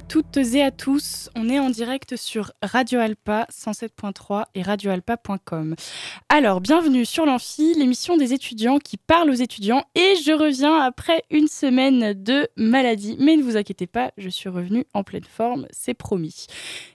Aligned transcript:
Toutes 0.00 0.36
et 0.36 0.62
à 0.62 0.70
tous, 0.70 1.30
on 1.34 1.48
est 1.48 1.58
en 1.58 1.70
direct 1.70 2.16
sur 2.16 2.52
Radio 2.62 3.00
Alpa 3.00 3.46
107.3 3.50 4.44
et 4.54 4.62
radioalpa.com. 4.62 5.74
Alors, 6.28 6.60
bienvenue 6.60 7.04
sur 7.04 7.26
l'Amphi, 7.26 7.74
l'émission 7.74 8.16
des 8.16 8.32
étudiants 8.32 8.78
qui 8.78 8.96
parlent 8.96 9.30
aux 9.30 9.34
étudiants 9.34 9.84
et 9.94 10.14
je 10.24 10.32
reviens 10.32 10.78
après 10.78 11.22
une 11.30 11.48
semaine 11.48 12.12
de 12.12 12.48
maladie. 12.56 13.16
Mais 13.18 13.36
ne 13.36 13.42
vous 13.42 13.56
inquiétez 13.56 13.86
pas, 13.86 14.12
je 14.18 14.28
suis 14.28 14.48
revenue 14.48 14.84
en 14.94 15.04
pleine 15.04 15.24
forme, 15.24 15.66
c'est 15.70 15.94
promis. 15.94 16.46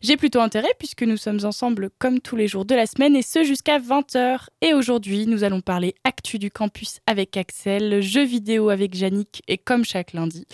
J'ai 0.01 0.15
plutôt 0.15 0.39
intérêt 0.39 0.73
puisque 0.77 1.03
nous 1.03 1.17
sommes 1.17 1.43
ensemble 1.43 1.89
comme 1.99 2.19
tous 2.19 2.35
les 2.35 2.47
jours 2.47 2.65
de 2.65 2.75
la 2.75 2.85
semaine 2.85 3.15
et 3.15 3.21
ce 3.21 3.43
jusqu'à 3.43 3.79
20h. 3.79 4.47
Et 4.61 4.73
aujourd'hui, 4.73 5.25
nous 5.27 5.43
allons 5.43 5.61
parler 5.61 5.95
actu 6.03 6.39
du 6.39 6.51
campus 6.51 6.99
avec 7.07 7.37
Axel, 7.37 8.01
jeux 8.01 8.25
vidéo 8.25 8.69
avec 8.69 8.97
Yannick 8.97 9.41
et 9.47 9.57
comme 9.57 9.83
chaque 9.83 10.13
lundi. 10.13 10.45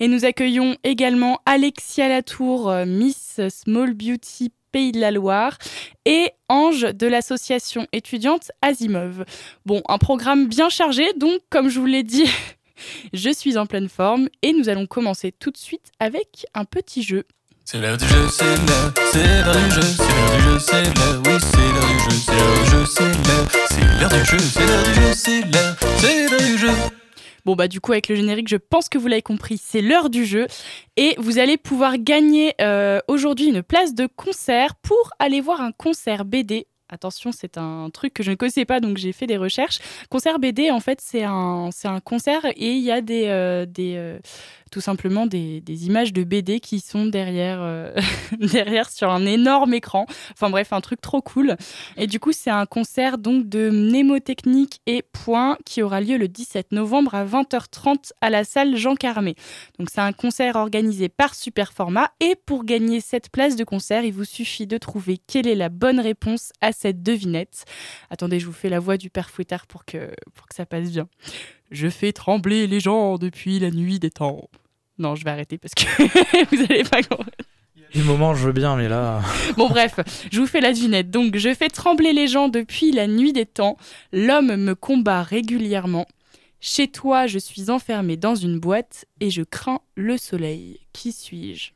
Et 0.00 0.08
nous 0.08 0.24
accueillons 0.24 0.76
également 0.84 1.40
Alexia 1.98 2.16
Latour, 2.16 2.70
euh, 2.70 2.84
Miss 2.86 3.40
Small 3.48 3.92
Beauty 3.92 4.52
Pays 4.70 4.92
de 4.92 5.00
la 5.00 5.10
Loire, 5.10 5.58
et 6.04 6.30
Ange 6.48 6.82
de 6.94 7.08
l'association 7.08 7.88
étudiante 7.92 8.52
Asimov. 8.62 9.24
Bon, 9.66 9.82
un 9.88 9.98
programme 9.98 10.46
bien 10.46 10.68
chargé, 10.68 11.12
donc 11.16 11.40
comme 11.50 11.68
je 11.68 11.80
vous 11.80 11.86
l'ai 11.86 12.04
dit, 12.04 12.26
je 13.12 13.30
suis 13.30 13.58
en 13.58 13.66
pleine 13.66 13.88
forme 13.88 14.28
et 14.42 14.52
nous 14.52 14.68
allons 14.68 14.86
commencer 14.86 15.32
tout 15.32 15.50
de 15.50 15.56
suite 15.56 15.90
avec 15.98 16.46
un 16.54 16.64
petit 16.64 17.02
jeu. 17.02 17.24
C'est 17.64 17.80
l'heure 17.80 17.96
du 17.96 18.06
jeu, 18.06 18.28
c'est 18.30 18.44
l'heure, 18.44 18.92
c'est 19.12 19.44
l'heure 19.44 19.56
du 19.56 19.70
jeu, 19.70 19.82
c'est 19.82 20.04
l'heure 20.04 20.36
du 20.36 20.42
jeu, 20.44 20.58
c'est 20.60 20.82
l'heure, 20.84 21.22
oui, 21.26 21.32
c'est 21.40 21.58
l'heure 21.58 21.88
du 21.88 21.98
jeu, 21.98 22.16
c'est 22.16 22.32
l'heure 22.32 22.62
du 22.62 22.70
jeu, 22.70 22.84
c'est 22.86 23.02
l'heure, 23.26 23.48
c'est 23.68 24.00
l'heure 24.00 24.10
du 24.10 24.24
jeu, 24.24 24.38
c'est 24.38 24.66
l'heure 24.66 24.82
du 24.84 24.94
jeu, 24.94 25.12
c'est 25.14 25.40
l'heure, 25.40 25.76
c'est 25.98 26.28
l'heure 26.30 26.40
du 26.42 26.58
jeu. 26.58 26.97
Bon 27.48 27.56
bah 27.56 27.66
du 27.66 27.80
coup 27.80 27.92
avec 27.92 28.10
le 28.10 28.14
générique, 28.14 28.46
je 28.46 28.58
pense 28.58 28.90
que 28.90 28.98
vous 28.98 29.06
l'avez 29.06 29.22
compris, 29.22 29.56
c'est 29.56 29.80
l'heure 29.80 30.10
du 30.10 30.26
jeu 30.26 30.46
et 30.98 31.14
vous 31.16 31.38
allez 31.38 31.56
pouvoir 31.56 31.96
gagner 31.96 32.52
euh, 32.60 33.00
aujourd'hui 33.08 33.46
une 33.46 33.62
place 33.62 33.94
de 33.94 34.06
concert 34.06 34.74
pour 34.74 35.12
aller 35.18 35.40
voir 35.40 35.62
un 35.62 35.72
concert 35.72 36.26
BD. 36.26 36.66
Attention, 36.90 37.32
c'est 37.32 37.58
un 37.58 37.90
truc 37.90 38.14
que 38.14 38.22
je 38.22 38.30
ne 38.30 38.36
connaissais 38.36 38.64
pas, 38.64 38.80
donc 38.80 38.96
j'ai 38.96 39.12
fait 39.12 39.26
des 39.26 39.36
recherches. 39.36 39.78
Concert 40.08 40.38
BD, 40.38 40.70
en 40.70 40.80
fait, 40.80 41.02
c'est 41.02 41.22
un, 41.22 41.68
c'est 41.70 41.88
un 41.88 42.00
concert 42.00 42.46
et 42.46 42.72
il 42.72 42.82
y 42.82 42.90
a 42.90 43.02
des, 43.02 43.26
euh, 43.26 43.66
des, 43.66 43.94
euh, 43.96 44.18
tout 44.70 44.80
simplement 44.80 45.26
des, 45.26 45.60
des, 45.60 45.86
images 45.86 46.14
de 46.14 46.24
BD 46.24 46.60
qui 46.60 46.80
sont 46.80 47.04
derrière, 47.06 47.58
euh, 47.60 47.94
derrière 48.40 48.88
sur 48.88 49.10
un 49.10 49.26
énorme 49.26 49.74
écran. 49.74 50.06
Enfin 50.32 50.48
bref, 50.48 50.72
un 50.72 50.80
truc 50.80 51.00
trop 51.02 51.20
cool. 51.20 51.56
Et 51.98 52.06
du 52.06 52.20
coup, 52.20 52.32
c'est 52.32 52.50
un 52.50 52.64
concert 52.64 53.18
donc 53.18 53.48
de 53.48 53.68
mnémotechnique 53.68 54.80
et 54.86 55.02
point 55.02 55.58
qui 55.66 55.82
aura 55.82 56.00
lieu 56.00 56.16
le 56.16 56.28
17 56.28 56.72
novembre 56.72 57.14
à 57.14 57.26
20h30 57.26 58.12
à 58.20 58.30
la 58.30 58.44
salle 58.44 58.76
Jean 58.76 58.94
Carmé. 58.94 59.34
Donc 59.78 59.88
c'est 59.92 60.00
un 60.00 60.12
concert 60.12 60.56
organisé 60.56 61.10
par 61.10 61.34
Superformat 61.34 62.10
et 62.20 62.34
pour 62.34 62.64
gagner 62.64 63.00
cette 63.00 63.30
place 63.30 63.56
de 63.56 63.64
concert, 63.64 64.04
il 64.04 64.12
vous 64.12 64.24
suffit 64.24 64.66
de 64.66 64.78
trouver 64.78 65.18
quelle 65.26 65.46
est 65.46 65.54
la 65.54 65.68
bonne 65.68 66.00
réponse 66.00 66.52
à 66.60 66.72
cette 66.78 67.02
devinette. 67.02 67.64
Attendez, 68.08 68.38
je 68.38 68.46
vous 68.46 68.52
fais 68.52 68.68
la 68.68 68.78
voix 68.78 68.96
du 68.96 69.10
père 69.10 69.30
Fouettard 69.30 69.66
pour 69.66 69.84
que, 69.84 70.10
pour 70.34 70.46
que 70.46 70.54
ça 70.54 70.64
passe 70.64 70.92
bien. 70.92 71.08
Je 71.72 71.88
fais 71.88 72.12
trembler 72.12 72.68
les 72.68 72.78
gens 72.78 73.18
depuis 73.18 73.58
la 73.58 73.70
nuit 73.70 73.98
des 73.98 74.10
temps. 74.10 74.48
Non, 74.98 75.16
je 75.16 75.24
vais 75.24 75.30
arrêter 75.30 75.58
parce 75.58 75.74
que 75.74 75.84
vous 76.50 76.62
n'allez 76.62 76.84
pas 76.84 77.02
comprendre. 77.02 77.30
Du 77.92 78.02
moment, 78.02 78.34
je 78.34 78.46
veux 78.46 78.52
bien, 78.52 78.76
mais 78.76 78.88
là. 78.88 79.22
Bon, 79.56 79.68
bref, 79.68 79.98
je 80.30 80.40
vous 80.40 80.46
fais 80.46 80.60
la 80.60 80.72
devinette. 80.72 81.10
Donc, 81.10 81.36
je 81.36 81.52
fais 81.54 81.68
trembler 81.68 82.12
les 82.12 82.28
gens 82.28 82.48
depuis 82.48 82.92
la 82.92 83.06
nuit 83.06 83.32
des 83.32 83.46
temps. 83.46 83.76
L'homme 84.12 84.54
me 84.56 84.74
combat 84.74 85.22
régulièrement. 85.22 86.06
Chez 86.60 86.88
toi, 86.88 87.26
je 87.26 87.38
suis 87.38 87.70
enfermé 87.70 88.16
dans 88.16 88.34
une 88.34 88.60
boîte 88.60 89.06
et 89.20 89.30
je 89.30 89.42
crains 89.42 89.80
le 89.96 90.16
soleil. 90.16 90.80
Qui 90.92 91.12
suis-je? 91.12 91.72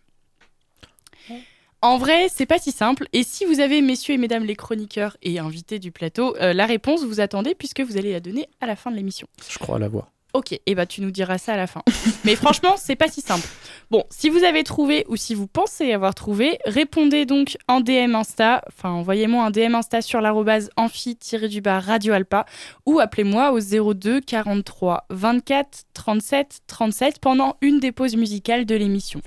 En 1.82 1.98
vrai, 1.98 2.28
c'est 2.28 2.46
pas 2.46 2.60
si 2.60 2.70
simple. 2.70 3.08
Et 3.12 3.24
si 3.24 3.44
vous 3.44 3.58
avez, 3.58 3.82
messieurs 3.82 4.14
et 4.14 4.18
mesdames 4.18 4.44
les 4.44 4.54
chroniqueurs 4.54 5.16
et 5.22 5.40
invités 5.40 5.80
du 5.80 5.90
plateau, 5.90 6.36
euh, 6.36 6.52
la 6.52 6.66
réponse, 6.66 7.04
vous 7.04 7.18
attendez 7.20 7.56
puisque 7.56 7.80
vous 7.80 7.96
allez 7.96 8.12
la 8.12 8.20
donner 8.20 8.48
à 8.60 8.66
la 8.66 8.76
fin 8.76 8.92
de 8.92 8.96
l'émission. 8.96 9.26
Je 9.50 9.58
crois 9.58 9.80
l'avoir. 9.80 10.11
Ok, 10.34 10.58
et 10.64 10.74
bah 10.74 10.86
tu 10.86 11.02
nous 11.02 11.10
diras 11.10 11.36
ça 11.36 11.52
à 11.52 11.56
la 11.58 11.66
fin. 11.66 11.82
Mais 12.24 12.36
franchement, 12.36 12.76
c'est 12.78 12.96
pas 12.96 13.08
si 13.08 13.20
simple. 13.20 13.46
Bon, 13.90 14.04
si 14.08 14.30
vous 14.30 14.44
avez 14.44 14.64
trouvé 14.64 15.04
ou 15.08 15.16
si 15.16 15.34
vous 15.34 15.46
pensez 15.46 15.92
avoir 15.92 16.14
trouvé, 16.14 16.58
répondez 16.64 17.26
donc 17.26 17.58
en 17.68 17.80
DM 17.80 18.14
Insta, 18.14 18.62
enfin 18.68 18.88
envoyez-moi 18.88 19.44
un 19.44 19.50
DM 19.50 19.74
Insta 19.74 20.00
sur 20.00 20.22
l'arrobase 20.22 20.70
amphi-du-bas 20.76 21.80
Radio 21.80 22.14
Alpa 22.14 22.46
ou 22.86 23.00
appelez-moi 23.00 23.52
au 23.52 23.92
02 23.92 24.20
43 24.20 25.04
24 25.10 25.82
37 25.92 26.60
37 26.66 27.18
pendant 27.18 27.56
une 27.60 27.80
des 27.80 27.92
pauses 27.92 28.16
musicales 28.16 28.64
de 28.64 28.74
l'émission. 28.74 29.20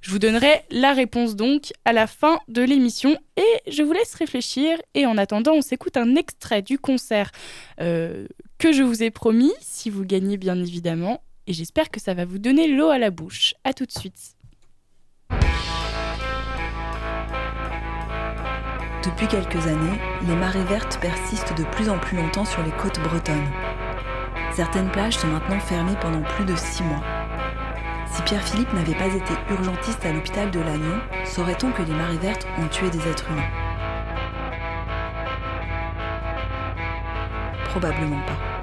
Je 0.00 0.10
vous 0.10 0.18
donnerai 0.18 0.62
la 0.70 0.94
réponse 0.94 1.36
donc 1.36 1.72
à 1.84 1.92
la 1.92 2.06
fin 2.06 2.38
de 2.48 2.62
l'émission 2.62 3.18
et 3.36 3.70
je 3.70 3.82
vous 3.82 3.92
laisse 3.92 4.14
réfléchir 4.14 4.78
et 4.94 5.04
en 5.04 5.18
attendant, 5.18 5.52
on 5.52 5.60
s'écoute 5.60 5.98
un 5.98 6.16
extrait 6.16 6.62
du 6.62 6.78
concert 6.78 7.30
euh, 7.80 8.26
que 8.58 8.72
je 8.72 8.82
vous 8.82 9.02
ai 9.02 9.10
promis, 9.10 9.52
si 9.60 9.90
vous 9.90 10.04
gagnez 10.04 10.36
bien 10.36 10.58
évidemment, 10.58 11.22
et 11.46 11.52
j'espère 11.52 11.90
que 11.90 12.00
ça 12.00 12.14
va 12.14 12.24
vous 12.24 12.38
donner 12.38 12.68
l'eau 12.68 12.88
à 12.88 12.98
la 12.98 13.10
bouche. 13.10 13.54
A 13.64 13.72
tout 13.72 13.86
de 13.86 13.92
suite. 13.92 14.34
Depuis 19.04 19.28
quelques 19.28 19.66
années, 19.66 19.98
les 20.26 20.34
marées 20.34 20.64
vertes 20.64 20.98
persistent 21.00 21.56
de 21.56 21.64
plus 21.64 21.88
en 21.88 21.98
plus 21.98 22.16
longtemps 22.16 22.44
sur 22.44 22.62
les 22.64 22.72
côtes 22.72 23.00
bretonnes. 23.00 23.50
Certaines 24.52 24.90
plages 24.90 25.18
sont 25.18 25.28
maintenant 25.28 25.60
fermées 25.60 25.96
pendant 26.00 26.22
plus 26.22 26.44
de 26.44 26.56
six 26.56 26.82
mois. 26.82 27.04
Si 28.10 28.22
Pierre-Philippe 28.22 28.72
n'avait 28.72 28.94
pas 28.94 29.14
été 29.14 29.34
urgentiste 29.50 30.04
à 30.04 30.12
l'hôpital 30.12 30.50
de 30.50 30.60
Lannion, 30.60 30.98
saurait-on 31.24 31.70
que 31.72 31.82
les 31.82 31.92
marées 31.92 32.16
vertes 32.16 32.46
ont 32.58 32.68
tué 32.68 32.90
des 32.90 33.06
êtres 33.08 33.30
humains? 33.30 33.65
Probablement 37.78 38.22
pas. 38.26 38.55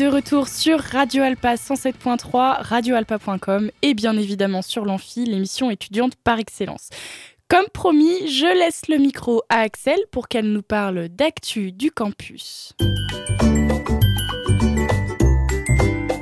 De 0.00 0.06
retour 0.06 0.48
sur 0.48 0.80
Radio 0.80 1.22
Alpa 1.22 1.56
107.3, 1.56 2.62
radioalpa.com 2.62 3.70
et 3.82 3.92
bien 3.92 4.16
évidemment 4.16 4.62
sur 4.62 4.86
l'Amphi, 4.86 5.26
l'émission 5.26 5.70
étudiante 5.70 6.14
par 6.24 6.38
excellence. 6.38 6.88
Comme 7.48 7.66
promis, 7.74 8.26
je 8.26 8.46
laisse 8.58 8.88
le 8.88 8.96
micro 8.96 9.42
à 9.50 9.58
Axel 9.58 9.98
pour 10.10 10.28
qu'elle 10.28 10.50
nous 10.50 10.62
parle 10.62 11.08
d'actu 11.08 11.70
du 11.70 11.90
campus. 11.90 12.72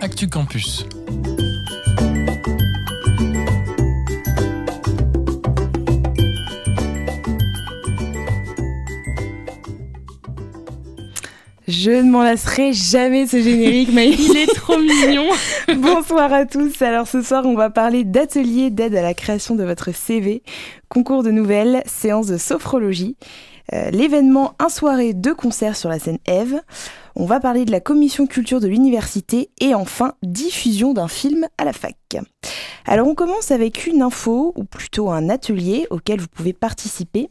Actu 0.00 0.28
Campus. 0.28 0.84
Je 11.69 11.91
ne 11.91 12.11
m'en 12.11 12.23
lasserai 12.23 12.73
jamais 12.73 13.26
de 13.26 13.29
ce 13.31 13.43
générique, 13.43 13.91
mais 13.93 14.09
Il 14.09 14.37
est 14.38 14.47
trop 14.55 14.79
mignon. 14.79 15.26
Bonsoir 15.76 16.32
à 16.32 16.47
tous. 16.47 16.81
Alors 16.81 17.06
ce 17.06 17.20
soir, 17.20 17.44
on 17.44 17.55
va 17.55 17.69
parler 17.69 18.05
d'atelier 18.05 18.70
d'aide 18.70 18.97
à 18.97 19.03
la 19.03 19.12
création 19.12 19.55
de 19.55 19.65
votre 19.65 19.94
CV, 19.94 20.43
concours 20.88 21.23
de 21.23 21.31
nouvelles, 21.31 21.82
séance 21.85 22.26
de 22.26 22.38
sophrologie. 22.38 23.17
Euh, 23.75 23.91
L'événement 23.91 24.55
Un 24.59 24.70
soirée, 24.70 25.12
deux 25.12 25.35
concerts 25.35 25.76
sur 25.76 25.91
la 25.91 25.99
scène 25.99 26.17
Eve. 26.26 26.59
On 27.15 27.26
va 27.26 27.38
parler 27.38 27.67
de 27.67 27.71
la 27.71 27.81
commission 27.81 28.26
culture 28.26 28.61
de 28.61 28.67
l'université 28.69 29.50
et 29.61 29.75
enfin 29.75 30.14
diffusion 30.23 30.94
d'un 30.94 31.09
film 31.09 31.47
à 31.59 31.67
la 31.67 31.75
fac. 31.75 31.97
Alors 32.87 33.06
on 33.09 33.14
commence 33.14 33.50
avec 33.50 33.87
une 33.87 34.00
info, 34.00 34.55
ou 34.56 34.64
plutôt 34.64 35.11
un 35.11 35.29
atelier 35.29 35.87
auquel 35.91 36.19
vous 36.21 36.29
pouvez 36.29 36.55
participer. 36.55 37.29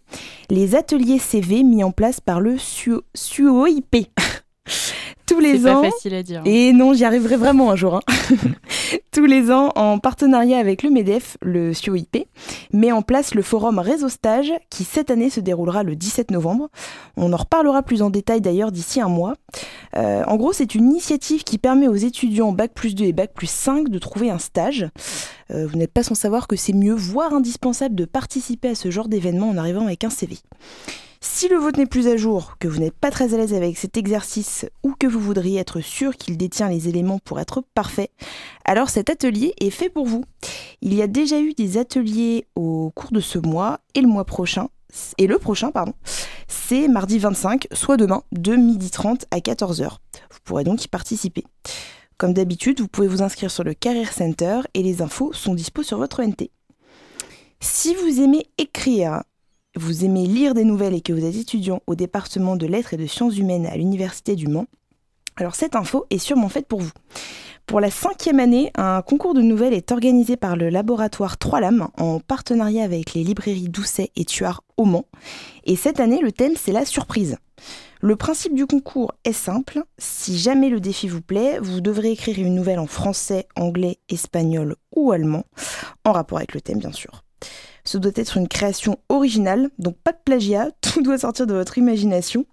Les 0.52 0.76
ateliers 0.76 1.18
CV 1.18 1.64
mis 1.64 1.84
en 1.84 1.90
place 1.92 2.20
par 2.20 2.40
le 2.40 2.58
SUO- 2.60 3.02
SUOIP. 3.16 3.96
Tous 5.28 5.42
C'est 5.42 5.54
les 5.54 5.60
pas 5.60 5.76
ans. 5.76 5.84
facile 5.84 6.14
à 6.14 6.24
dire. 6.24 6.42
Et 6.46 6.72
non, 6.72 6.94
j'y 6.94 7.04
arriverai 7.04 7.36
vraiment 7.36 7.70
un 7.72 7.76
jour. 7.76 7.96
hein. 7.96 8.02
Tous 9.12 9.26
les 9.26 9.52
ans, 9.52 9.72
en 9.76 10.00
partenariat 10.00 10.58
avec 10.58 10.84
le 10.84 10.90
MEDEF, 10.90 11.38
le 11.42 11.74
SUOIP, 11.74 12.28
met 12.72 12.92
en 12.94 13.02
place 13.02 13.34
le 13.36 13.42
forum 13.42 13.80
Réseau 13.80 14.08
Stage 14.08 14.54
qui 14.70 14.86
cette 14.86 15.10
année 15.12 15.30
se 15.30 15.40
déroulera 15.42 15.84
le 15.84 15.96
17 15.98 16.32
novembre. 16.32 16.70
On 17.18 17.34
en 17.34 17.38
reparlera 17.38 17.82
plus 17.84 18.02
en 18.02 18.10
détail 18.10 18.40
d'ailleurs 18.40 18.72
d'ici 18.72 19.02
un 19.02 19.10
mois. 19.10 19.34
Euh, 19.98 20.24
en 20.28 20.38
gros, 20.38 20.54
c'est 20.54 20.76
une 20.76 20.86
initiative 20.92 21.44
qui 21.44 21.58
permet 21.58 21.88
aux 21.90 21.96
étudiants 21.96 22.54
Bac 22.54 22.72
plus 22.74 22.96
2 22.96 23.06
et 23.06 23.14
Bac 23.14 23.34
plus 23.34 23.50
5 23.50 23.90
de 23.90 24.00
trouver 24.00 24.30
un 24.30 24.40
stage. 24.40 24.88
Euh, 25.52 25.68
vous 25.68 25.78
n'êtes 25.78 25.92
pas 25.92 26.04
sans 26.04 26.16
savoir 26.16 26.48
que 26.48 26.56
c'est 26.56 26.74
mieux, 26.74 26.94
voire 26.94 27.34
indispensable, 27.34 27.96
de 27.96 28.06
participer 28.06 28.70
à 28.70 28.76
ce 28.76 28.92
genre 28.92 29.10
d'événement 29.10 29.50
en 29.50 29.58
arrivant 29.58 29.86
avec 29.86 30.04
un 30.06 30.10
CV. 30.10 30.38
Si 31.20 31.48
le 31.48 31.58
vôtre 31.58 31.80
n'est 31.80 31.86
plus 31.86 32.08
à 32.08 32.18
jour, 32.18 32.58
que 32.60 32.68
vous 32.68 32.80
n'êtes 32.80 32.96
pas 32.96 33.12
très 33.12 33.34
à 33.34 33.38
l'aise 33.38 33.54
avec 33.54 33.78
cet 33.78 33.98
exercice 33.98 34.66
ou 34.84 34.94
que 34.94 35.08
vous 35.08 35.20
voudriez 35.20 35.60
être 35.60 35.82
sûr 35.82 36.16
qu'il 36.16 36.38
détient 36.38 36.70
les 36.70 36.88
éléments 36.88 37.20
pour 37.20 37.40
être 37.40 37.64
parfait, 37.74 38.12
alors 38.66 38.90
cet 38.90 39.10
atelier 39.10 39.54
est 39.60 39.72
fait 39.72 39.90
pour 39.90 40.06
vous. 40.06 40.24
Il 40.82 40.94
y 40.94 41.02
a 41.02 41.08
déjà 41.08 41.40
eu 41.40 41.54
des 41.54 41.78
ateliers 41.78 42.46
au 42.56 42.92
cours 42.96 43.12
de 43.12 43.20
ce 43.20 43.40
mois 43.40 43.80
et 43.96 44.02
le 44.02 44.08
mois 44.08 44.26
prochain, 44.26 44.70
et 45.18 45.28
le 45.28 45.38
prochain, 45.40 45.72
pardon, 45.72 45.94
c'est 46.48 46.88
mardi 46.88 47.20
25, 47.20 47.68
soit 47.72 47.98
demain, 47.98 48.24
de 48.32 48.56
12h30 48.56 49.24
à 49.32 49.40
14h. 49.40 49.90
Vous 50.32 50.40
pourrez 50.44 50.64
donc 50.64 50.84
y 50.84 50.88
participer. 50.88 51.44
Comme 52.18 52.34
d'habitude, 52.34 52.80
vous 52.80 52.88
pouvez 52.88 53.08
vous 53.08 53.22
inscrire 53.22 53.52
sur 53.52 53.64
le 53.64 53.74
Career 53.74 54.12
Center 54.12 54.62
et 54.74 54.82
les 54.82 55.02
infos 55.02 55.34
sont 55.34 55.54
dispo 55.54 55.84
sur 55.84 55.98
votre 55.98 56.24
NT. 56.24 56.52
Si 57.60 57.96
vous 57.96 58.22
aimez 58.22 58.48
écrire, 58.58 59.24
vous 59.78 60.06
aimez 60.06 60.26
lire 60.26 60.54
des 60.54 60.64
nouvelles 60.64 60.94
et 60.94 61.02
que 61.02 61.14
vous 61.14 61.26
êtes 61.26 61.36
étudiant 61.36 61.82
au 61.88 61.96
département 61.96 62.56
de 62.56 62.66
lettres 62.66 62.94
et 62.94 62.98
de 62.98 63.08
sciences 63.08 63.38
humaines 63.38 63.66
à 63.66 63.78
l'Université 63.78 64.36
du 64.36 64.48
Mans, 64.48 64.66
alors 65.38 65.56
cette 65.56 65.76
info 65.76 66.06
est 66.10 66.18
sûrement 66.18 66.50
faite 66.50 66.68
pour 66.68 66.82
vous. 66.82 66.92
Pour 67.68 67.80
la 67.82 67.92
cinquième 67.92 68.40
année, 68.40 68.72
un 68.76 69.02
concours 69.02 69.34
de 69.34 69.42
nouvelles 69.42 69.74
est 69.74 69.92
organisé 69.92 70.38
par 70.38 70.56
le 70.56 70.70
laboratoire 70.70 71.38
Trois 71.38 71.60
Lames 71.60 71.90
en 71.98 72.20
partenariat 72.20 72.84
avec 72.84 73.14
les 73.14 73.24
librairies 73.24 73.70
Doucet 73.70 74.10
et 74.16 74.26
Tuard 74.26 74.64
au 74.78 74.86
Mans. 74.86 75.06
Et 75.66 75.76
cette 75.76 76.00
année, 76.00 76.22
le 76.22 76.32
thème, 76.32 76.54
c'est 76.56 76.72
la 76.72 76.86
surprise. 76.86 77.38
Le 78.00 78.16
principe 78.16 78.54
du 78.54 78.66
concours 78.68 79.12
est 79.26 79.34
simple. 79.34 79.84
Si 79.98 80.38
jamais 80.38 80.70
le 80.70 80.80
défi 80.80 81.08
vous 81.08 81.22
plaît, 81.22 81.60
vous 81.60 81.82
devrez 81.82 82.12
écrire 82.12 82.40
une 82.40 82.56
nouvelle 82.56 82.80
en 82.80 82.88
français, 82.88 83.48
anglais, 83.56 83.98
espagnol 84.08 84.76
ou 84.96 85.12
allemand, 85.12 85.44
en 86.06 86.14
rapport 86.14 86.38
avec 86.38 86.54
le 86.54 86.62
thème 86.62 86.80
bien 86.80 86.94
sûr. 86.94 87.24
Ce 87.88 87.98
doit 87.98 88.12
être 88.16 88.36
une 88.36 88.50
création 88.50 88.98
originale, 89.08 89.70
donc 89.80 89.96
pas 90.04 90.12
de 90.12 90.18
plagiat, 90.26 90.72
tout 90.82 91.02
doit 91.02 91.20
sortir 91.20 91.48
de 91.48 91.54
votre 91.54 91.78
imagination. 91.78 92.46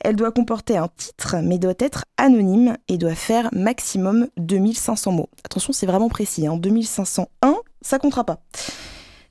Elle 0.00 0.16
doit 0.16 0.32
comporter 0.32 0.76
un 0.76 0.88
titre, 0.96 1.36
mais 1.44 1.58
doit 1.58 1.74
être 1.78 2.04
anonyme 2.16 2.76
et 2.88 2.98
doit 2.98 3.14
faire 3.14 3.50
maximum 3.52 4.26
2500 4.36 5.12
mots. 5.12 5.28
Attention, 5.44 5.72
c'est 5.72 5.86
vraiment 5.86 6.08
précis, 6.08 6.48
hein, 6.48 6.56
2501, 6.56 7.54
ça 7.82 8.00
comptera 8.00 8.24
pas. 8.24 8.42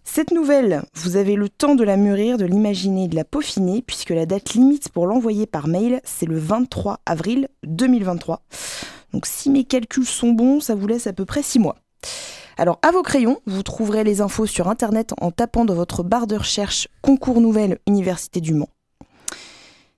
Cette 0.06 0.32
nouvelle, 0.32 0.82
vous 0.94 1.18
avez 1.18 1.36
le 1.36 1.50
temps 1.50 1.76
de 1.76 1.84
la 1.84 1.98
mûrir, 1.98 2.38
de 2.38 2.46
l'imaginer, 2.46 3.10
de 3.10 3.18
la 3.18 3.26
peaufiner, 3.26 3.82
puisque 3.86 4.12
la 4.12 4.26
date 4.26 4.54
limite 4.54 4.88
pour 4.88 5.08
l'envoyer 5.08 5.46
par 5.46 5.68
mail, 5.68 6.00
c'est 6.06 6.26
le 6.26 6.40
23 6.40 7.02
avril 7.06 7.50
2023. 7.64 8.44
Donc 9.12 9.26
si 9.26 9.50
mes 9.50 9.66
calculs 9.66 10.06
sont 10.06 10.32
bons, 10.32 10.62
ça 10.62 10.74
vous 10.74 10.88
laisse 10.88 11.06
à 11.06 11.12
peu 11.12 11.26
près 11.26 11.44
6 11.44 11.60
mois. 11.60 11.76
Alors, 12.60 12.78
à 12.82 12.92
vos 12.92 13.04
crayons, 13.04 13.40
vous 13.46 13.64
trouverez 13.64 14.04
les 14.04 14.20
infos 14.20 14.46
sur 14.46 14.68
Internet 14.68 15.14
en 15.22 15.32
tapant 15.32 15.64
dans 15.64 15.76
votre 15.76 16.04
barre 16.04 16.28
de 16.28 16.36
recherche 16.36 16.90
Concours 17.02 17.40
Nouvelles 17.40 17.80
Université 17.88 18.42
du 18.42 18.54
Mans. 18.54 18.68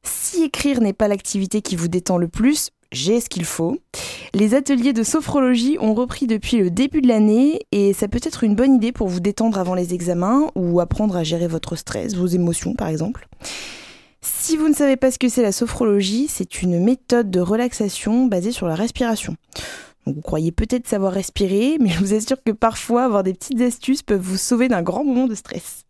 Si 0.03 0.43
écrire 0.43 0.79
n'est 0.79 0.93
pas 0.93 1.07
l'activité 1.07 1.63
qui 1.63 1.75
vous 1.75 1.87
détend 1.87 2.19
le 2.19 2.27
plus, 2.27 2.69
j'ai 2.91 3.19
ce 3.19 3.29
qu'il 3.29 3.45
faut. 3.45 3.79
Les 4.35 4.53
ateliers 4.53 4.93
de 4.93 5.01
sophrologie 5.01 5.77
ont 5.79 5.95
repris 5.95 6.27
depuis 6.27 6.57
le 6.57 6.69
début 6.69 7.01
de 7.01 7.07
l'année 7.07 7.61
et 7.71 7.93
ça 7.93 8.07
peut 8.07 8.21
être 8.21 8.43
une 8.43 8.53
bonne 8.53 8.75
idée 8.75 8.91
pour 8.91 9.07
vous 9.07 9.21
détendre 9.21 9.57
avant 9.57 9.73
les 9.73 9.95
examens 9.95 10.51
ou 10.53 10.79
apprendre 10.81 11.15
à 11.15 11.23
gérer 11.23 11.47
votre 11.47 11.75
stress, 11.75 12.13
vos 12.13 12.27
émotions 12.27 12.75
par 12.75 12.89
exemple. 12.89 13.27
Si 14.21 14.55
vous 14.55 14.69
ne 14.69 14.75
savez 14.75 14.97
pas 14.97 15.09
ce 15.09 15.17
que 15.17 15.29
c'est 15.29 15.41
la 15.41 15.51
sophrologie, 15.51 16.27
c'est 16.29 16.61
une 16.61 16.79
méthode 16.79 17.31
de 17.31 17.39
relaxation 17.39 18.27
basée 18.27 18.51
sur 18.51 18.67
la 18.67 18.75
respiration. 18.75 19.35
Vous 20.05 20.21
croyez 20.21 20.51
peut-être 20.51 20.87
savoir 20.87 21.13
respirer, 21.13 21.77
mais 21.81 21.89
je 21.89 21.99
vous 21.99 22.13
assure 22.13 22.43
que 22.43 22.51
parfois 22.51 23.03
avoir 23.03 23.23
des 23.23 23.33
petites 23.33 23.61
astuces 23.61 24.03
peuvent 24.03 24.21
vous 24.21 24.37
sauver 24.37 24.67
d'un 24.67 24.81
grand 24.81 25.03
moment 25.03 25.27
de 25.27 25.35
stress. 25.35 25.85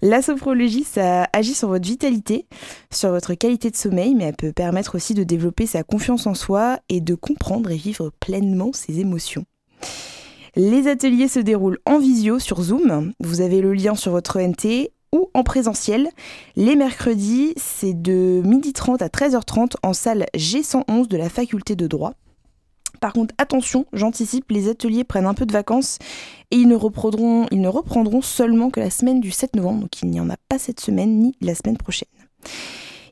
La 0.00 0.22
sophrologie, 0.22 0.84
ça 0.84 1.28
agit 1.32 1.54
sur 1.54 1.68
votre 1.68 1.86
vitalité, 1.86 2.46
sur 2.92 3.10
votre 3.10 3.34
qualité 3.34 3.70
de 3.70 3.76
sommeil, 3.76 4.14
mais 4.14 4.24
elle 4.24 4.36
peut 4.36 4.52
permettre 4.52 4.94
aussi 4.94 5.12
de 5.12 5.24
développer 5.24 5.66
sa 5.66 5.82
confiance 5.82 6.28
en 6.28 6.34
soi 6.34 6.78
et 6.88 7.00
de 7.00 7.16
comprendre 7.16 7.70
et 7.72 7.76
vivre 7.76 8.12
pleinement 8.20 8.72
ses 8.72 9.00
émotions. 9.00 9.44
Les 10.54 10.86
ateliers 10.86 11.26
se 11.26 11.40
déroulent 11.40 11.80
en 11.84 11.98
visio 11.98 12.38
sur 12.38 12.62
Zoom. 12.62 13.12
Vous 13.18 13.40
avez 13.40 13.60
le 13.60 13.72
lien 13.72 13.96
sur 13.96 14.12
votre 14.12 14.38
NT 14.38 14.92
ou 15.12 15.30
en 15.34 15.42
présentiel. 15.42 16.08
Les 16.54 16.76
mercredis, 16.76 17.54
c'est 17.56 18.00
de 18.00 18.40
12h30 18.44 19.02
à 19.02 19.08
13h30 19.08 19.74
en 19.82 19.92
salle 19.94 20.26
G111 20.36 21.08
de 21.08 21.16
la 21.16 21.28
faculté 21.28 21.74
de 21.74 21.86
droit. 21.88 22.14
Par 23.00 23.12
contre, 23.12 23.34
attention, 23.38 23.86
j'anticipe, 23.92 24.50
les 24.50 24.68
ateliers 24.68 25.04
prennent 25.04 25.26
un 25.26 25.34
peu 25.34 25.46
de 25.46 25.52
vacances 25.52 25.98
et 26.50 26.56
ils 26.56 26.68
ne, 26.68 26.76
reprendront, 26.76 28.22
seulement 28.22 28.70
que 28.70 28.80
la 28.80 28.90
semaine 28.90 29.20
du 29.20 29.30
7 29.30 29.56
novembre, 29.56 29.82
donc 29.82 30.02
il 30.02 30.10
n'y 30.10 30.20
en 30.20 30.30
a 30.30 30.36
pas 30.48 30.58
cette 30.58 30.80
semaine 30.80 31.18
ni 31.18 31.34
la 31.40 31.54
semaine 31.54 31.76
prochaine. 31.76 32.08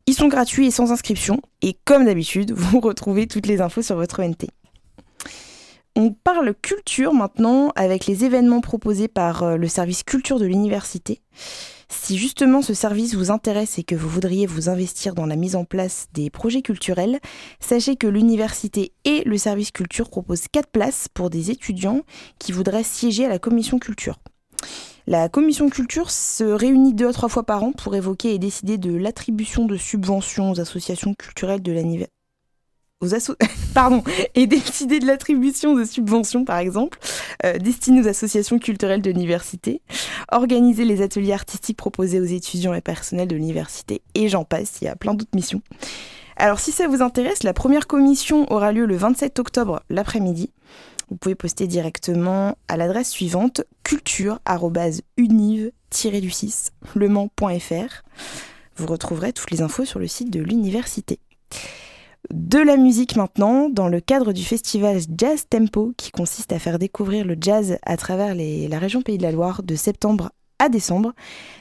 Ils 0.06 0.14
sont 0.14 0.28
gratuits 0.28 0.66
et 0.66 0.70
sans 0.70 0.92
inscription, 0.92 1.40
et 1.62 1.76
comme 1.84 2.04
d'habitude, 2.04 2.52
vous 2.56 2.80
retrouvez 2.80 3.26
toutes 3.26 3.46
les 3.46 3.60
infos 3.60 3.82
sur 3.82 3.96
votre 3.96 4.22
NT. 4.22 4.48
On 5.98 6.12
parle 6.12 6.54
culture 6.54 7.14
maintenant 7.14 7.72
avec 7.74 8.06
les 8.06 8.24
événements 8.24 8.60
proposés 8.60 9.08
par 9.08 9.42
euh, 9.42 9.56
le 9.56 9.66
service 9.66 10.02
culture 10.02 10.38
de 10.38 10.44
l'université. 10.44 11.22
Si 11.88 12.18
justement 12.18 12.62
ce 12.62 12.74
service 12.74 13.14
vous 13.14 13.30
intéresse 13.30 13.78
et 13.78 13.84
que 13.84 13.94
vous 13.94 14.08
voudriez 14.08 14.46
vous 14.46 14.68
investir 14.68 15.14
dans 15.14 15.26
la 15.26 15.36
mise 15.36 15.56
en 15.56 15.64
place 15.64 16.06
des 16.12 16.30
projets 16.30 16.62
culturels, 16.62 17.20
sachez 17.60 17.96
que 17.96 18.06
l'université 18.06 18.92
et 19.04 19.22
le 19.24 19.38
service 19.38 19.70
culture 19.70 20.10
proposent 20.10 20.48
4 20.50 20.68
places 20.70 21.08
pour 21.12 21.30
des 21.30 21.50
étudiants 21.50 22.02
qui 22.38 22.52
voudraient 22.52 22.82
siéger 22.82 23.24
à 23.24 23.28
la 23.28 23.38
commission 23.38 23.78
culture. 23.78 24.18
La 25.06 25.28
commission 25.28 25.68
culture 25.68 26.10
se 26.10 26.42
réunit 26.42 26.92
deux 26.92 27.08
à 27.08 27.12
trois 27.12 27.28
fois 27.28 27.44
par 27.44 27.62
an 27.62 27.70
pour 27.70 27.94
évoquer 27.94 28.34
et 28.34 28.40
décider 28.40 28.78
de 28.78 28.92
l'attribution 28.92 29.64
de 29.64 29.76
subventions 29.76 30.50
aux 30.50 30.60
associations 30.60 31.14
culturelles 31.14 31.62
de. 31.62 31.72
Aux 33.02 33.08
Pardon, 33.74 34.02
et 34.34 34.46
décider 34.46 35.00
de 35.00 35.06
l'attribution 35.06 35.74
de 35.74 35.84
subventions, 35.84 36.46
par 36.46 36.56
exemple, 36.56 36.98
euh, 37.44 37.58
destinées 37.58 38.00
aux 38.00 38.08
associations 38.08 38.58
culturelles 38.58 39.02
de 39.02 39.10
l'université, 39.10 39.82
organiser 40.32 40.86
les 40.86 41.02
ateliers 41.02 41.34
artistiques 41.34 41.76
proposés 41.76 42.20
aux 42.20 42.24
étudiants 42.24 42.72
et 42.72 42.80
personnels 42.80 43.28
de 43.28 43.36
l'université, 43.36 44.00
et 44.14 44.30
j'en 44.30 44.44
passe, 44.44 44.78
il 44.80 44.86
y 44.86 44.88
a 44.88 44.96
plein 44.96 45.12
d'autres 45.12 45.28
missions. 45.34 45.60
Alors 46.38 46.58
si 46.58 46.72
ça 46.72 46.88
vous 46.88 47.02
intéresse, 47.02 47.42
la 47.42 47.52
première 47.52 47.86
commission 47.86 48.50
aura 48.50 48.72
lieu 48.72 48.86
le 48.86 48.96
27 48.96 49.40
octobre 49.40 49.82
l'après-midi. 49.90 50.54
Vous 51.10 51.16
pouvez 51.16 51.34
poster 51.34 51.66
directement 51.66 52.56
à 52.66 52.78
l'adresse 52.78 53.10
suivante 53.10 53.60
culture-univ-du6 53.84 56.68
lemans.fr. 56.94 58.02
Vous 58.76 58.86
retrouverez 58.86 59.34
toutes 59.34 59.50
les 59.50 59.60
infos 59.60 59.84
sur 59.84 59.98
le 59.98 60.08
site 60.08 60.30
de 60.30 60.40
l'université. 60.40 61.18
De 62.32 62.58
la 62.58 62.76
musique 62.76 63.14
maintenant, 63.14 63.68
dans 63.68 63.88
le 63.88 64.00
cadre 64.00 64.32
du 64.32 64.42
festival 64.42 64.98
Jazz 65.16 65.46
Tempo, 65.48 65.92
qui 65.96 66.10
consiste 66.10 66.52
à 66.52 66.58
faire 66.58 66.78
découvrir 66.78 67.24
le 67.24 67.36
jazz 67.40 67.78
à 67.84 67.96
travers 67.96 68.34
la 68.34 68.78
région 68.78 69.02
Pays 69.02 69.18
de 69.18 69.22
la 69.22 69.30
Loire 69.30 69.62
de 69.62 69.76
septembre 69.76 70.32
à 70.58 70.68
décembre, 70.68 71.12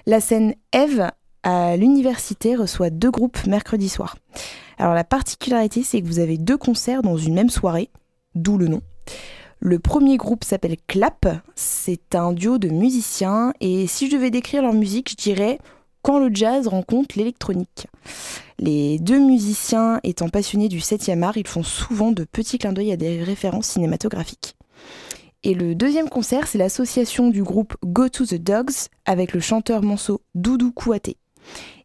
la 0.08 0.20
scène 0.20 0.56
Eve 0.74 1.12
à 1.44 1.78
l'université 1.78 2.56
reçoit 2.56 2.90
deux 2.90 3.12
groupes 3.12 3.46
mercredi 3.46 3.90
soir. 3.90 4.16
Alors 4.80 4.96
la 4.96 5.04
particularité, 5.04 5.84
c'est 5.84 6.02
que 6.02 6.08
vous 6.08 6.20
avez 6.20 6.38
deux 6.38 6.58
concerts 6.58 7.04
dans 7.04 7.18
une 7.18 7.36
même 7.36 7.50
soirée, 7.52 7.90
d'où 8.34 8.58
le 8.58 8.68
nom. 8.68 8.82
Le 9.60 9.78
premier 9.78 10.18
groupe 10.18 10.44
s'appelle 10.44 10.78
Clap, 10.88 11.28
c'est 11.54 12.16
un 12.16 12.34
duo 12.34 12.58
de 12.58 12.70
musiciens, 12.70 13.54
et 13.62 13.86
si 13.86 14.10
je 14.10 14.16
devais 14.16 14.32
décrire 14.32 14.64
leur 14.64 14.74
musique, 14.74 15.12
je 15.12 15.16
dirais 15.16 15.60
quand 16.06 16.20
le 16.20 16.30
jazz 16.32 16.68
rencontre 16.68 17.18
l'électronique. 17.18 17.88
Les 18.60 19.00
deux 19.00 19.18
musiciens 19.18 20.00
étant 20.04 20.30
passionnés 20.30 20.70
du 20.70 20.78
7e 20.78 21.24
art, 21.24 21.36
ils 21.36 21.48
font 21.48 21.64
souvent 21.64 22.12
de 22.12 22.26
petits 22.26 22.60
clins 22.60 22.74
d'œil 22.74 22.92
à 22.92 22.96
des 22.96 23.24
références 23.24 23.70
cinématographiques. 23.70 24.56
Et 25.42 25.56
le 25.56 25.74
deuxième 25.74 26.08
concert, 26.08 26.46
c'est 26.46 26.60
l'association 26.60 27.30
du 27.30 27.42
groupe 27.42 27.76
Go 27.84 28.08
to 28.08 28.24
the 28.28 28.36
Dogs 28.36 28.88
avec 29.06 29.34
le 29.34 29.40
chanteur 29.40 29.82
manceau 29.82 30.22
Doudou 30.36 30.72
Kouaté. 30.72 31.18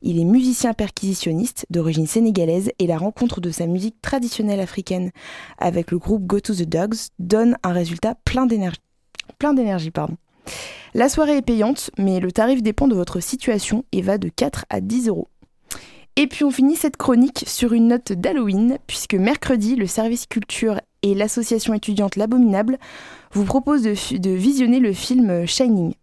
Il 0.03 0.21
est 0.21 0.25
musicien 0.25 0.75
perquisitionniste 0.75 1.65
d'origine 1.71 2.07
sénégalaise 2.07 2.73
et 2.79 2.87
la 2.87 2.99
rencontre 2.99 3.41
de 3.41 3.51
sa 3.51 3.67
musique 3.67 4.03
traditionnelle 4.03 4.61
africaine 4.61 5.13
avec 5.57 5.91
le 5.91 5.99
groupe 5.99 6.27
Go 6.27 6.41
to 6.41 6.55
the 6.55 6.69
Dogs 6.69 7.09
donne 7.19 7.57
un 7.63 7.73
résultat 7.73 8.17
plein 8.27 8.45
d'énergie. 8.45 8.81
La 10.95 11.09
soirée 11.09 11.37
est 11.37 11.43
payante, 11.43 11.91
mais 11.99 12.21
le 12.21 12.33
tarif 12.33 12.63
dépend 12.63 12.89
de 12.89 12.95
votre 12.95 13.21
situation 13.21 13.85
et 13.93 14.03
va 14.03 14.19
de 14.19 14.29
4 14.29 14.67
à 14.71 14.81
10 14.81 15.09
euros. 15.09 15.29
Et 16.17 16.27
puis 16.27 16.45
on 16.45 16.51
finit 16.51 16.77
cette 16.77 16.97
chronique 16.97 17.45
sur 17.47 17.73
une 17.73 17.89
note 17.89 18.13
d'Halloween, 18.13 18.79
puisque 18.87 19.15
mercredi, 19.15 19.77
le 19.77 19.87
service 19.87 20.27
culture 20.27 20.81
et 21.03 21.15
l'association 21.15 21.73
étudiante 21.73 22.17
L'Abominable 22.17 22.79
vous 23.33 23.45
proposent 23.45 23.83
de, 23.83 24.31
visionner 24.31 24.81
le 24.81 24.93
film 24.93 25.47
Shining. 25.47 25.95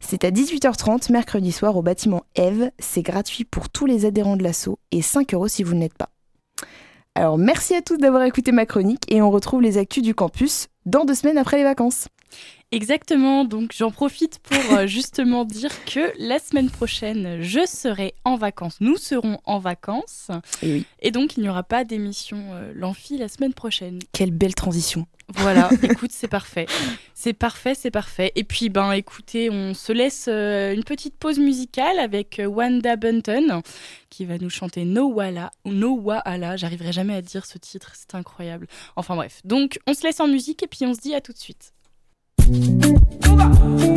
C'est 0.00 0.24
à 0.24 0.30
18h30 0.30 1.12
mercredi 1.12 1.52
soir 1.52 1.76
au 1.76 1.82
bâtiment 1.82 2.22
Eve. 2.36 2.70
C'est 2.78 3.02
gratuit 3.02 3.44
pour 3.44 3.68
tous 3.68 3.84
les 3.84 4.06
adhérents 4.06 4.36
de 4.36 4.44
l'asso 4.44 4.78
et 4.92 5.02
5 5.02 5.34
euros 5.34 5.48
si 5.48 5.62
vous 5.62 5.74
ne 5.74 5.80
l'êtes 5.80 5.98
pas. 5.98 6.10
Alors 7.14 7.36
merci 7.36 7.74
à 7.74 7.82
tous 7.82 7.96
d'avoir 7.96 8.22
écouté 8.22 8.52
ma 8.52 8.64
chronique 8.64 9.02
et 9.12 9.20
on 9.20 9.30
retrouve 9.30 9.60
les 9.60 9.76
actus 9.76 10.04
du 10.04 10.14
campus 10.14 10.68
dans 10.86 11.04
deux 11.04 11.14
semaines 11.14 11.36
après 11.36 11.56
les 11.56 11.64
vacances. 11.64 12.06
Exactement, 12.70 13.44
donc 13.44 13.72
j'en 13.74 13.90
profite 13.90 14.40
pour 14.40 14.76
euh, 14.76 14.86
justement 14.88 15.44
dire 15.44 15.70
que 15.86 16.12
la 16.18 16.38
semaine 16.38 16.68
prochaine, 16.68 17.40
je 17.40 17.64
serai 17.66 18.14
en 18.24 18.36
vacances, 18.36 18.76
nous 18.80 18.96
serons 18.98 19.40
en 19.44 19.58
vacances, 19.58 20.30
Et 20.62 20.72
oui, 20.72 20.86
et 21.00 21.10
donc 21.10 21.36
il 21.36 21.42
n'y 21.42 21.48
aura 21.48 21.62
pas 21.62 21.84
d'émission 21.84 22.38
euh, 22.52 22.72
L'Amphi 22.74 23.16
la 23.16 23.28
semaine 23.28 23.54
prochaine. 23.54 24.00
quelle 24.12 24.32
belle 24.32 24.54
transition. 24.54 25.06
Voilà, 25.34 25.68
écoute, 25.82 26.10
c'est 26.12 26.28
parfait. 26.28 26.66
C'est 27.14 27.34
parfait, 27.34 27.74
c'est 27.74 27.90
parfait. 27.90 28.32
Et 28.34 28.44
puis, 28.44 28.70
ben 28.70 28.92
écoutez, 28.92 29.50
on 29.50 29.74
se 29.74 29.92
laisse 29.92 30.26
euh, 30.28 30.74
une 30.74 30.84
petite 30.84 31.16
pause 31.16 31.38
musicale 31.38 31.98
avec 31.98 32.38
euh, 32.38 32.46
Wanda 32.46 32.96
Bunton 32.96 33.62
qui 34.08 34.24
va 34.24 34.38
nous 34.38 34.48
chanter 34.48 34.84
No 34.84 35.08
Wala, 35.08 35.50
ou 35.66 35.72
No 35.72 35.94
Waala. 35.96 36.56
J'arriverai 36.56 36.92
jamais 36.92 37.14
à 37.14 37.20
dire 37.22 37.44
ce 37.44 37.58
titre, 37.58 37.92
c'est 37.94 38.14
incroyable. 38.14 38.66
Enfin 38.96 39.16
bref, 39.16 39.40
donc 39.44 39.78
on 39.86 39.92
se 39.92 40.02
laisse 40.02 40.20
en 40.20 40.28
musique 40.28 40.62
et 40.62 40.66
puis 40.66 40.86
on 40.86 40.94
se 40.94 41.00
dit 41.00 41.14
à 41.14 41.20
tout 41.20 41.32
de 41.32 41.38
suite. 41.38 41.72
Cuba. 42.38 43.87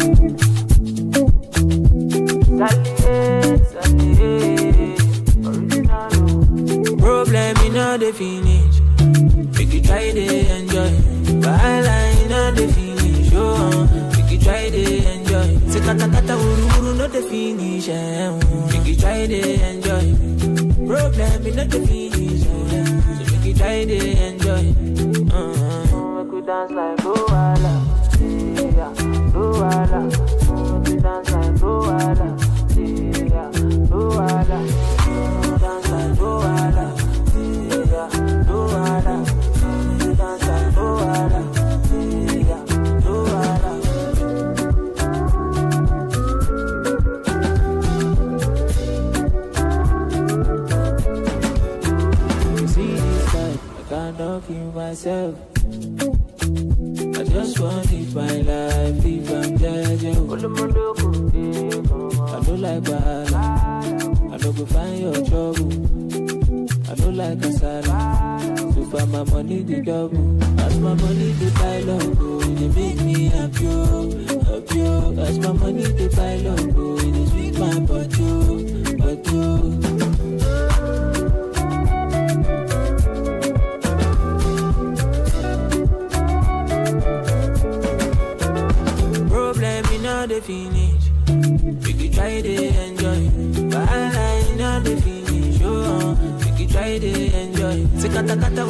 katakata 98.22 98.66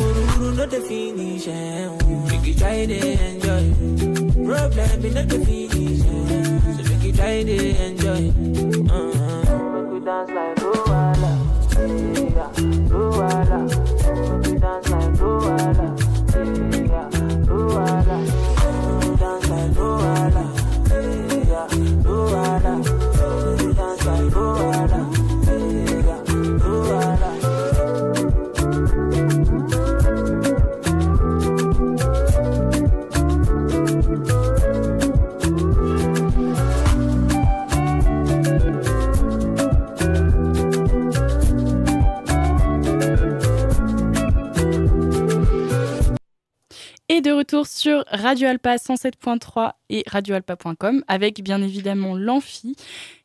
sur 48.02 48.20
Radio 48.20 48.48
Alpa 48.48 48.76
107.3 48.76 49.74
et 49.90 50.04
radioalpa.com 50.08 51.04
avec 51.08 51.44
bien 51.44 51.62
évidemment 51.62 52.16
l'Amphi. 52.16 52.76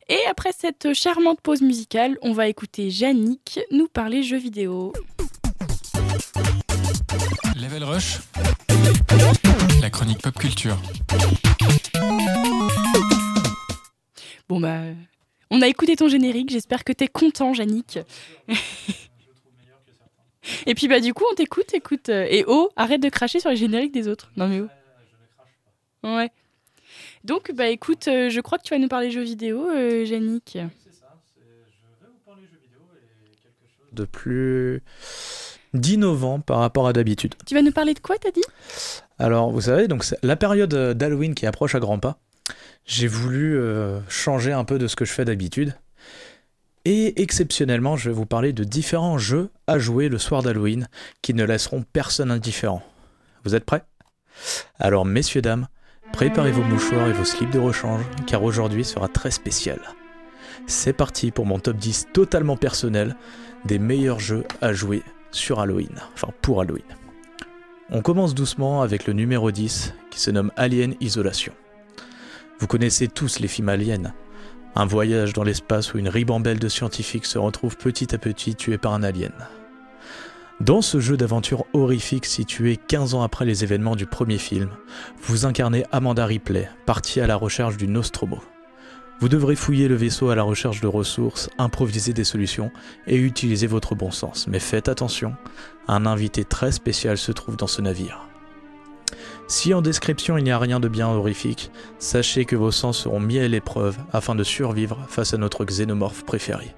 Et 0.09 0.19
après 0.29 0.51
cette 0.57 0.93
charmante 0.93 1.41
pause 1.41 1.61
musicale, 1.61 2.17
on 2.21 2.33
va 2.33 2.47
écouter 2.47 2.87
Yannick 2.87 3.59
nous 3.71 3.87
parler 3.87 4.23
jeux 4.23 4.37
vidéo. 4.37 4.93
Level 7.55 7.83
Rush, 7.83 8.19
la 9.81 9.89
chronique 9.89 10.21
pop 10.21 10.37
culture. 10.37 10.77
Bon 14.49 14.59
bah, 14.59 14.81
on 15.49 15.61
a 15.61 15.67
écouté 15.67 15.95
ton 15.95 16.07
générique, 16.07 16.49
j'espère 16.49 16.83
que 16.83 16.93
t'es 16.93 17.07
content 17.07 17.53
Yannick. 17.53 17.99
Et 20.65 20.75
puis 20.75 20.87
bah 20.87 20.99
du 20.99 21.13
coup 21.13 21.23
on 21.31 21.35
t'écoute, 21.35 21.73
écoute. 21.73 22.09
euh, 22.09 22.25
Et 22.29 22.43
oh, 22.47 22.69
arrête 22.75 23.01
de 23.01 23.09
cracher 23.09 23.39
sur 23.39 23.49
les 23.49 23.55
génériques 23.55 23.93
des 23.93 24.07
autres. 24.07 24.31
Non 24.37 24.47
mais 24.47 24.61
oh. 24.61 24.69
Ouais. 26.07 26.29
Donc 27.23 27.51
bah 27.53 27.67
écoute, 27.67 28.07
euh, 28.07 28.29
je 28.29 28.39
crois 28.41 28.57
que 28.57 28.63
tu 28.63 28.73
vas 28.73 28.79
nous 28.79 28.87
parler 28.87 29.11
jeux 29.11 29.23
vidéo, 29.23 29.69
euh, 29.69 30.03
Yannick. 30.05 30.57
De 33.93 34.05
plus 34.05 34.83
d'innovant 35.73 36.39
par 36.39 36.59
rapport 36.59 36.87
à 36.87 36.93
d'habitude. 36.93 37.35
Tu 37.45 37.55
vas 37.55 37.61
nous 37.61 37.71
parler 37.71 37.93
de 37.93 37.99
quoi 37.99 38.17
t'as 38.17 38.31
dit? 38.31 38.43
Alors, 39.19 39.51
vous 39.51 39.61
savez, 39.61 39.87
donc 39.87 40.03
c'est 40.03 40.17
la 40.23 40.35
période 40.35 40.73
euh, 40.73 40.93
d'Halloween 40.93 41.33
qui 41.33 41.45
approche 41.45 41.73
à 41.75 41.79
grands 41.79 41.99
pas. 41.99 42.19
J'ai 42.85 43.07
voulu 43.07 43.57
euh, 43.57 43.99
changer 44.07 44.53
un 44.53 44.63
peu 44.63 44.77
de 44.77 44.87
ce 44.87 44.95
que 44.95 45.03
je 45.03 45.11
fais 45.11 45.25
d'habitude. 45.25 45.73
Et 46.89 47.21
exceptionnellement, 47.21 47.97
je 47.97 48.09
vais 48.09 48.15
vous 48.15 48.25
parler 48.25 48.53
de 48.53 48.63
différents 48.63 49.17
jeux 49.17 49.49
à 49.67 49.77
jouer 49.77 50.07
le 50.07 50.17
soir 50.17 50.41
d'Halloween 50.41 50.87
qui 51.21 51.33
ne 51.33 51.43
laisseront 51.43 51.83
personne 51.83 52.31
indifférent. 52.31 52.81
Vous 53.43 53.55
êtes 53.55 53.65
prêts? 53.65 53.83
Alors, 54.79 55.03
messieurs, 55.03 55.41
dames, 55.41 55.67
préparez 56.13 56.53
vos 56.53 56.63
mouchoirs 56.63 57.09
et 57.09 57.11
vos 57.11 57.25
slips 57.25 57.51
de 57.51 57.59
rechange, 57.59 58.05
car 58.25 58.41
aujourd'hui 58.41 58.85
sera 58.85 59.09
très 59.09 59.31
spécial. 59.31 59.81
C'est 60.65 60.93
parti 60.93 61.31
pour 61.31 61.45
mon 61.45 61.59
top 61.59 61.75
10 61.75 62.07
totalement 62.13 62.55
personnel 62.55 63.17
des 63.65 63.79
meilleurs 63.79 64.21
jeux 64.21 64.45
à 64.61 64.71
jouer 64.71 65.03
sur 65.31 65.59
Halloween, 65.59 65.99
enfin 66.13 66.29
pour 66.41 66.61
Halloween. 66.61 66.85
On 67.89 68.01
commence 68.01 68.33
doucement 68.33 68.81
avec 68.81 69.07
le 69.07 69.13
numéro 69.13 69.51
10 69.51 69.93
qui 70.09 70.21
se 70.21 70.31
nomme 70.31 70.53
Alien 70.55 70.95
Isolation. 71.01 71.51
Vous 72.59 72.67
connaissez 72.67 73.09
tous 73.09 73.41
les 73.41 73.49
films 73.49 73.67
Alien, 73.67 74.13
Un 74.79 74.85
voyage 74.85 75.33
dans 75.33 75.41
l'espace 75.43 75.95
où 75.95 75.97
une 75.97 76.07
ribambelle 76.07 76.59
de 76.59 76.67
scientifiques 76.67 77.25
se 77.25 77.39
retrouve 77.39 77.77
petit 77.77 78.13
à 78.13 78.19
petit 78.19 78.53
tués 78.53 78.77
par 78.77 78.93
un 78.93 79.01
alien. 79.01 79.33
Dans 80.61 80.83
ce 80.83 80.99
jeu 80.99 81.17
d'aventure 81.17 81.65
horrifique 81.73 82.27
situé 82.27 82.77
15 82.77 83.15
ans 83.15 83.23
après 83.23 83.43
les 83.43 83.63
événements 83.63 83.95
du 83.95 84.05
premier 84.05 84.37
film, 84.37 84.69
vous 85.23 85.47
incarnez 85.47 85.83
Amanda 85.91 86.27
Ripley, 86.27 86.69
partie 86.85 87.19
à 87.19 87.25
la 87.25 87.35
recherche 87.35 87.75
du 87.75 87.87
Nostromo. 87.87 88.39
Vous 89.19 89.29
devrez 89.29 89.55
fouiller 89.55 89.87
le 89.87 89.95
vaisseau 89.95 90.29
à 90.29 90.35
la 90.35 90.43
recherche 90.43 90.79
de 90.79 90.87
ressources, 90.87 91.49
improviser 91.57 92.13
des 92.13 92.23
solutions 92.23 92.69
et 93.07 93.17
utiliser 93.17 93.65
votre 93.65 93.95
bon 93.95 94.11
sens. 94.11 94.45
Mais 94.45 94.59
faites 94.59 94.89
attention, 94.89 95.35
un 95.87 96.05
invité 96.05 96.45
très 96.45 96.71
spécial 96.71 97.17
se 97.17 97.31
trouve 97.31 97.57
dans 97.57 97.65
ce 97.65 97.81
navire. 97.81 98.26
Si 99.47 99.73
en 99.73 99.81
description 99.81 100.37
il 100.37 100.43
n'y 100.43 100.51
a 100.51 100.59
rien 100.59 100.81
de 100.81 100.89
bien 100.89 101.07
horrifique, 101.07 101.71
sachez 101.99 102.43
que 102.43 102.57
vos 102.57 102.71
sens 102.71 102.97
seront 102.97 103.21
mis 103.21 103.39
à 103.39 103.47
l'épreuve 103.47 103.97
afin 104.11 104.35
de 104.35 104.43
survivre 104.43 105.05
face 105.07 105.33
à 105.33 105.37
notre 105.37 105.63
xénomorphe 105.63 106.25
préféré. 106.25 106.75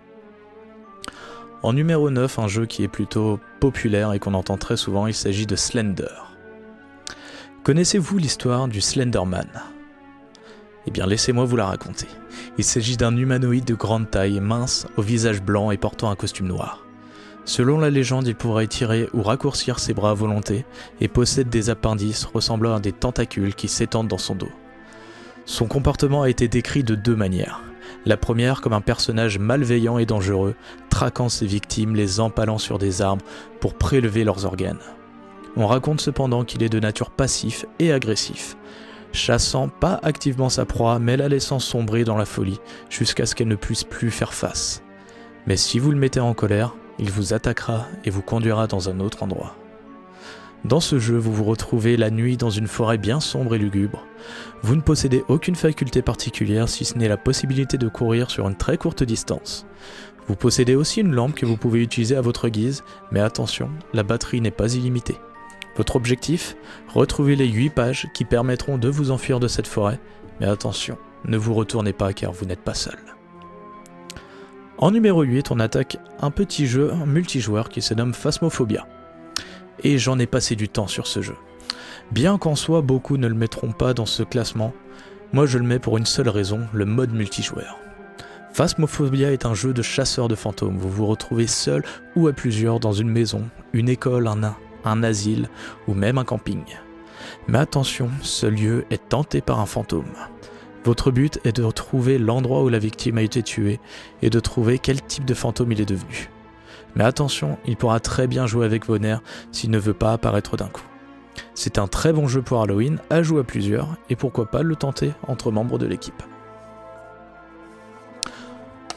En 1.64 1.74
numéro 1.74 2.10
9, 2.10 2.40
un 2.40 2.48
jeu 2.48 2.66
qui 2.68 2.84
est 2.84 2.88
plutôt 2.88 3.40
populaire 3.60 4.14
et 4.14 4.20
qu'on 4.20 4.36
entend 4.36 4.58
très 4.58 4.78
souvent, 4.78 5.08
il 5.08 5.14
s'agit 5.16 5.48
de 5.48 5.56
Slender. 5.56 6.06
Connaissez-vous 7.64 8.18
l'histoire 8.18 8.68
du 8.68 8.82
Slenderman? 8.82 9.50
Eh 10.86 10.92
bien 10.92 11.06
laissez-moi 11.06 11.46
vous 11.46 11.58
la 11.58 11.66
raconter. 11.66 12.08
Il 12.58 12.64
s'agit 12.64 12.98
d'un 12.98 13.18
humanoïde 13.18 13.66
de 13.66 13.74
grande 13.74 14.10
taille, 14.10 14.40
mince, 14.40 14.88
au 14.96 15.02
visage 15.02 15.42
blanc 15.42 15.72
et 15.72 15.78
portant 15.78 16.10
un 16.10 16.16
costume 16.16 16.48
noir. 16.48 16.86
Selon 17.46 17.80
la 17.80 17.90
légende, 17.90 18.28
il 18.28 18.36
pourrait 18.36 18.66
étirer 18.66 19.10
ou 19.14 19.24
raccourcir 19.24 19.80
ses 19.80 19.94
bras 19.94 20.12
à 20.12 20.14
volonté 20.14 20.66
et 21.02 21.08
possède 21.08 21.50
des 21.50 21.70
appendices 21.70 22.26
ressemblant 22.26 22.76
à 22.76 22.80
des 22.80 22.92
tentacules 22.92 23.56
qui 23.56 23.68
s'étendent 23.68 24.08
dans 24.08 24.18
son 24.18 24.36
dos. 24.36 24.52
Son 25.46 25.66
comportement 25.66 26.22
a 26.22 26.30
été 26.30 26.48
décrit 26.48 26.84
de 26.84 26.96
deux 26.96 27.16
manières. 27.16 27.64
La 28.06 28.18
première 28.18 28.62
comme 28.62 28.74
un 28.74 28.82
personnage 28.82 29.40
malveillant 29.40 29.98
et 29.98 30.06
dangereux, 30.06 30.56
traquant 30.90 31.28
ses 31.28 31.48
victimes, 31.48 31.96
les 31.96 32.20
empalant 32.20 32.60
sur 32.60 32.78
des 32.78 33.02
arbres 33.02 33.26
pour 33.60 33.74
prélever 33.74 34.24
leurs 34.24 34.46
organes. 34.46 34.80
On 35.56 35.68
raconte 35.68 36.02
cependant 36.02 36.44
qu'il 36.44 36.64
est 36.64 36.70
de 36.70 36.80
nature 36.80 37.10
passif 37.10 37.66
et 37.80 37.92
agressif, 37.92 38.56
chassant 39.12 39.68
pas 39.68 40.00
activement 40.04 40.50
sa 40.50 40.66
proie 40.66 41.00
mais 41.00 41.18
la 41.18 41.28
laissant 41.28 41.60
sombrer 41.60 42.04
dans 42.04 42.18
la 42.18 42.26
folie 42.26 42.60
jusqu'à 42.90 43.26
ce 43.26 43.34
qu'elle 43.36 43.48
ne 43.48 43.56
puisse 43.56 43.84
plus 43.84 44.12
faire 44.12 44.34
face. 44.34 44.84
Mais 45.48 45.58
si 45.58 45.80
vous 45.80 45.92
le 45.92 45.98
mettez 45.98 46.20
en 46.20 46.34
colère, 46.34 46.76
il 47.00 47.12
vous 47.12 47.34
attaquera 47.34 47.88
et 48.04 48.10
vous 48.10 48.22
conduira 48.22 48.68
dans 48.68 48.90
un 48.90 49.00
autre 49.00 49.24
endroit. 49.24 49.56
Dans 50.66 50.82
ce 50.82 51.00
jeu, 51.00 51.18
vous 51.18 51.34
vous 51.34 51.46
retrouvez 51.46 51.96
la 51.96 52.10
nuit 52.10 52.36
dans 52.36 52.50
une 52.50 52.68
forêt 52.68 52.98
bien 52.98 53.22
sombre 53.22 53.56
et 53.56 53.58
lugubre. 53.58 54.06
Vous 54.62 54.76
ne 54.76 54.82
possédez 54.82 55.24
aucune 55.30 55.56
faculté 55.56 56.02
particulière 56.02 56.68
si 56.68 56.84
ce 56.84 56.98
n'est 56.98 57.08
la 57.08 57.16
possibilité 57.16 57.78
de 57.78 57.88
courir 57.88 58.30
sur 58.30 58.48
une 58.48 58.58
très 58.58 58.78
courte 58.78 59.04
distance. 59.04 59.66
Vous 60.28 60.36
possédez 60.36 60.76
aussi 60.76 61.00
une 61.00 61.16
lampe 61.16 61.34
que 61.34 61.46
vous 61.46 61.56
pouvez 61.56 61.82
utiliser 61.82 62.18
à 62.18 62.22
votre 62.22 62.50
guise, 62.50 62.84
mais 63.12 63.22
attention, 63.22 63.70
la 63.94 64.04
batterie 64.04 64.42
n'est 64.42 64.52
pas 64.52 64.74
illimitée. 64.76 65.18
Votre 65.78 65.96
objectif 65.96 66.58
Retrouver 66.94 67.38
les 67.38 67.48
8 67.48 67.70
pages 67.70 68.08
qui 68.14 68.26
permettront 68.26 68.78
de 68.78 68.90
vous 68.90 69.12
enfuir 69.12 69.40
de 69.40 69.48
cette 69.48 69.68
forêt, 69.68 70.00
mais 70.42 70.48
attention, 70.48 70.98
ne 71.24 71.38
vous 71.38 71.54
retournez 71.54 71.94
pas 71.94 72.12
car 72.12 72.34
vous 72.34 72.46
n'êtes 72.46 72.64
pas 72.64 72.74
seul. 72.74 73.00
En 74.82 74.92
numéro 74.92 75.24
8, 75.24 75.52
on 75.52 75.60
attaque 75.60 75.98
un 76.22 76.32
petit 76.32 76.66
jeu 76.66 76.94
multijoueur 77.06 77.68
qui 77.68 77.82
se 77.82 77.94
nomme 77.94 78.14
Phasmophobia 78.14 78.88
et 79.84 79.98
j'en 79.98 80.18
ai 80.20 80.26
passé 80.26 80.56
du 80.56 80.70
temps 80.70 80.88
sur 80.88 81.06
ce 81.06 81.22
jeu. 81.22 81.36
Bien 82.12 82.38
qu'en 82.38 82.56
soi 82.56 82.82
beaucoup 82.82 83.18
ne 83.18 83.28
le 83.28 83.34
mettront 83.34 83.74
pas 83.74 83.94
dans 83.94 84.06
ce 84.06 84.24
classement, 84.24 84.74
moi 85.34 85.46
je 85.46 85.58
le 85.58 85.66
mets 85.66 85.80
pour 85.80 85.98
une 85.98 86.06
seule 86.06 86.30
raison, 86.30 86.62
le 86.72 86.86
mode 86.86 87.14
multijoueur. 87.14 87.78
Phasmophobia 88.54 89.34
est 89.34 89.46
un 89.46 89.54
jeu 89.54 89.74
de 89.74 89.82
chasseur 89.82 90.30
de 90.30 90.36
fantômes. 90.36 90.78
Vous 90.78 90.90
vous 90.90 91.08
retrouvez 91.08 91.48
seul 91.48 91.84
ou 92.16 92.30
à 92.30 92.34
plusieurs 92.34 92.80
dans 92.80 92.94
une 92.94 93.10
maison, 93.10 93.50
une 93.74 93.90
école, 93.90 94.28
un, 94.28 94.56
un 94.86 95.04
asile 95.04 95.50
ou 95.90 95.94
même 95.94 96.18
un 96.18 96.24
camping. 96.24 96.64
Mais 97.50 97.60
attention, 97.60 98.10
ce 98.22 98.46
lieu 98.46 98.86
est 98.92 99.10
tenté 99.10 99.42
par 99.42 99.60
un 99.60 99.66
fantôme. 99.66 100.06
Votre 100.86 101.12
but 101.12 101.40
est 101.44 101.56
de 101.56 101.70
trouver 101.72 102.18
l'endroit 102.18 102.64
où 102.64 102.70
la 102.70 102.80
victime 102.80 103.18
a 103.18 103.22
été 103.22 103.44
tuée 103.44 103.80
et 104.22 104.30
de 104.30 104.40
trouver 104.40 104.80
quel 104.80 105.02
type 105.02 105.26
de 105.26 105.34
fantôme 105.34 105.72
il 105.72 105.82
est 105.82 105.86
devenu. 105.86 106.30
Mais 106.96 107.04
attention, 107.04 107.58
il 107.66 107.76
pourra 107.78 108.00
très 108.00 108.28
bien 108.28 108.48
jouer 108.48 108.66
avec 108.66 108.86
vos 108.86 108.98
nerfs 108.98 109.22
s'il 109.52 109.72
ne 109.72 109.78
veut 109.78 109.94
pas 109.94 110.14
apparaître 110.14 110.58
d'un 110.58 110.68
coup. 110.68 110.84
C'est 111.54 111.78
un 111.78 111.88
très 111.88 112.14
bon 112.14 112.28
jeu 112.28 112.42
pour 112.42 112.62
Halloween, 112.62 113.00
à 113.10 113.22
jouer 113.22 113.42
à 113.42 113.44
plusieurs, 113.44 113.98
et 114.10 114.16
pourquoi 114.16 114.50
pas 114.50 114.64
le 114.64 114.76
tenter 114.76 115.12
entre 115.28 115.52
membres 115.52 115.78
de 115.78 115.86
l'équipe. 115.86 116.24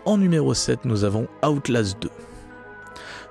En 0.05 0.19
numéro 0.19 0.55
7, 0.55 0.85
nous 0.85 1.05
avons 1.05 1.29
Outlast 1.45 2.01
2. 2.01 2.09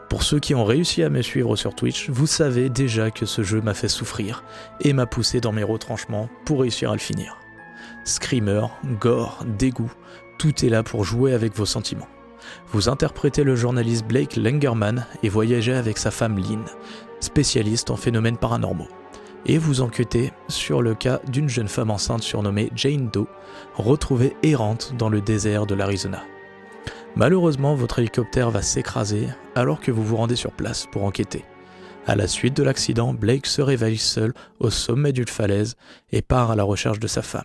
Pour 0.10 0.24
ceux 0.24 0.40
qui 0.40 0.56
ont 0.56 0.66
réussi 0.66 1.04
à 1.04 1.10
me 1.10 1.22
suivre 1.22 1.56
sur 1.56 1.74
Twitch, 1.74 2.10
vous 2.10 2.28
savez 2.28 2.70
déjà 2.70 3.12
que 3.12 3.26
ce 3.26 3.44
jeu 3.44 3.62
m'a 3.62 3.74
fait 3.74 3.88
souffrir 3.88 4.44
et 4.82 4.94
m'a 4.94 5.06
poussé 5.06 5.40
dans 5.40 5.54
mes 5.54 5.64
retranchements 5.64 6.30
pour 6.46 6.62
réussir 6.62 6.92
à 6.92 6.94
le 6.94 7.00
finir. 7.00 7.41
Screamer, 8.04 8.68
gore, 9.00 9.44
dégoût, 9.58 9.92
tout 10.38 10.66
est 10.66 10.70
là 10.70 10.84
pour 10.84 11.04
jouer 11.04 11.34
avec 11.34 11.56
vos 11.56 11.66
sentiments. 11.66 12.08
Vous 12.72 12.90
interprétez 12.90 13.44
le 13.44 13.56
journaliste 13.56 14.06
Blake 14.06 14.36
Langerman 14.36 15.06
et 15.24 15.30
voyagez 15.30 15.74
avec 15.74 15.98
sa 15.98 16.12
femme 16.12 16.38
Lynn, 16.38 16.66
spécialiste 17.20 17.92
en 17.92 17.96
phénomènes 17.96 18.38
paranormaux. 18.38 18.88
Et 19.46 19.58
vous 19.58 19.82
enquêtez 19.82 20.32
sur 20.48 20.82
le 20.82 20.94
cas 20.94 21.20
d'une 21.28 21.50
jeune 21.50 21.68
femme 21.68 21.92
enceinte 21.92 22.24
surnommée 22.24 22.72
Jane 22.76 23.10
Doe, 23.10 23.28
retrouvée 23.76 24.36
errante 24.44 24.94
dans 24.98 25.10
le 25.10 25.22
désert 25.22 25.66
de 25.66 25.76
l'Arizona. 25.76 26.24
Malheureusement, 27.16 27.76
votre 27.76 28.00
hélicoptère 28.00 28.52
va 28.52 28.62
s'écraser 28.62 29.28
alors 29.56 29.80
que 29.80 29.92
vous 29.92 30.04
vous 30.04 30.16
rendez 30.16 30.36
sur 30.36 30.52
place 30.52 30.88
pour 30.92 31.04
enquêter. 31.04 31.44
À 32.08 32.16
la 32.16 32.28
suite 32.28 32.56
de 32.56 32.64
l'accident, 32.64 33.14
Blake 33.14 33.46
se 33.46 33.62
réveille 33.62 33.98
seul 33.98 34.34
au 34.60 34.70
sommet 34.70 35.12
d'une 35.12 35.28
falaise 35.28 35.76
et 36.12 36.22
part 36.22 36.52
à 36.52 36.56
la 36.56 36.64
recherche 36.64 37.00
de 37.00 37.08
sa 37.08 37.22
femme. 37.22 37.44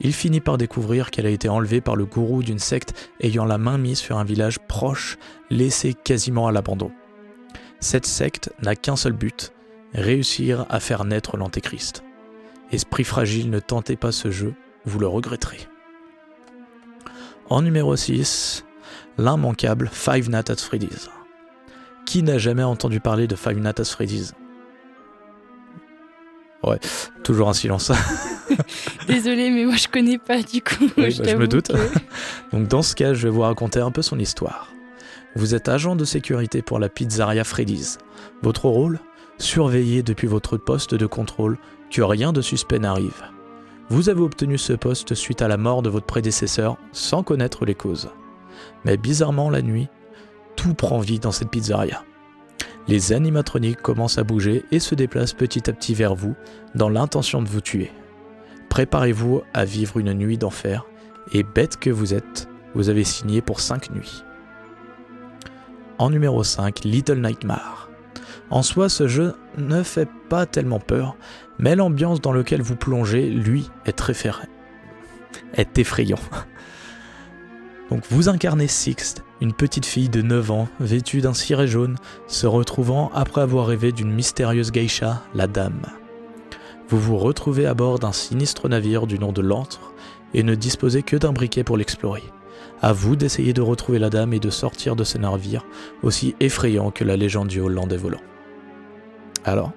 Il 0.00 0.12
finit 0.12 0.40
par 0.40 0.58
découvrir 0.58 1.10
qu'elle 1.10 1.26
a 1.26 1.30
été 1.30 1.48
enlevée 1.48 1.80
par 1.80 1.96
le 1.96 2.04
gourou 2.04 2.42
d'une 2.42 2.58
secte 2.58 3.10
ayant 3.20 3.44
la 3.44 3.58
main 3.58 3.78
mise 3.78 3.98
sur 3.98 4.18
un 4.18 4.24
village 4.24 4.58
proche, 4.58 5.16
laissé 5.50 5.94
quasiment 5.94 6.46
à 6.46 6.52
l'abandon. 6.52 6.92
Cette 7.80 8.06
secte 8.06 8.52
n'a 8.62 8.76
qu'un 8.76 8.96
seul 8.96 9.12
but, 9.12 9.52
réussir 9.94 10.66
à 10.68 10.80
faire 10.80 11.04
naître 11.04 11.36
l'Antéchrist. 11.36 12.02
Esprit 12.72 13.04
fragile, 13.04 13.50
ne 13.50 13.60
tentez 13.60 13.96
pas 13.96 14.12
ce 14.12 14.30
jeu, 14.30 14.54
vous 14.84 14.98
le 14.98 15.06
regretterez. 15.06 15.68
En 17.48 17.62
numéro 17.62 17.94
6, 17.94 18.64
l'immanquable 19.18 19.88
Five 19.92 20.28
Nights 20.28 20.50
at 20.50 20.56
Freddy's. 20.56 21.08
Qui 22.04 22.22
n'a 22.22 22.38
jamais 22.38 22.62
entendu 22.62 23.00
parler 23.00 23.26
de 23.26 23.36
Five 23.36 23.58
Nights 23.58 23.80
at 23.80 23.84
Freddy's? 23.84 24.34
Ouais, 26.62 26.80
toujours 27.22 27.48
un 27.48 27.54
silence. 27.54 27.92
Désolée, 29.08 29.50
mais 29.50 29.64
moi 29.64 29.76
je 29.76 29.88
connais 29.88 30.18
pas 30.18 30.42
du 30.42 30.62
coup. 30.62 30.88
Oui, 30.96 31.10
je 31.10 31.22
bah, 31.22 31.28
je 31.30 31.36
me 31.36 31.48
doute. 31.48 31.68
que- 31.68 31.98
Donc 32.56 32.68
dans 32.68 32.82
ce 32.82 32.94
cas, 32.94 33.14
je 33.14 33.24
vais 33.26 33.32
vous 33.32 33.40
raconter 33.42 33.80
un 33.80 33.90
peu 33.90 34.02
son 34.02 34.18
histoire. 34.18 34.72
Vous 35.34 35.54
êtes 35.54 35.68
agent 35.68 35.96
de 35.96 36.04
sécurité 36.04 36.62
pour 36.62 36.78
la 36.78 36.88
pizzeria 36.88 37.44
Freddy's. 37.44 37.98
Votre 38.42 38.68
rôle 38.68 38.98
Surveiller 39.38 40.02
depuis 40.02 40.26
votre 40.28 40.56
poste 40.56 40.94
de 40.94 41.04
contrôle 41.06 41.58
que 41.90 42.00
rien 42.00 42.32
de 42.32 42.40
suspect 42.40 42.78
n'arrive. 42.78 43.22
Vous 43.90 44.08
avez 44.08 44.22
obtenu 44.22 44.56
ce 44.56 44.72
poste 44.72 45.14
suite 45.14 45.42
à 45.42 45.48
la 45.48 45.58
mort 45.58 45.82
de 45.82 45.90
votre 45.90 46.06
prédécesseur 46.06 46.76
sans 46.92 47.22
connaître 47.22 47.64
les 47.66 47.74
causes. 47.74 48.08
Mais 48.84 48.96
bizarrement 48.96 49.50
la 49.50 49.60
nuit, 49.62 49.88
tout 50.56 50.72
prend 50.74 51.00
vie 51.00 51.18
dans 51.20 51.32
cette 51.32 51.50
pizzeria. 51.50 52.02
Les 52.88 53.12
animatroniques 53.12 53.82
commencent 53.82 54.18
à 54.18 54.24
bouger 54.24 54.64
et 54.72 54.78
se 54.80 54.94
déplacent 54.94 55.34
petit 55.34 55.68
à 55.68 55.72
petit 55.72 55.94
vers 55.94 56.14
vous 56.14 56.34
dans 56.74 56.88
l'intention 56.88 57.42
de 57.42 57.48
vous 57.48 57.60
tuer. 57.60 57.92
Préparez-vous 58.76 59.40
à 59.54 59.64
vivre 59.64 59.96
une 59.96 60.12
nuit 60.12 60.36
d'enfer 60.36 60.84
et 61.32 61.42
bête 61.42 61.78
que 61.78 61.88
vous 61.88 62.12
êtes, 62.12 62.46
vous 62.74 62.90
avez 62.90 63.04
signé 63.04 63.40
pour 63.40 63.60
5 63.60 63.90
nuits. 63.90 64.22
En 65.96 66.10
numéro 66.10 66.44
5, 66.44 66.84
Little 66.84 67.22
Nightmare. 67.22 67.88
En 68.50 68.62
soi, 68.62 68.90
ce 68.90 69.08
jeu 69.08 69.34
ne 69.56 69.82
fait 69.82 70.10
pas 70.28 70.44
tellement 70.44 70.78
peur, 70.78 71.16
mais 71.58 71.74
l'ambiance 71.74 72.20
dans 72.20 72.34
laquelle 72.34 72.60
vous 72.60 72.76
plongez, 72.76 73.30
lui, 73.30 73.70
est 73.86 73.96
très 73.96 74.12
est 75.54 75.78
effrayant. 75.78 76.20
Donc 77.90 78.02
vous 78.10 78.28
incarnez 78.28 78.68
Sixte, 78.68 79.24
une 79.40 79.54
petite 79.54 79.86
fille 79.86 80.10
de 80.10 80.20
9 80.20 80.50
ans, 80.50 80.68
vêtue 80.80 81.22
d'un 81.22 81.32
ciré 81.32 81.66
jaune, 81.66 81.96
se 82.26 82.46
retrouvant 82.46 83.10
après 83.14 83.40
avoir 83.40 83.68
rêvé 83.68 83.92
d'une 83.92 84.12
mystérieuse 84.12 84.70
geisha, 84.70 85.22
la 85.34 85.46
Dame. 85.46 85.80
Vous 86.88 87.00
vous 87.00 87.18
retrouvez 87.18 87.66
à 87.66 87.74
bord 87.74 87.98
d'un 87.98 88.12
sinistre 88.12 88.68
navire 88.68 89.08
du 89.08 89.18
nom 89.18 89.32
de 89.32 89.42
l'Antre 89.42 89.92
et 90.34 90.44
ne 90.44 90.54
disposez 90.54 91.02
que 91.02 91.16
d'un 91.16 91.32
briquet 91.32 91.64
pour 91.64 91.76
l'explorer. 91.76 92.22
À 92.80 92.92
vous 92.92 93.16
d'essayer 93.16 93.52
de 93.52 93.60
retrouver 93.60 93.98
la 93.98 94.08
dame 94.08 94.32
et 94.32 94.38
de 94.38 94.50
sortir 94.50 94.94
de 94.94 95.02
ce 95.02 95.18
navire 95.18 95.64
aussi 96.02 96.36
effrayant 96.38 96.92
que 96.92 97.02
la 97.02 97.16
légende 97.16 97.48
du 97.48 97.60
Hollandais 97.60 97.96
volant. 97.96 98.20
Alors, 99.44 99.72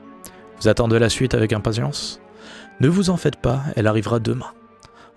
vous 0.62 0.67
attendez 0.67 1.00
la 1.00 1.10
suite 1.10 1.34
avec 1.34 1.52
impatience? 1.52 2.22
Ne 2.80 2.88
vous 2.88 3.10
en 3.10 3.17
faites 3.17 3.38
pas, 3.38 3.63
elle 3.76 3.88
arrivera 3.88 4.19
demain. 4.19 4.52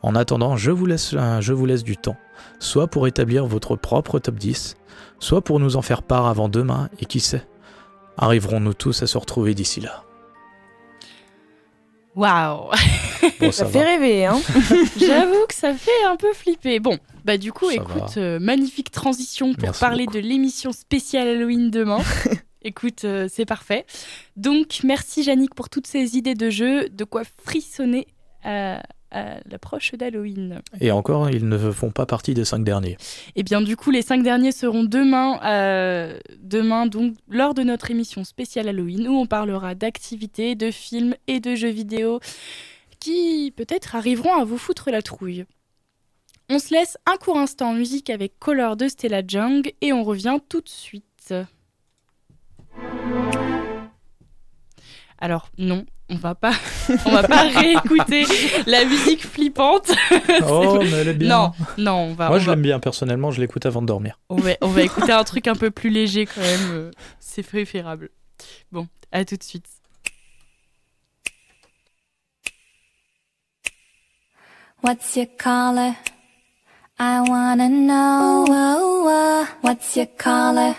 En 0.00 0.14
attendant, 0.14 0.56
je 0.56 0.70
vous 0.70 0.86
laisse, 0.86 1.14
je 1.40 1.52
vous 1.52 1.66
laisse 1.66 1.84
du 1.84 1.96
temps, 1.96 2.16
soit 2.58 2.86
pour 2.86 3.06
établir 3.06 3.46
votre 3.46 3.76
propre 3.76 4.18
top 4.18 4.36
10, 4.36 4.76
soit 5.18 5.42
pour 5.42 5.60
nous 5.60 5.76
en 5.76 5.82
faire 5.82 6.02
part 6.02 6.26
avant 6.26 6.48
demain, 6.48 6.88
et 7.00 7.04
qui 7.04 7.20
sait, 7.20 7.46
arriverons-nous 8.16 8.74
tous 8.74 9.02
à 9.02 9.06
se 9.06 9.18
retrouver 9.18 9.54
d'ici 9.54 9.80
là? 9.80 10.04
Waouh 12.14 12.70
Bon, 13.40 13.52
Ça 13.52 13.64
ça 13.64 13.66
fait 13.66 13.82
rêver, 13.84 14.26
hein 14.26 14.40
J'avoue 14.98 15.46
que 15.48 15.54
ça 15.54 15.74
fait 15.74 16.04
un 16.06 16.16
peu 16.16 16.32
flipper. 16.32 16.78
Bon, 16.80 16.98
bah 17.24 17.38
du 17.38 17.52
coup, 17.52 17.68
Ça 17.70 17.74
écoute, 17.76 18.16
euh, 18.16 18.38
magnifique 18.40 18.90
transition 18.90 19.54
pour 19.54 19.62
Merci 19.62 19.80
parler 19.80 20.04
beaucoup. 20.06 20.18
de 20.18 20.22
l'émission 20.22 20.72
spéciale 20.72 21.28
Halloween 21.28 21.70
demain. 21.70 22.00
écoute, 22.62 23.04
euh, 23.04 23.28
c'est 23.32 23.46
parfait. 23.46 23.86
Donc, 24.36 24.80
merci 24.84 25.22
Yannick 25.22 25.54
pour 25.54 25.68
toutes 25.68 25.86
ces 25.86 26.16
idées 26.16 26.34
de 26.34 26.50
jeu, 26.50 26.88
de 26.88 27.04
quoi 27.04 27.22
frissonner 27.44 28.06
à, 28.44 28.82
à 29.12 29.36
l'approche 29.48 29.92
d'Halloween. 29.92 30.60
Et 30.80 30.90
encore, 30.90 31.30
ils 31.30 31.48
ne 31.48 31.70
font 31.70 31.90
pas 31.90 32.06
partie 32.06 32.34
des 32.34 32.44
cinq 32.44 32.64
derniers. 32.64 32.96
Et 33.36 33.42
bien 33.42 33.60
du 33.60 33.76
coup, 33.76 33.90
les 33.90 34.02
cinq 34.02 34.22
derniers 34.22 34.52
seront 34.52 34.84
demain, 34.84 35.40
euh, 35.44 36.18
demain 36.38 36.86
donc 36.86 37.14
lors 37.28 37.54
de 37.54 37.62
notre 37.62 37.90
émission 37.90 38.24
spéciale 38.24 38.68
Halloween 38.68 39.06
où 39.08 39.12
on 39.12 39.26
parlera 39.26 39.74
d'activités, 39.74 40.54
de 40.54 40.70
films 40.70 41.14
et 41.26 41.40
de 41.40 41.54
jeux 41.54 41.70
vidéo 41.70 42.20
qui 42.98 43.52
peut-être 43.56 43.96
arriveront 43.96 44.34
à 44.34 44.44
vous 44.44 44.58
foutre 44.58 44.90
la 44.90 45.02
trouille. 45.02 45.44
On 46.48 46.58
se 46.58 46.72
laisse 46.74 46.96
un 47.06 47.16
court 47.16 47.38
instant 47.38 47.70
en 47.70 47.74
musique 47.74 48.10
avec 48.10 48.38
Color 48.38 48.76
de 48.76 48.88
Stella 48.88 49.22
Jung 49.26 49.72
et 49.80 49.92
on 49.92 50.04
revient 50.04 50.38
tout 50.48 50.60
de 50.60 50.68
suite. 50.68 51.34
Alors 55.18 55.50
non, 55.56 55.86
on 56.12 56.16
va 56.16 56.34
pas, 56.34 56.52
on 57.06 57.10
va 57.10 57.22
pas 57.22 57.42
réécouter 57.48 58.24
la 58.66 58.84
musique 58.84 59.26
flippante. 59.26 59.90
Oh, 60.46 60.78
mais 60.82 60.90
elle 60.90 61.08
est 61.08 61.14
bien. 61.14 61.28
Non, 61.28 61.52
non, 61.78 61.92
on 62.10 62.14
va. 62.14 62.28
Moi, 62.28 62.36
on 62.36 62.40
je 62.40 62.46
va- 62.46 62.52
l'aime 62.52 62.62
bien, 62.62 62.78
personnellement, 62.80 63.30
je 63.30 63.40
l'écoute 63.40 63.64
avant 63.66 63.80
de 63.82 63.86
dormir. 63.86 64.18
on 64.28 64.36
va, 64.36 64.50
on 64.60 64.68
va 64.68 64.82
écouter 64.82 65.12
un 65.12 65.24
truc 65.24 65.46
un 65.46 65.54
peu 65.54 65.70
plus 65.70 65.90
léger 65.90 66.26
quand 66.26 66.40
même. 66.40 66.70
euh, 66.72 66.90
C'est 67.20 67.42
préférable. 67.42 68.10
Bon, 68.70 68.86
à 69.12 69.24
tout 69.24 69.36
de 69.36 69.42
suite. 69.42 69.66
What's 74.82 75.16
your 75.16 75.26
color? 75.38 75.96
I 76.98 77.20
wanna 77.28 77.68
know. 77.68 78.44
Oh, 78.48 79.06
oh. 79.08 79.48
What's 79.62 79.96
your 79.96 80.06
color? 80.18 80.74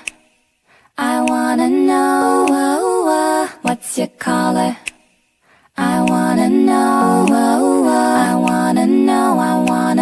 I 0.97 1.21
wanna 1.21 1.69
know. 1.69 2.45
Oh, 2.49 3.05
oh. 3.07 3.59
What's 3.61 3.97
your 3.97 4.07
color? 4.19 4.75
I 5.75 6.01
wanna 6.03 6.49
know. 6.49 7.25
Oh, 7.29 7.33
oh, 7.33 7.87
oh. 7.87 7.89
I 7.89 8.35
wanna 8.35 8.85
know. 8.85 9.39
I 9.39 9.57
wanna 9.63 9.65
know. 9.65 9.79
I 9.79 9.92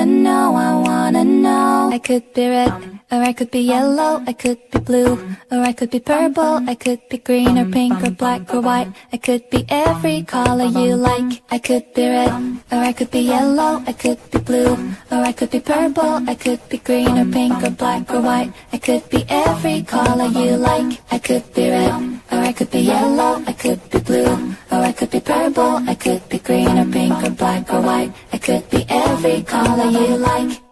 wanna 1.11 1.25
know. 1.25 1.89
I 1.91 1.99
could 1.99 2.33
be 2.33 2.47
red. 2.47 2.99
Or 3.11 3.21
I 3.21 3.33
could 3.33 3.51
be 3.51 3.59
yellow, 3.59 4.23
I 4.25 4.31
could 4.31 4.59
be 4.71 4.79
blue, 4.79 5.19
or 5.51 5.59
I 5.59 5.73
could 5.73 5.91
be 5.91 5.99
purple, 5.99 6.63
I 6.65 6.75
could 6.75 7.01
be 7.09 7.17
green 7.17 7.57
or 7.57 7.65
pink 7.69 8.01
or 8.03 8.11
black 8.11 8.53
or 8.53 8.61
white. 8.61 8.87
I 9.11 9.17
could 9.17 9.49
be 9.49 9.65
every 9.67 10.23
color 10.23 10.63
you 10.63 10.95
like. 10.95 11.43
I 11.51 11.59
could 11.59 11.93
be 11.93 12.07
red, 12.07 12.31
or 12.71 12.79
I 12.79 12.93
could 12.93 13.11
be 13.11 13.19
yellow, 13.19 13.83
I 13.85 13.91
could 13.91 14.19
be 14.31 14.39
blue, 14.39 14.73
or 15.11 15.17
I 15.29 15.33
could 15.33 15.51
be 15.51 15.59
purple, 15.59 16.23
I 16.29 16.35
could 16.35 16.61
be 16.69 16.77
green 16.77 17.17
or 17.17 17.25
pink 17.25 17.61
or 17.61 17.71
black 17.71 18.09
or 18.13 18.21
white. 18.21 18.53
I 18.71 18.77
could 18.77 19.09
be 19.09 19.25
every 19.27 19.83
color 19.83 20.27
you 20.27 20.55
like. 20.55 21.01
I 21.11 21.19
could 21.19 21.53
be 21.53 21.69
red, 21.69 22.21
or 22.31 22.39
I 22.39 22.53
could 22.53 22.71
be 22.71 22.79
yellow, 22.79 23.43
I 23.45 23.51
could 23.51 23.81
be 23.91 23.99
blue, 23.99 24.55
or 24.71 24.79
I 24.89 24.93
could 24.93 25.11
be 25.11 25.19
purple, 25.19 25.83
I 25.85 25.95
could 25.95 26.23
be 26.29 26.39
green 26.39 26.77
or 26.79 26.89
pink 26.89 27.21
or 27.25 27.31
black 27.31 27.73
or 27.73 27.81
white. 27.81 28.13
I 28.31 28.37
could 28.37 28.69
be 28.69 28.85
every 28.87 29.43
color 29.43 29.91
you 29.91 30.15
like. 30.15 30.70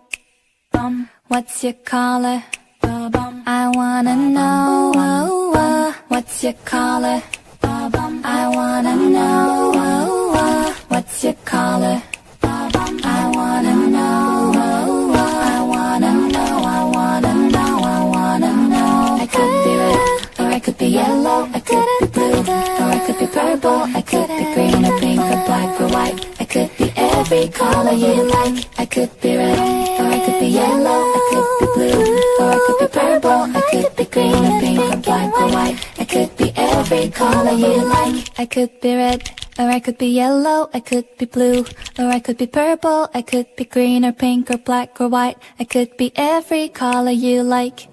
What's 1.27 1.61
your 1.61 1.73
color? 1.83 2.41
I 2.83 3.69
wanna 3.75 4.15
know. 4.15 4.93
oh, 4.95 5.53
oh. 5.53 5.95
What's 6.07 6.41
your 6.41 6.53
color? 6.63 7.21
I 7.63 8.47
wanna 8.55 8.95
know. 8.95 9.73
oh, 9.75 10.33
oh. 10.35 10.75
What's 10.87 11.21
your 11.25 11.33
color? 11.43 12.01
I 12.43 13.31
wanna 13.35 13.75
know. 13.75 14.53
oh, 14.55 15.11
oh. 15.15 15.53
I 15.53 15.61
wanna 15.73 16.13
know. 16.31 16.55
I 16.63 16.83
wanna 16.95 17.33
know. 17.51 17.79
I 17.83 18.03
wanna 18.15 18.51
know. 18.71 19.17
I 19.19 19.27
could 19.27 19.53
be 19.65 19.75
red, 19.83 20.39
or 20.39 20.47
I 20.55 20.59
could 20.61 20.77
be 20.77 20.87
yellow. 20.87 21.49
I 21.53 21.59
could 21.59 21.85
be 21.99 22.07
blue, 22.07 22.39
or 22.79 22.89
I 22.95 22.99
could 23.05 23.19
be 23.19 23.27
purple. 23.27 23.81
I 23.99 24.01
could 24.01 24.27
be 24.29 24.45
green 24.53 24.85
or 24.85 24.97
pink 24.99 25.19
or 25.19 25.43
black 25.45 25.81
or 25.81 25.89
white. 25.89 26.25
I 26.39 26.45
could 26.45 26.69
be 26.77 26.93
every 26.95 27.49
color 27.49 27.91
you 27.91 28.23
like. 28.23 28.63
I 28.79 28.85
could 28.85 29.11
be 29.19 29.35
red, 29.35 29.98
white. 35.51 35.77
I 35.99 36.05
could 36.05 36.35
be 36.37 36.53
every 36.55 37.09
color 37.09 37.51
you 37.51 37.83
like. 37.83 38.39
I 38.39 38.45
could 38.45 38.79
be 38.79 38.95
red, 38.95 39.29
or 39.59 39.65
I 39.65 39.79
could 39.79 39.97
be 39.97 40.07
yellow. 40.07 40.69
I 40.73 40.79
could 40.79 41.05
be 41.17 41.25
blue, 41.25 41.65
or 41.99 42.05
I 42.05 42.19
could 42.19 42.37
be 42.37 42.47
purple. 42.47 43.09
I 43.13 43.21
could 43.21 43.47
be 43.57 43.65
green 43.65 44.05
or 44.05 44.13
pink 44.13 44.49
or 44.49 44.57
black 44.57 45.01
or 45.01 45.09
white. 45.09 45.37
I 45.59 45.65
could 45.65 45.97
be 45.97 46.13
every 46.15 46.69
color 46.69 47.11
you 47.11 47.43
like. 47.43 47.88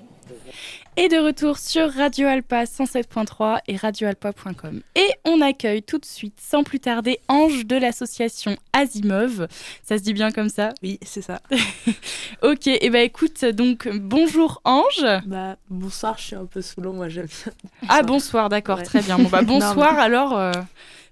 Et 0.99 1.09
de 1.09 1.19
retour 1.19 1.59
sur 1.59 1.93
Radio 1.93 2.27
Alpa 2.27 2.65
107.3 2.65 3.59
et 3.69 3.77
radioalpa.com. 3.77 4.81
Et 4.95 5.07
on 5.27 5.43
accueille 5.43 5.83
tout 5.83 5.99
de 5.99 6.07
suite, 6.07 6.39
sans 6.41 6.63
plus 6.65 6.81
tarder, 6.81 7.19
Ange 7.29 7.67
de 7.67 7.77
l'association 7.77 8.57
Asimov. 8.73 9.47
Ça 9.83 9.99
se 9.99 10.03
dit 10.03 10.15
bien 10.15 10.31
comme 10.33 10.49
ça? 10.49 10.71
Oui, 10.83 10.99
c'est 11.03 11.21
ça. 11.23 11.41
Ok, 12.43 12.67
et 12.67 12.91
bah 12.91 13.01
écoute, 13.01 13.45
donc 13.47 13.89
bonjour 13.95 14.61
Ange. 14.65 15.05
Bah, 15.27 15.57
bonsoir, 15.71 16.17
je 16.19 16.23
suis 16.25 16.37
un 16.37 16.45
peu 16.47 16.61
sous 16.63 16.81
l'eau, 16.81 16.93
moi 16.93 17.09
j'aime 17.09 17.27
bien. 17.27 17.53
Ah 17.89 18.03
bonsoir, 18.03 18.49
d'accord, 18.49 18.79
Ouais. 18.79 18.85
très 18.85 19.01
bien. 19.03 19.17
Bon 19.19 19.29
bah 19.29 19.43
Non, 19.47 19.59
bonsoir 19.59 19.99
alors. 19.99 20.37
euh, 20.39 20.53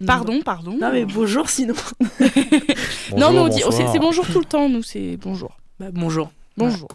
mais- 0.00 0.06
Pardon, 0.06 0.40
pardon. 0.42 0.76
Non, 0.78 0.90
mais 0.92 1.04
bonjour 1.04 1.48
sinon. 1.48 1.74
non, 3.16 3.32
non, 3.32 3.32
Bonjour, 3.32 3.42
on 3.44 3.48
dit- 3.48 3.62
c'est 3.92 3.98
bonjour 3.98 4.26
tout 4.26 4.38
le 4.40 4.44
temps, 4.44 4.68
nous, 4.68 4.82
c'est 4.82 5.16
bonjour. 5.18 5.56
Bah, 5.80 5.86
bonjour. 5.92 6.30
Bonjour. 6.56 6.88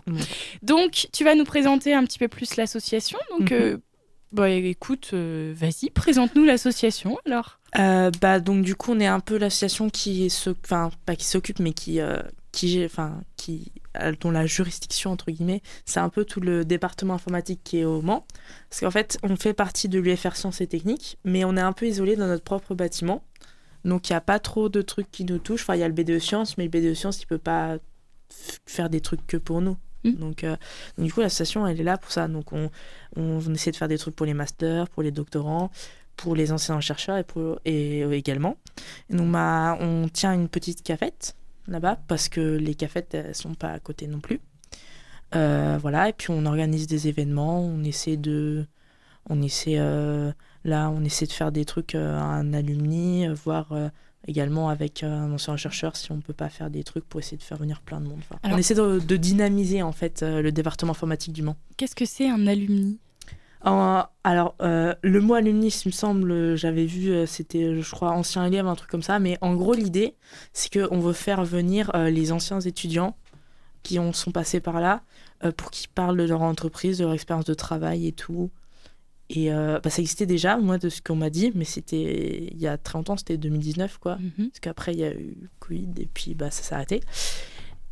Donc, 0.62 1.08
tu 1.12 1.24
vas 1.24 1.36
nous 1.36 1.44
présenter 1.46 1.94
un 1.94 2.04
petit 2.06 2.20
peu 2.20 2.28
plus 2.28 2.56
l'association. 2.56 3.20
Donc, 3.32 3.52
Mhm. 3.52 3.58
euh, 3.58 3.78
bah 4.32 4.50
écoute, 4.50 5.10
euh, 5.14 5.54
vas-y, 5.56 5.90
présente-nous 5.90 6.46
l'association 6.46 7.18
alors. 7.26 7.60
Euh, 7.78 8.12
bah, 8.22 8.40
donc, 8.40 8.64
du 8.64 8.76
coup, 8.76 8.94
on 8.94 9.00
est 9.00 9.08
un 9.08 9.20
peu 9.20 9.38
l'association 9.38 9.90
qui. 9.90 10.32
Enfin, 10.64 10.92
pas 11.06 11.16
qui 11.16 11.26
s'occupe, 11.26 11.60
mais 11.60 11.74
qui. 11.74 12.00
qui 12.52 12.84
enfin, 12.86 13.22
qui 13.38 13.72
dont 14.22 14.32
la 14.32 14.46
juridiction 14.46 15.12
entre 15.12 15.30
guillemets 15.32 15.62
c'est 15.84 16.00
un 16.00 16.10
peu 16.10 16.24
tout 16.24 16.40
le 16.40 16.64
département 16.64 17.16
informatique 17.16 17.60
qui 17.64 17.80
est 17.80 17.86
au 17.86 18.02
Mans 18.02 18.26
parce 18.70 18.80
qu'en 18.82 18.92
fait 18.92 19.18
on 19.24 19.36
fait 19.36 19.54
partie 19.54 19.90
de 19.90 20.00
l'UFR 20.00 20.36
Sciences 20.36 20.62
et 20.62 20.68
Techniques 20.68 21.18
mais 21.26 21.44
on 21.44 21.58
est 21.58 21.62
un 21.62 21.74
peu 21.74 21.86
isolé 21.88 22.16
dans 22.16 22.28
notre 22.28 22.44
propre 22.44 22.76
bâtiment 22.76 23.24
donc 23.84 24.10
il 24.10 24.14
n'y 24.14 24.18
a 24.18 24.22
pas 24.22 24.40
trop 24.40 24.70
de 24.70 24.82
trucs 24.82 25.12
qui 25.12 25.26
nous 25.26 25.38
touchent 25.40 25.64
enfin 25.64 25.76
il 25.76 25.82
y 25.82 25.84
a 25.84 25.88
le 25.88 25.94
BDE 25.94 26.20
Sciences 26.20 26.58
mais 26.58 26.66
le 26.66 26.70
BDE 26.70 26.94
Sciences 26.94 27.22
il 27.22 27.26
peut 27.26 27.40
pas 27.40 27.78
faire 28.66 28.90
des 28.90 29.02
trucs 29.02 29.26
que 29.28 29.38
pour 29.38 29.62
nous. 29.62 29.78
Mm. 30.04 30.12
donc, 30.14 30.44
euh, 30.46 30.56
donc, 30.98 31.08
du 31.08 31.14
coup 31.14 31.20
l'association 31.20 31.68
elle 31.68 31.80
est 31.80 31.84
là 31.84 31.98
pour 31.98 32.12
ça. 32.12 32.28
Donc 32.28 32.54
on, 32.54 32.70
on, 33.16 33.40
on 33.46 33.54
essaie 33.54 33.72
de 33.72 33.76
faire 33.76 33.88
des 33.88 33.98
trucs 33.98 34.16
pour 34.16 34.26
les 34.26 34.34
masters 34.34 34.90
pour 34.90 35.04
les 35.04 35.12
doctorants 35.12 35.72
pour 36.16 36.36
les 36.36 36.52
enseignants 36.52 36.82
chercheurs 36.82 37.18
et, 37.18 37.24
pour, 37.24 37.60
et 37.64 38.04
euh, 38.04 38.12
également. 38.12 38.58
Et 39.10 39.16
donc 39.16 39.32
bah, 39.32 39.78
on 39.80 40.10
tient 40.10 40.34
une 40.34 40.50
petite 40.50 40.84
cafette 40.84 41.36
là-bas 41.68 41.98
parce 42.08 42.30
que 42.30 42.58
les 42.58 42.76
cafettes 42.76 43.14
elles 43.14 43.36
sont 43.36 43.54
pas 43.54 43.72
à 43.72 43.80
côté 43.80 44.08
non 44.08 44.20
plus. 44.20 44.40
Euh, 45.36 45.78
voilà. 45.82 46.10
Et 46.10 46.14
puis 46.14 46.28
on 46.32 46.46
organise 46.46 46.88
des 46.88 47.08
événements. 47.08 47.62
On 47.62 47.84
essaie 47.84 48.18
de 48.18 48.66
on 49.30 49.42
essaie 49.42 49.78
là 50.66 50.90
on 50.90 51.04
essaie 51.04 51.26
de 51.26 51.32
faire 51.32 51.52
des 51.52 51.64
trucs 51.64 51.96
à 51.96 52.22
un 52.24 52.54
alumni 52.54 53.28
voir 53.28 53.74
également 54.28 54.70
avec 54.70 55.04
euh, 55.04 55.08
un 55.12 55.32
ancien 55.32 55.56
chercheur 55.58 55.96
si 55.96 56.12
on 56.12 56.20
peut 56.22 56.34
pas 56.34 56.50
faire 56.50 56.70
des 56.70 56.84
trucs 56.84 57.06
pour 57.06 57.20
essayer 57.20 57.38
de 57.38 57.44
faire 57.44 57.58
venir 57.58 57.82
plein 57.82 58.00
de 58.02 58.06
monde 58.08 58.20
Enfin, 58.20 58.40
Alors- 58.44 58.58
on 58.58 58.60
essaie 58.60 58.76
de, 58.76 59.00
de 59.00 59.18
dynamiser 59.18 59.82
en 59.82 59.92
fait 59.92 60.22
euh, 60.24 60.42
le 60.42 60.52
département 60.52 60.92
informatique 60.92 61.34
du 61.34 61.42
Mans 61.42 61.56
Qu'est-ce 61.78 61.96
que 61.96 62.06
c'est 62.06 62.30
un 62.30 62.46
alumni? 62.48 63.00
Alors, 63.62 64.56
euh, 64.62 64.96
le 65.02 65.20
mot 65.22 65.34
alumni, 65.34 65.68
il 65.68 65.88
me 65.90 65.92
semble, 65.92 66.56
j'avais 66.56 66.86
vu, 66.86 67.28
c'était, 67.28 67.82
je 67.82 67.92
crois, 67.92 68.12
ancien 68.12 68.46
élève, 68.46 68.66
un 68.68 68.76
truc 68.76 68.90
comme 68.90 69.02
ça. 69.02 69.20
Mais 69.20 69.38
en 69.42 69.54
gros, 69.56 69.74
l'idée, 69.74 70.16
c'est 70.54 70.72
qu'on 70.74 71.00
veut 71.00 71.12
faire 71.14 71.44
venir 71.44 71.92
euh, 71.94 72.10
les 72.10 72.32
anciens 72.32 72.62
étudiants 72.62 73.18
qui 73.84 74.00
ont, 74.00 74.14
sont 74.14 74.32
passés 74.32 74.60
par 74.62 74.80
là 74.80 75.02
pour 75.58 75.72
qu'ils 75.72 75.90
parlent 75.90 76.18
de 76.18 76.24
leur 76.24 76.42
entreprise, 76.42 76.98
de 77.00 77.04
leur 77.06 77.14
expérience 77.14 77.46
de 77.46 77.54
travail 77.54 78.08
et 78.08 78.12
tout. 78.12 78.50
Et 79.30 79.52
euh, 79.52 79.80
bah, 79.82 79.90
ça 79.90 80.02
existait 80.02 80.26
déjà, 80.26 80.58
moi, 80.58 80.78
de 80.78 80.90
ce 80.90 81.02
qu'on 81.02 81.16
m'a 81.16 81.30
dit, 81.30 81.52
mais 81.54 81.66
c'était 81.66 82.50
il 82.52 82.58
y 82.58 82.68
a 82.68 82.78
très 82.78 82.98
longtemps, 82.98 83.16
c'était 83.16 83.38
2019, 83.38 84.00
quoi. 84.00 84.16
Mhm. 84.16 84.50
Parce 84.50 84.60
qu'après, 84.60 84.94
il 84.94 85.00
y 85.00 85.04
a 85.04 85.14
eu 85.14 85.50
Covid 85.60 85.90
et 86.00 86.10
puis 86.12 86.34
bah, 86.34 86.50
ça 86.50 86.64
s'est 86.64 86.76
arrêté. 86.76 87.02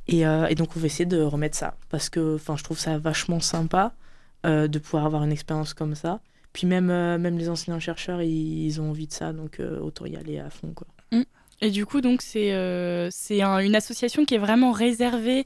Et, 0.07 0.25
euh, 0.25 0.47
et 0.47 0.55
donc, 0.55 0.75
on 0.75 0.79
va 0.79 0.87
essayer 0.87 1.05
de 1.05 1.21
remettre 1.21 1.55
ça. 1.55 1.77
Parce 1.89 2.09
que 2.09 2.35
enfin, 2.35 2.57
je 2.57 2.63
trouve 2.63 2.79
ça 2.79 2.97
vachement 2.97 3.39
sympa 3.39 3.93
euh, 4.45 4.67
de 4.67 4.79
pouvoir 4.79 5.05
avoir 5.05 5.23
une 5.23 5.31
expérience 5.31 5.73
comme 5.73 5.95
ça. 5.95 6.21
Puis 6.53 6.65
même, 6.65 6.87
même 6.87 7.37
les 7.37 7.49
enseignants-chercheurs, 7.49 8.23
ils, 8.23 8.65
ils 8.65 8.81
ont 8.81 8.89
envie 8.89 9.05
de 9.05 9.13
ça, 9.13 9.31
donc 9.31 9.61
autant 9.81 10.05
y 10.05 10.15
aller 10.15 10.39
à 10.39 10.49
fond. 10.49 10.71
Quoi. 10.73 10.87
Et 11.61 11.71
du 11.71 11.85
coup, 11.85 12.01
donc, 12.01 12.21
c'est 12.21 12.53
euh, 12.53 13.09
une 13.29 13.75
association 13.75 14.25
qui 14.25 14.35
est 14.35 14.39
vraiment 14.39 14.71
réservée 14.71 15.43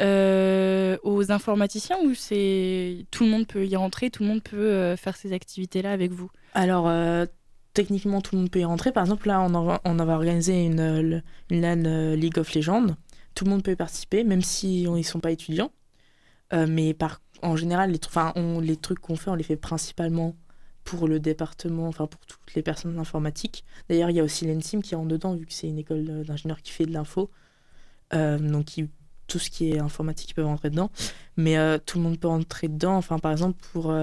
euh, 0.00 0.98
aux 1.02 1.32
informaticiens 1.32 1.96
ou 2.04 2.14
c'est 2.14 3.06
tout 3.10 3.24
le 3.24 3.30
monde 3.30 3.46
peut 3.46 3.66
y 3.66 3.74
rentrer, 3.74 4.10
tout 4.10 4.22
le 4.22 4.28
monde 4.28 4.42
peut 4.42 4.56
euh, 4.58 4.96
faire 4.96 5.16
ces 5.16 5.32
activités-là 5.32 5.90
avec 5.92 6.12
vous? 6.12 6.30
Alors, 6.52 6.86
euh, 6.88 7.24
techniquement, 7.72 8.20
tout 8.20 8.34
le 8.34 8.42
monde 8.42 8.50
peut 8.50 8.60
y 8.60 8.64
rentrer. 8.64 8.92
Par 8.92 9.04
exemple, 9.04 9.26
là, 9.26 9.40
on, 9.40 9.78
on 9.84 9.98
avait 9.98 10.12
organisé 10.12 10.64
une, 10.66 11.22
une 11.50 11.60
LAN 11.62 12.14
League 12.14 12.38
of 12.38 12.54
Legends. 12.54 12.88
Tout 13.34 13.44
le 13.46 13.50
monde 13.50 13.62
peut 13.62 13.72
y 13.72 13.76
participer, 13.76 14.22
même 14.22 14.42
si 14.42 14.84
on- 14.88 14.96
ils 14.96 15.00
ne 15.00 15.04
sont 15.04 15.20
pas 15.20 15.30
étudiants. 15.30 15.70
Mais 16.52 16.94
en 17.42 17.56
général, 17.56 17.90
les, 17.90 17.98
les 18.60 18.76
trucs 18.76 19.00
qu'on 19.00 19.16
fait, 19.16 19.30
on 19.30 19.34
les 19.34 19.42
fait 19.42 19.56
principalement 19.56 20.36
pour 20.84 21.08
le 21.08 21.18
département, 21.18 21.88
enfin 21.88 22.06
pour 22.06 22.20
toutes 22.26 22.54
les 22.54 22.62
personnes 22.62 22.98
informatiques. 22.98 23.64
D'ailleurs, 23.88 24.10
il 24.10 24.16
y 24.16 24.20
a 24.20 24.24
aussi 24.24 24.46
l'ENSIM 24.46 24.82
qui 24.82 24.94
rentre 24.94 25.08
dedans, 25.08 25.34
vu 25.34 25.46
que 25.46 25.52
c'est 25.52 25.66
une 25.66 25.78
école 25.78 26.06
euh, 26.08 26.24
d'ingénieurs 26.24 26.62
qui 26.62 26.72
fait 26.72 26.86
de 26.86 26.92
l'info. 26.92 27.30
Euh, 28.12 28.38
donc, 28.38 28.66
tout 29.26 29.38
ce 29.38 29.50
qui 29.50 29.72
est 29.72 29.78
informatique, 29.78 30.34
peuvent 30.34 30.44
rentrer 30.44 30.70
dedans. 30.70 30.90
Mais 31.36 31.56
euh, 31.56 31.78
tout 31.84 31.98
le 31.98 32.04
monde 32.04 32.20
peut 32.20 32.28
rentrer 32.28 32.68
dedans. 32.68 32.96
Enfin, 32.96 33.18
par 33.18 33.32
exemple, 33.32 33.58
pour, 33.72 33.94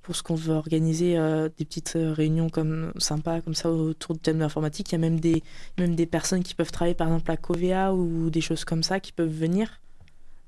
pour 0.00 0.16
ce 0.16 0.22
qu'on 0.22 0.34
veut 0.34 0.54
organiser, 0.54 1.14
des 1.58 1.64
petites 1.66 1.92
réunions 1.94 2.48
comme, 2.48 2.92
sympas, 2.96 3.42
comme 3.42 3.54
ça, 3.54 3.70
autour 3.70 4.14
du 4.14 4.20
thème 4.20 4.36
de 4.36 4.40
l'informatique, 4.40 4.90
il 4.90 4.92
y 4.92 4.96
a 4.96 4.98
même 4.98 5.20
des, 5.20 5.42
même 5.78 5.94
des 5.94 6.06
personnes 6.06 6.42
qui 6.42 6.54
peuvent 6.54 6.72
travailler, 6.72 6.94
par 6.94 7.08
exemple, 7.08 7.30
à 7.30 7.36
Covea 7.36 7.92
ou 7.92 8.30
des 8.30 8.40
choses 8.40 8.64
comme 8.64 8.82
ça, 8.82 8.98
qui 9.00 9.12
peuvent 9.12 9.28
venir. 9.28 9.82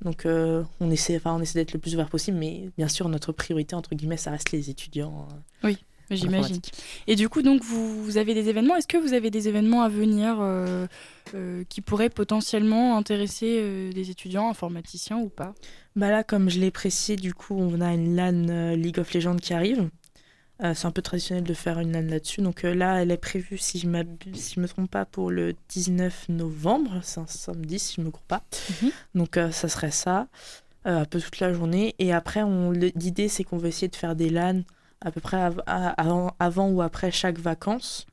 Donc, 0.03 0.27
euh, 0.27 0.63
on 0.81 0.91
essaie, 0.91 1.17
enfin, 1.17 1.35
on 1.35 1.41
essaie 1.41 1.59
d'être 1.59 1.73
le 1.73 1.79
plus 1.79 1.95
ouvert 1.95 2.09
possible, 2.09 2.37
mais 2.37 2.71
bien 2.77 2.89
sûr, 2.89 3.09
notre 3.09 3.33
priorité, 3.33 3.75
entre 3.75 3.95
guillemets, 3.95 4.17
ça 4.17 4.31
reste 4.31 4.53
les 4.53 4.71
étudiants. 4.71 5.29
euh, 5.65 5.69
en 5.69 5.75
J'imagine. 6.11 6.61
Et 7.07 7.17
du 7.17 7.31
coup, 7.31 7.41
donc, 7.41 7.63
vous, 7.63 8.05
vous 8.05 8.19
avez 8.19 8.35
des 8.35 8.51
événements. 8.51 8.77
Est-ce 8.77 8.87
que 8.87 8.99
vous 8.99 9.15
avez 9.15 9.31
des 9.31 9.49
événements 9.49 9.83
à 9.83 9.89
venir 9.89 10.37
euh, 10.39 10.87
qui 11.71 11.81
pourraient 11.81 12.11
potentiellement 12.11 12.99
intéresser 12.99 13.91
des 13.91 14.11
étudiants 14.11 14.51
informaticiens 14.51 15.17
ou 15.17 15.31
pas? 15.31 15.55
Bah 15.97 16.11
là, 16.11 16.23
comme 16.23 16.51
je 16.51 16.61
l'ai 16.61 16.71
précisé, 16.71 17.17
du 17.17 17.33
coup, 17.33 17.57
on 17.59 17.81
a 17.81 17.95
une 17.95 18.17
LAN 18.17 18.75
League 18.75 18.99
of 18.99 19.15
Legends 19.15 19.37
qui 19.37 19.55
arrive. 19.55 19.89
Euh, 20.63 20.73
c'est 20.73 20.87
un 20.87 20.93
peu 20.93 21.03
traditionnel 21.03 21.43
de 21.43 21.53
faire 21.55 21.81
une 21.81 21.93
LAN 21.93 22.03
là-dessus. 22.09 22.41
Donc 22.41 22.65
euh, 22.65 22.75
là, 22.75 23.03
elle 23.03 23.11
est 23.11 23.17
prévue, 23.17 23.59
si 23.59 23.79
je 23.81 23.89
ne 23.89 24.05
si 24.35 24.61
me 24.61 24.69
trompe 24.69 24.91
pas, 24.91 25.05
pour 25.05 25.31
le 25.31 25.55
19 25.69 26.29
novembre. 26.29 27.01
C'est 27.03 27.19
un 27.21 27.27
samedi, 27.27 27.79
si 27.81 27.95
je 27.97 28.01
ne 28.03 28.07
me 28.07 28.13
trompe 28.13 28.27
pas. 28.29 28.43
Mhm. 28.83 28.91
Donc 29.17 29.37
euh, 29.37 29.51
ça 29.51 29.69
serait 29.69 29.91
ça, 29.91 30.29
un 30.85 31.05
peu 31.07 31.21
toute 31.21 31.41
la 31.41 31.53
journée. 31.53 31.95
Et 31.99 32.13
après, 32.13 32.43
l'idée, 32.95 33.29
c'est 33.29 33.43
qu'on 33.43 33.59
veut 33.59 33.69
essayer 33.69 33.89
de 33.89 33.97
faire 33.97 34.15
des 34.15 34.31
LAN 34.31 34.63
à 35.01 35.11
peu 35.11 35.21
près 35.21 35.39
av- 35.39 35.63
avant, 35.67 36.35
avant 36.39 36.69
ou 36.71 36.83
après 36.83 37.11
chaque 37.11 37.39
vacances. 37.39 38.07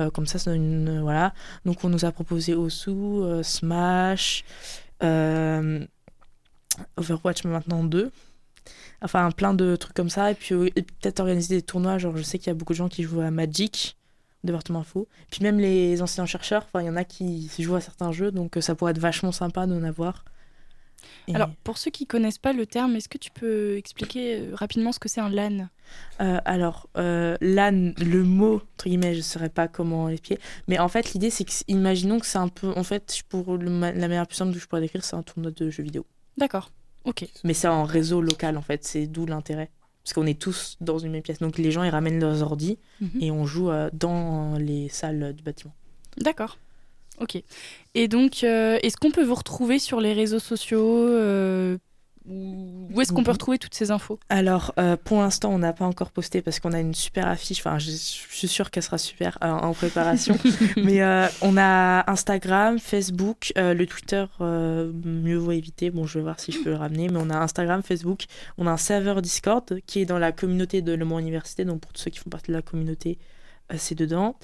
Euh, 0.00 0.10
comme 0.10 0.26
ça, 0.26 0.38
donne 0.50 0.56
une, 0.56 1.00
voilà. 1.00 1.32
Donc 1.64 1.84
on 1.84 1.88
nous 1.88 2.04
a 2.04 2.10
proposé 2.10 2.54
Osu, 2.54 2.90
euh, 2.90 3.44
Smash, 3.44 4.44
Overwatch, 6.96 7.44
mais 7.44 7.50
maintenant 7.52 7.84
deux. 7.84 8.10
Enfin, 9.04 9.30
plein 9.30 9.54
de 9.54 9.76
trucs 9.76 9.94
comme 9.94 10.10
ça. 10.10 10.30
Et 10.30 10.34
puis 10.34 10.54
euh, 10.54 10.70
et 10.76 10.82
peut-être 10.82 11.20
organiser 11.20 11.56
des 11.56 11.62
tournois. 11.62 11.98
Genre, 11.98 12.16
je 12.16 12.22
sais 12.22 12.38
qu'il 12.38 12.48
y 12.48 12.50
a 12.50 12.54
beaucoup 12.54 12.72
de 12.72 12.78
gens 12.78 12.88
qui 12.88 13.02
jouent 13.02 13.20
à 13.20 13.30
Magic, 13.30 13.96
au 14.42 14.46
département 14.46 14.80
info. 14.80 15.08
Puis 15.30 15.42
même 15.42 15.58
les 15.58 16.02
anciens 16.02 16.26
chercheurs, 16.26 16.64
enfin, 16.66 16.82
il 16.82 16.86
y 16.86 16.90
en 16.90 16.96
a 16.96 17.04
qui 17.04 17.48
jouent 17.58 17.76
à 17.76 17.80
certains 17.80 18.12
jeux. 18.12 18.30
Donc 18.32 18.56
euh, 18.56 18.60
ça 18.60 18.74
pourrait 18.74 18.92
être 18.92 18.98
vachement 18.98 19.32
sympa 19.32 19.66
d'en 19.66 19.82
avoir. 19.82 20.24
Et, 21.28 21.34
Alors, 21.34 21.50
pour 21.64 21.78
ceux 21.78 21.90
qui 21.90 22.06
connaissent 22.06 22.38
pas 22.38 22.52
le 22.52 22.66
terme, 22.66 22.96
est-ce 22.96 23.08
que 23.08 23.18
tu 23.18 23.30
peux 23.30 23.76
expliquer 23.76 24.38
euh, 24.38 24.54
rapidement 24.54 24.92
ce 24.92 24.98
que 24.98 25.08
c'est 25.08 25.20
un 25.20 25.30
LAN? 25.30 25.68
Euh, 26.20 26.38
alors, 26.44 26.88
euh, 26.96 27.36
LAN, 27.40 27.92
le 27.98 28.22
mot, 28.22 28.56
entre 28.74 28.86
guillemets, 28.86 29.14
je 29.14 29.18
ne 29.18 29.22
saurais 29.22 29.48
pas 29.48 29.68
comment 29.68 30.08
l'expliquer. 30.08 30.40
Mais 30.68 30.78
en 30.78 30.88
fait, 30.88 31.12
l'idée, 31.14 31.30
c'est 31.30 31.44
que, 31.44 31.52
imaginons 31.68 32.20
que 32.20 32.26
c'est 32.26 32.38
un 32.38 32.48
peu. 32.48 32.72
En 32.76 32.84
fait, 32.84 33.22
pour 33.28 33.56
le 33.56 33.64
la 33.64 33.92
manière 34.08 34.26
plus 34.26 34.36
simple 34.36 34.52
que 34.52 34.58
je 34.58 34.66
pourrais 34.66 34.82
décrire, 34.82 35.04
c'est 35.04 35.16
un 35.16 35.22
tournoi 35.22 35.50
de 35.50 35.70
jeux 35.70 35.82
vidéo. 35.82 36.06
D'accord. 36.36 36.70
Ok. 37.04 37.26
Mais 37.44 37.54
c'est 37.54 37.68
en 37.68 37.84
réseau 37.84 38.20
local, 38.20 38.56
en 38.56 38.62
fait. 38.62 38.84
C'est 38.84 39.06
d'où 39.06 39.26
l'intérêt. 39.26 39.70
Parce 40.02 40.12
qu'on 40.12 40.26
est 40.26 40.38
tous 40.38 40.76
dans 40.80 40.98
une 40.98 41.12
même 41.12 41.22
pièce. 41.22 41.38
Donc 41.38 41.56
les 41.58 41.70
gens, 41.70 41.82
ils 41.82 41.88
ramènent 41.90 42.20
leurs 42.20 42.42
ordi 42.42 42.78
Mhm. 43.00 43.10
et 43.22 43.30
on 43.30 43.46
joue 43.46 43.70
euh, 43.70 43.88
dans 43.92 44.56
les 44.58 44.88
salles 44.90 45.32
du 45.34 45.42
bâtiment. 45.42 45.72
D'accord. 46.18 46.58
Ok. 47.20 47.42
Et 47.94 48.08
donc, 48.08 48.44
euh, 48.44 48.78
est-ce 48.82 48.96
qu'on 48.96 49.10
peut 49.10 49.22
vous 49.24 49.34
retrouver 49.34 49.78
sur 49.78 50.00
les 50.00 50.12
réseaux 50.12 50.38
sociaux 50.40 51.08
euh, 51.08 51.78
Où 52.26 53.00
est-ce 53.02 53.12
qu'on 53.12 53.22
peut 53.22 53.30
Mhm. 53.30 53.34
retrouver 53.34 53.58
toutes 53.58 53.74
ces 53.74 53.90
infos? 53.90 54.18
Alors, 54.30 54.72
euh, 54.78 54.96
pour 54.96 55.18
l'instant, 55.20 55.50
on 55.52 55.58
n'a 55.58 55.72
pas 55.74 55.84
encore 55.84 56.10
posté 56.10 56.40
parce 56.40 56.58
qu'on 56.58 56.72
a 56.72 56.80
une 56.80 56.94
super 56.94 57.26
affiche. 57.26 57.58
Enfin, 57.58 57.78
je, 57.78 57.90
je 57.90 57.96
suis 57.96 58.48
sûre 58.48 58.70
qu'elle 58.70 58.82
sera 58.82 58.96
super 58.96 59.36
euh, 59.44 59.48
en 59.50 59.74
préparation. 59.74 60.38
Mais 60.76 61.02
euh, 61.02 61.26
on 61.42 61.56
a 61.58 62.10
Instagram, 62.10 62.78
Facebook, 62.78 63.52
euh, 63.58 63.74
le 63.74 63.86
Twitter, 63.86 64.24
mieux 64.40 65.36
vaut 65.36 65.52
éviter. 65.52 65.90
Bon, 65.90 66.06
je 66.06 66.18
vais 66.18 66.22
voir 66.22 66.40
si 66.40 66.50
je 66.52 66.60
peux 66.62 66.70
le 66.70 66.76
ramener. 66.76 67.08
Mais 67.08 67.18
on 67.20 67.28
a 67.28 67.36
Instagram, 67.36 67.82
Facebook. 67.82 68.24
On 68.56 68.66
a 68.66 68.70
un 68.70 68.76
serveur 68.78 69.20
Discord 69.20 69.80
qui 69.86 70.00
est 70.00 70.06
dans 70.06 70.18
la 70.18 70.32
communauté 70.32 70.80
de 70.80 70.92
Le 70.92 71.04
Mans 71.04 71.18
Université. 71.18 71.64
Donc, 71.66 71.80
pour 71.80 71.92
tous 71.92 72.00
ceux 72.02 72.10
qui 72.10 72.18
font 72.20 72.30
partie 72.30 72.50
de 72.52 72.56
la 72.56 72.62
communauté, 72.62 73.18
c'est 73.76 73.94
dedans. 73.96 74.36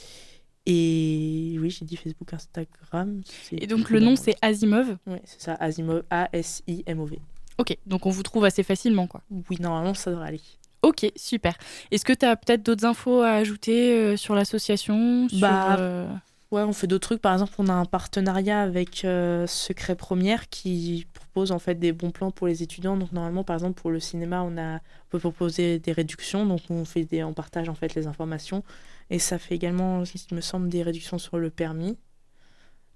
Et 0.67 1.57
oui, 1.59 1.71
j'ai 1.71 1.87
dit 1.87 1.97
Facebook, 1.97 2.33
Instagram. 2.35 3.23
Et 3.53 3.67
donc, 3.67 3.89
le 3.91 4.01
nom, 4.01 4.17
c'est 4.17 4.37
Asimov. 4.43 4.99
Ouais, 5.07 5.23
c'est 5.25 5.41
ça, 5.41 5.55
Asimov, 5.55 6.03
A-S-I-M-O-V. 6.11 7.19
Ok. 7.61 7.77
Donc, 7.87 8.07
on 8.07 8.11
vous 8.11 8.23
trouve 8.23 8.45
assez 8.45 8.63
facilement, 8.63 9.07
quoi. 9.07 9.23
Oui, 9.31 9.57
normalement, 9.61 9.95
ça 9.95 10.11
devrait 10.11 10.29
aller. 10.29 10.41
Ok, 10.83 11.11
super. 11.15 11.57
Est-ce 11.91 12.05
que 12.05 12.13
tu 12.13 12.25
as 12.25 12.37
peut-être 12.37 12.63
d'autres 12.63 12.87
infos 12.87 13.21
à 13.21 13.33
ajouter 13.33 13.93
euh, 13.93 14.17
sur 14.17 14.35
l'association 14.35 15.29
sur, 15.29 15.41
Bah, 15.41 15.79
euh, 15.79 16.09
Ouais, 16.51 16.63
on 16.63 16.73
fait 16.73 16.87
d'autres 16.87 17.09
trucs. 17.09 17.23
Par 17.23 17.33
exemple, 17.35 17.53
on 17.59 17.69
a 17.69 17.73
un 17.73 17.85
partenariat 17.85 18.61
avec 18.63 19.05
euh, 19.05 19.47
Secret 19.47 19.95
Première 19.95 20.49
qui 20.49 21.07
propose 21.13 21.53
en 21.53 21.59
fait 21.59 21.75
des 21.77 21.93
bons 21.93 22.11
plans 22.11 22.31
pour 22.31 22.47
les 22.47 22.63
étudiants. 22.63 22.97
Donc 22.97 23.13
normalement, 23.13 23.45
par 23.45 23.55
exemple, 23.55 23.81
pour 23.81 23.91
le 23.91 24.01
cinéma, 24.01 24.43
on, 24.43 24.57
a, 24.57 24.77
on 24.77 25.09
peut 25.11 25.19
proposer 25.19 25.79
des 25.79 25.93
réductions. 25.93 26.47
Donc 26.47 26.63
on 26.71 26.85
fait 26.85 27.05
des, 27.05 27.23
on 27.23 27.35
partage 27.35 27.69
en 27.69 27.75
fait 27.75 27.95
les 27.95 28.07
informations 28.07 28.65
et 29.11 29.19
ça 29.19 29.39
fait 29.39 29.55
également, 29.55 30.03
il 30.03 30.35
me 30.35 30.41
semble, 30.41 30.69
des 30.69 30.83
réductions 30.83 31.19
sur 31.19 31.39
le 31.39 31.51
permis. 31.51 31.99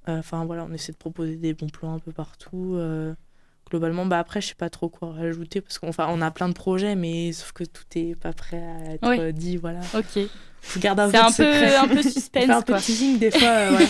Enfin 0.07 0.45
voilà, 0.45 0.67
on 0.69 0.73
essaie 0.73 0.93
de 0.93 0.99
proposer 0.99 1.37
des 1.37 1.55
bons 1.55 1.69
plans 1.69 1.95
un 1.95 1.99
peu 1.99 2.13
partout. 2.13 2.77
Globalement, 3.71 4.07
bah 4.07 4.19
après, 4.19 4.41
je 4.41 4.49
sais 4.49 4.55
pas 4.55 4.71
trop 4.71 4.89
quoi 4.89 5.13
rajouter 5.13 5.61
parce 5.61 5.79
qu'on 5.79 5.89
enfin, 5.89 6.07
on 6.11 6.21
a 6.21 6.31
plein 6.31 6.49
de 6.49 6.55
projets, 6.55 6.95
mais 6.97 7.33
sauf 7.33 7.53
que 7.53 7.65
tout 7.65 7.85
est 7.97 8.15
pas 8.15 8.33
prêt 8.33 8.63
à 8.63 8.93
être 8.95 9.09
Oui. 9.09 9.19
euh, 9.21 9.33
dit. 9.33 9.57
Voilà, 9.57 9.81
Ok. 9.95 10.23
garde 10.79 11.01
un 11.01 11.11
C'est 11.31 11.43
peu 11.45 11.53
un 11.53 11.59
peu, 11.59 11.77
un 11.77 11.89
peu 11.97 12.03
suspense, 12.11 12.51
un 12.51 12.63
peu 12.63 12.73
quoi. 12.75 12.81
teasing 12.81 13.19
des 13.19 13.31
fois. 13.31 13.49
euh. 13.49 13.79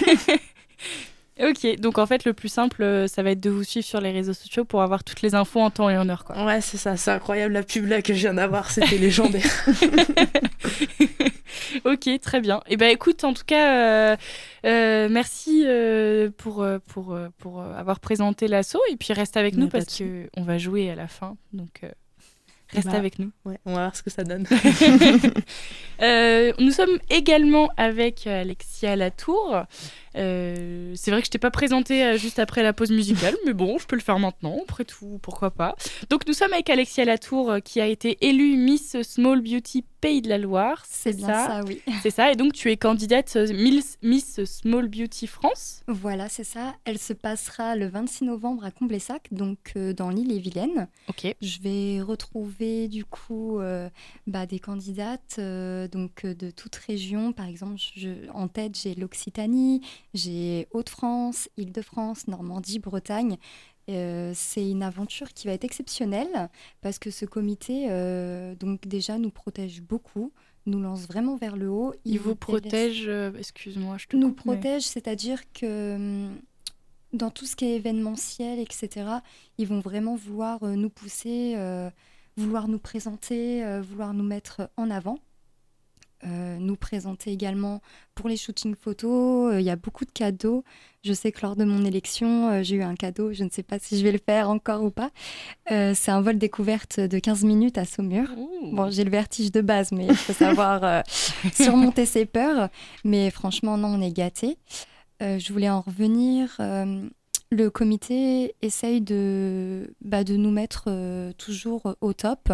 Ok, 1.41 1.81
donc 1.81 1.99
en 1.99 2.07
fait, 2.07 2.25
le 2.25 2.33
plus 2.33 2.49
simple, 2.49 2.83
euh, 2.83 3.07
ça 3.09 3.23
va 3.23 3.31
être 3.31 3.41
de 3.41 3.51
vous 3.51 3.65
suivre 3.65 3.85
sur 3.85 4.01
les 4.01 4.13
réseaux 4.13 4.35
sociaux 4.35 4.65
pour 4.65 4.83
avoir 4.83 5.03
toutes 5.03 5.23
les 5.23 5.35
infos 5.35 5.61
en 5.61 5.71
temps 5.71 5.91
et 5.91 5.99
en 5.99 6.09
heure, 6.09 6.25
quoi. 6.25 6.45
Ouais, 6.45 6.61
c'est 6.61 6.77
ça, 6.77 6.97
c'est 6.97 7.11
incroyable 7.11 7.55
la 7.55 7.63
pub 7.63 7.87
là 7.87 8.03
que 8.03 8.15
je 8.15 8.21
viens 8.21 8.35
d'avoir, 8.35 8.71
c'était 8.71 8.99
légendaire. 8.99 9.67
ok, 11.85 12.21
très 12.21 12.41
bien. 12.41 12.61
Et 12.67 12.77
ben 12.77 12.91
écoute, 12.91 13.25
en 13.25 13.33
tout 13.33 13.45
cas, 13.47 14.13
euh, 14.13 14.17
euh, 14.67 15.09
merci 15.11 15.65
euh, 15.67 16.31
pour, 16.37 16.67
pour, 16.87 17.17
pour 17.39 17.63
avoir 17.63 18.01
présenté 18.01 18.49
l'assaut 18.49 18.83
et 18.91 18.97
puis 18.97 19.13
reste 19.13 19.37
avec 19.37 19.55
Mais 19.55 19.63
nous 19.63 19.69
parce 19.69 19.87
de 19.87 20.05
que 20.05 20.31
on 20.37 20.43
va 20.43 20.59
jouer 20.59 20.91
à 20.91 20.95
la 20.95 21.09
fin, 21.09 21.37
donc 21.53 21.83
euh, 22.75 22.81
reste 22.81 22.89
Bah. 22.89 22.99
avec 22.99 23.19
nous. 23.19 23.31
Ouais, 23.45 23.59
on 23.65 23.73
va 23.75 23.81
voir 23.81 23.97
ce 23.97 24.03
que 24.03 24.11
ça 24.11 24.25
donne. 24.25 24.47
Euh, 26.03 26.53
nous 26.59 26.73
sommes 26.73 26.99
également 27.09 27.69
avec 27.77 28.27
euh, 28.27 28.41
Alexia 28.41 28.97
Latour. 28.97 29.63
Euh, 30.17 30.93
c'est 30.97 31.13
vrai 31.13 31.21
que 31.21 31.27
je 31.27 31.31
t'ai 31.31 31.39
pas 31.39 31.53
présenté 31.53 32.19
juste 32.19 32.41
après 32.41 32.65
la 32.65 32.73
pause 32.73 32.91
musicale, 32.91 33.37
mais 33.47 33.53
bon, 33.53 33.79
je 33.79 33.87
peux 33.87 33.95
le 33.95 34.03
faire 34.03 34.19
maintenant. 34.19 34.59
Après 34.65 34.85
tout, 34.85 35.21
pourquoi 35.23 35.53
pas. 35.53 35.77
Donc 36.11 36.27
nous 36.27 36.33
sommes 36.33 36.53
avec 36.53 36.69
Alexia 36.69 37.05
Latour 37.05 37.59
qui 37.65 37.81
a 37.81 37.87
été 37.87 38.19
élue 38.23 38.57
Miss 38.57 39.01
Small 39.03 39.41
Beauty 39.41 39.85
Pays 40.05 40.21
de 40.21 40.29
la 40.29 40.37
Loire. 40.39 40.85
C'est 40.87 41.17
bien 41.17 41.29
ça, 41.29 41.61
oui. 41.67 41.81
C'est 42.03 42.11
ça. 42.11 42.31
Et 42.31 42.37
donc 42.37 42.53
tu 42.53 42.71
es 42.71 42.77
candidate 42.77 43.37
euh, 43.37 43.47
Miss, 44.03 44.45
Small 44.45 44.89
Beauty 44.89 45.27
France. 45.27 45.83
Voilà, 45.89 46.29
c'est 46.29 46.45
ça. 46.45 46.75
Elle 46.85 46.99
se 46.99 47.15
passera 47.15 47.75
le 47.75 47.87
26 47.89 48.25
novembre 48.25 48.65
à 48.67 48.71
Comblessac, 48.71 49.29
donc 49.33 49.73
euh, 49.77 49.95
dans 49.95 50.11
l'île-et-Vilaine. 50.11 50.89
Ok. 51.09 51.35
Je 51.41 51.61
vais 51.63 52.03
retrouver 52.03 52.89
du 52.89 53.05
coup 53.07 53.59
euh, 53.61 53.89
bah, 54.27 54.45
des 54.45 54.59
candidates 54.59 55.37
euh, 55.39 55.89
donc 55.89 56.27
de 56.27 56.51
toute 56.51 56.77
région. 56.77 57.33
Par 57.33 57.47
exemple, 57.47 57.81
je- 57.97 58.29
en 58.35 58.49
tête 58.49 58.79
j'ai 58.79 58.95
l'Occitanie, 58.95 59.81
j'ai 60.13 60.69
Hauts-de-France, 60.73 61.49
Île-de-France, 61.57 62.29
Normandie, 62.29 62.79
Bretagne. 62.79 63.39
Euh, 63.91 64.33
c'est 64.35 64.69
une 64.71 64.83
aventure 64.83 65.33
qui 65.35 65.47
va 65.47 65.53
être 65.53 65.65
exceptionnelle 65.65 66.49
parce 66.81 66.99
que 66.99 67.11
ce 67.11 67.27
comité 67.27 67.89
euh, 67.91 68.55
donc 68.55 68.87
déjà 68.89 69.19
nous 69.19 69.31
protège 69.31 69.83
beaucoup, 69.83 70.33
nous 70.67 70.81
lance 70.81 71.07
vraiment 71.07 71.37
vers 71.37 71.57
le 71.57 71.69
haut. 71.69 71.93
Il 72.07 72.19
vous 72.19 72.35
protège. 72.35 73.05
euh, 73.07 73.31
Excuse-moi, 73.39 73.97
je 73.99 74.07
te 74.07 74.17
nous 74.17 74.29
coupe, 74.29 74.47
mais- 74.47 74.53
protège, 74.55 74.83
c'est-à-dire 74.85 75.43
que 75.53 75.97
hum, 75.97 76.31
dans 77.13 77.31
tout 77.31 77.45
ce 77.45 77.57
qui 77.57 77.67
est 77.67 77.77
événementiel, 77.77 78.59
etc., 78.59 78.89
ils 79.59 79.67
vont 79.69 79.81
vraiment 79.81 80.17
vouloir 80.17 80.65
nous 80.65 80.91
pousser, 80.91 81.53
euh, 81.57 81.91
vouloir 82.37 82.67
nous 82.69 82.79
présenter, 82.81 83.63
vouloir 83.83 84.15
nous 84.15 84.25
mettre 84.25 84.71
en 84.77 84.91
avant. 84.91 85.19
Euh, 86.27 86.57
nous 86.59 86.77
présenter 86.77 87.33
également 87.33 87.83
pour 88.15 88.29
les 88.29 88.37
shootings 88.37 88.75
photos. 88.75 89.53
Euh, 89.53 89.61
Il 89.61 89.67
y 89.67 89.71
a 89.71 89.77
beaucoup 89.77 90.05
de 90.05 90.11
cadeaux. 90.11 90.65
Je 91.05 91.13
sais 91.13 91.33
que 91.33 91.41
lors 91.43 91.55
de 91.55 91.65
mon 91.65 91.85
élection, 91.85 92.51
euh, 92.51 92.63
j'ai 92.63 92.77
eu 92.77 92.83
un 92.83 92.95
cadeau. 92.95 93.33
Je 93.33 93.45
ne 93.45 93.51
sais 93.51 93.63
pas 93.63 93.79
si 93.79 93.99
je 93.99 94.05
vais 94.05 94.13
le 94.13 94.21
faire 94.25 94.49
encore 94.49 94.83
ou 94.83 94.91
pas. 94.91 95.11
C'est 95.69 96.11
un 96.11 96.21
vol 96.21 96.39
découverte 96.39 97.01
de 97.01 97.19
15 97.19 97.45
minutes 97.45 97.79
à 97.79 97.85
Saumur. 97.85 98.29
Bon, 98.73 98.91
j'ai 98.91 99.05
le 99.05 99.11
vertige 99.11 99.53
de 99.53 99.61
base, 99.61 99.93
mais 99.93 100.07
il 100.07 100.17
faut 100.17 100.33
savoir 100.33 101.03
surmonter 101.55 102.07
ses 102.07 102.25
peurs. 102.25 102.69
Mais 103.05 103.31
franchement, 103.31 103.77
non, 103.77 103.89
on 103.89 104.01
est 104.01 104.13
gâtés. 104.13 104.57
Je 105.21 105.53
voulais 105.53 105.71
en 105.71 105.81
revenir. 105.81 106.59
Le 107.55 107.71
comité 107.71 108.55
essaye 108.63 109.01
de, 109.01 109.95
bah, 110.01 110.25
de 110.25 110.37
nous 110.37 110.51
mettre 110.51 110.85
euh, 110.89 111.33
toujours 111.39 111.95
au 112.01 112.13
top. 112.13 112.53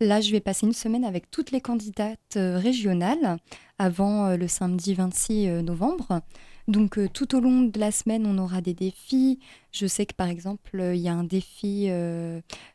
Là, 0.00 0.20
je 0.20 0.32
vais 0.32 0.40
passer 0.40 0.66
une 0.66 0.72
semaine 0.72 1.04
avec 1.04 1.30
toutes 1.30 1.52
les 1.52 1.60
candidates 1.60 2.18
euh, 2.36 2.58
régionales 2.58 3.38
avant 3.78 4.26
euh, 4.26 4.36
le 4.36 4.48
samedi 4.48 4.94
26 4.94 5.48
euh, 5.48 5.62
novembre. 5.62 6.20
Donc 6.68 7.00
tout 7.12 7.34
au 7.34 7.40
long 7.40 7.62
de 7.62 7.80
la 7.80 7.90
semaine, 7.90 8.26
on 8.26 8.38
aura 8.38 8.60
des 8.60 8.74
défis. 8.74 9.40
Je 9.72 9.86
sais 9.86 10.06
que 10.06 10.14
par 10.14 10.28
exemple, 10.28 10.80
il 10.94 11.00
y 11.00 11.08
a 11.08 11.14
un 11.14 11.24
défi 11.24 11.90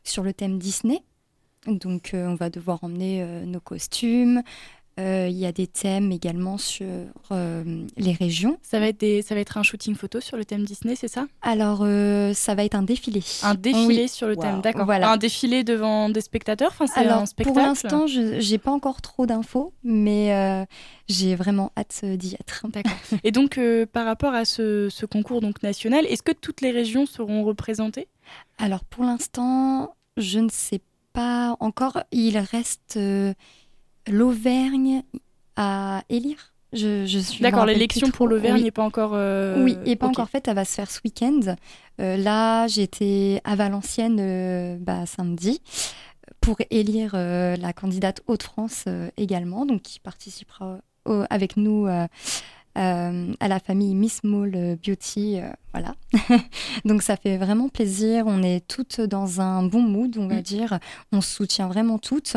sur 0.04 0.22
le 0.22 0.34
thème 0.34 0.58
Disney. 0.58 1.00
Donc 1.66 2.10
on 2.12 2.34
va 2.34 2.50
devoir 2.50 2.84
emmener 2.84 3.24
nos 3.46 3.60
costumes. 3.60 4.42
Euh, 4.98 5.28
Il 5.30 5.36
y 5.36 5.44
a 5.44 5.52
des 5.52 5.66
thèmes 5.66 6.10
également 6.10 6.56
sur 6.56 6.86
euh, 7.30 7.84
les 7.96 8.12
régions. 8.12 8.58
Ça 8.62 8.80
va, 8.80 8.88
être 8.88 8.98
des, 9.00 9.20
ça 9.22 9.34
va 9.34 9.40
être 9.42 9.58
un 9.58 9.62
shooting 9.62 9.94
photo 9.94 10.20
sur 10.20 10.36
le 10.38 10.44
thème 10.44 10.64
Disney, 10.64 10.96
c'est 10.96 11.08
ça? 11.08 11.26
Alors, 11.42 11.80
euh, 11.82 12.32
ça 12.32 12.54
va 12.54 12.64
être 12.64 12.74
un 12.74 12.82
défilé. 12.82 13.22
Un 13.42 13.54
défilé 13.54 14.02
Oui. 14.02 14.08
sur 14.08 14.26
le 14.26 14.36
thème, 14.36 14.60
d'accord. 14.62 14.86
Voilà. 14.86 15.10
Un 15.10 15.16
défilé 15.18 15.64
devant 15.64 16.08
des 16.08 16.22
spectateurs 16.22 16.70
enfin, 16.72 16.86
c'est 16.86 17.00
Alors, 17.00 17.18
un 17.20 17.26
spectacle 17.26 17.58
pour 17.58 17.66
l'instant, 17.66 18.06
je 18.06 18.50
n'ai 18.50 18.58
pas 18.58 18.70
encore 18.70 19.02
trop 19.02 19.26
d'infos, 19.26 19.74
mais 19.84 20.32
euh, 20.34 20.64
j'ai 21.08 21.34
vraiment 21.34 21.72
hâte 21.76 22.04
d'y 22.04 22.34
être. 22.34 22.66
D'accord. 22.68 22.96
Et 23.22 23.32
donc, 23.32 23.58
euh, 23.58 23.84
par 23.84 24.06
rapport 24.06 24.32
à 24.32 24.44
ce, 24.46 24.88
ce 24.88 25.04
concours 25.04 25.40
donc, 25.42 25.62
national, 25.62 26.06
est-ce 26.06 26.22
que 26.22 26.32
toutes 26.32 26.62
les 26.62 26.70
régions 26.70 27.04
seront 27.06 27.44
représentées? 27.44 28.08
Alors, 28.58 28.84
pour 28.84 29.04
l'instant, 29.04 29.94
je 30.16 30.38
ne 30.38 30.48
sais 30.50 30.80
pas 31.12 31.56
encore. 31.60 32.02
Il 32.12 32.38
reste 32.38 32.96
euh, 32.96 33.34
l'Auvergne 34.08 35.02
à 35.56 36.02
élire. 36.08 36.52
Je, 36.72 37.06
je 37.06 37.18
suis. 37.18 37.40
D'accord, 37.42 37.64
l'élection 37.64 38.10
pour 38.10 38.26
l'Auvergne 38.28 38.56
Oui. 38.56 38.64
n'est 38.64 38.70
pas 38.70 38.82
encore. 38.84 39.12
euh, 39.14 39.62
Oui, 39.64 39.76
et 39.86 39.96
pas 39.96 40.06
encore 40.08 40.28
faite, 40.28 40.48
elle 40.48 40.56
va 40.56 40.64
se 40.64 40.74
faire 40.74 40.90
ce 40.90 41.00
week-end. 41.04 41.40
Euh, 42.00 42.16
là, 42.16 42.66
j'étais 42.66 43.40
à 43.44 43.54
Valenciennes 43.56 44.18
euh, 44.20 44.76
bah, 44.78 45.06
samedi 45.06 45.60
pour 46.40 46.56
élire 46.70 47.12
euh, 47.14 47.56
la 47.56 47.72
candidate 47.72 48.20
Hauts-de-France 48.26 48.84
euh, 48.88 49.08
également, 49.16 49.64
donc 49.64 49.82
qui 49.82 50.00
participera 50.00 50.78
au- 51.06 51.22
avec 51.30 51.56
nous 51.56 51.86
euh, 51.86 52.06
à 52.74 53.48
la 53.48 53.58
famille 53.60 53.94
Miss 53.94 54.22
Mall 54.22 54.76
Beauty. 54.84 55.38
euh, 55.40 55.48
voilà. 55.72 55.94
donc 56.84 57.02
ça 57.02 57.16
fait 57.16 57.38
vraiment 57.38 57.68
plaisir. 57.70 58.24
On 58.26 58.42
est 58.42 58.66
toutes 58.66 59.00
dans 59.00 59.40
un 59.40 59.62
bon 59.62 59.80
mood, 59.80 60.16
on 60.18 60.26
va 60.28 60.36
Mm. 60.36 60.42
dire. 60.42 60.78
On 61.12 61.20
se 61.22 61.32
soutient 61.36 61.68
vraiment 61.68 61.98
toutes. 61.98 62.36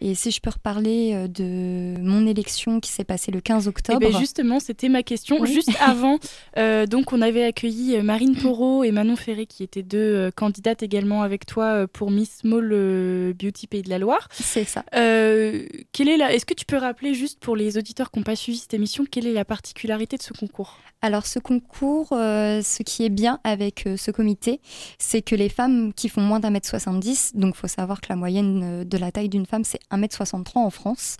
Et 0.00 0.14
si 0.14 0.30
je 0.30 0.40
peux 0.40 0.50
reparler 0.50 1.12
euh, 1.14 1.28
de 1.28 2.00
mon 2.00 2.26
élection 2.26 2.80
qui 2.80 2.90
s'est 2.90 3.04
passée 3.04 3.30
le 3.32 3.40
15 3.40 3.64
Eh 3.64 3.68
octobre. 3.68 4.00
ben, 4.00 4.16
justement, 4.18 4.60
c'était 4.60 4.88
ma 4.88 5.02
question. 5.02 5.38
Oui. 5.40 5.52
Juste 5.52 5.70
avant, 5.80 6.18
euh, 6.56 6.86
donc 6.86 7.12
on 7.12 7.20
avait 7.20 7.44
accueilli 7.44 7.96
euh, 7.96 8.02
Marine 8.02 8.36
Porot 8.36 8.84
et 8.84 8.90
Manon 8.92 9.16
Ferré, 9.16 9.46
qui 9.46 9.62
étaient 9.62 9.82
deux 9.82 10.30
candidates 10.36 10.82
également 10.82 11.22
avec 11.22 11.46
toi 11.46 11.86
pour 11.88 12.10
Miss 12.10 12.44
Mall 12.44 12.70
euh, 12.72 13.32
Beauty 13.34 13.66
Pays 13.66 13.82
de 13.82 13.90
la 13.90 13.98
Loire. 13.98 14.28
C'est 14.32 14.64
ça. 14.64 14.84
Euh, 14.94 15.66
quelle 15.92 16.08
est 16.08 16.16
la... 16.16 16.32
Est-ce 16.32 16.46
que 16.46 16.54
tu 16.54 16.64
peux 16.64 16.76
rappeler 16.76 17.14
juste 17.14 17.40
pour 17.40 17.56
les 17.56 17.76
auditeurs 17.78 18.10
qui 18.10 18.18
n'ont 18.18 18.24
pas 18.24 18.36
suivi 18.36 18.58
cette 18.58 18.74
émission, 18.74 19.04
quelle 19.10 19.26
est 19.26 19.32
la 19.32 19.44
particularité 19.44 20.16
de 20.16 20.22
ce 20.22 20.32
concours? 20.32 20.78
Alors 21.00 21.26
ce 21.26 21.38
concours, 21.38 22.08
euh, 22.12 22.60
ce 22.62 22.82
qui 22.82 23.04
est 23.04 23.08
bien 23.08 23.38
avec 23.44 23.88
ce 23.96 24.10
comité, 24.10 24.60
c'est 24.98 25.22
que 25.22 25.36
les 25.36 25.48
femmes 25.48 25.92
qui 25.94 26.08
font 26.08 26.20
moins 26.20 26.40
d'un 26.40 26.50
mètre 26.50 26.68
70, 26.68 27.32
donc 27.34 27.54
il 27.56 27.58
faut 27.58 27.68
savoir 27.68 28.00
que 28.00 28.06
la 28.08 28.16
moyenne 28.16 28.82
de 28.84 28.98
la 28.98 29.12
taille 29.12 29.28
d'une 29.28 29.46
femme 29.46 29.62
c'est 29.62 29.78
1m63 29.92 30.58
en 30.58 30.70
France, 30.70 31.16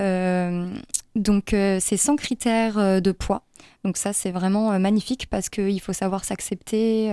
Euh, 0.00 0.74
donc 1.14 1.52
euh, 1.54 1.78
c'est 1.80 1.96
sans 1.96 2.16
critères 2.16 2.78
euh, 2.78 3.00
de 3.00 3.12
poids. 3.12 3.42
Donc 3.84 3.96
ça 3.96 4.12
c'est 4.12 4.32
vraiment 4.32 4.78
magnifique 4.78 5.28
parce 5.30 5.48
qu'il 5.48 5.80
faut 5.80 5.92
savoir 5.92 6.24
s'accepter, 6.24 7.12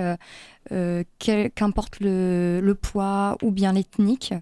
qu'importe 1.19 1.97
le 1.99 2.73
poids 2.73 3.37
ou 3.41 3.51
bien 3.51 3.73
l'ethnique. 3.73 4.33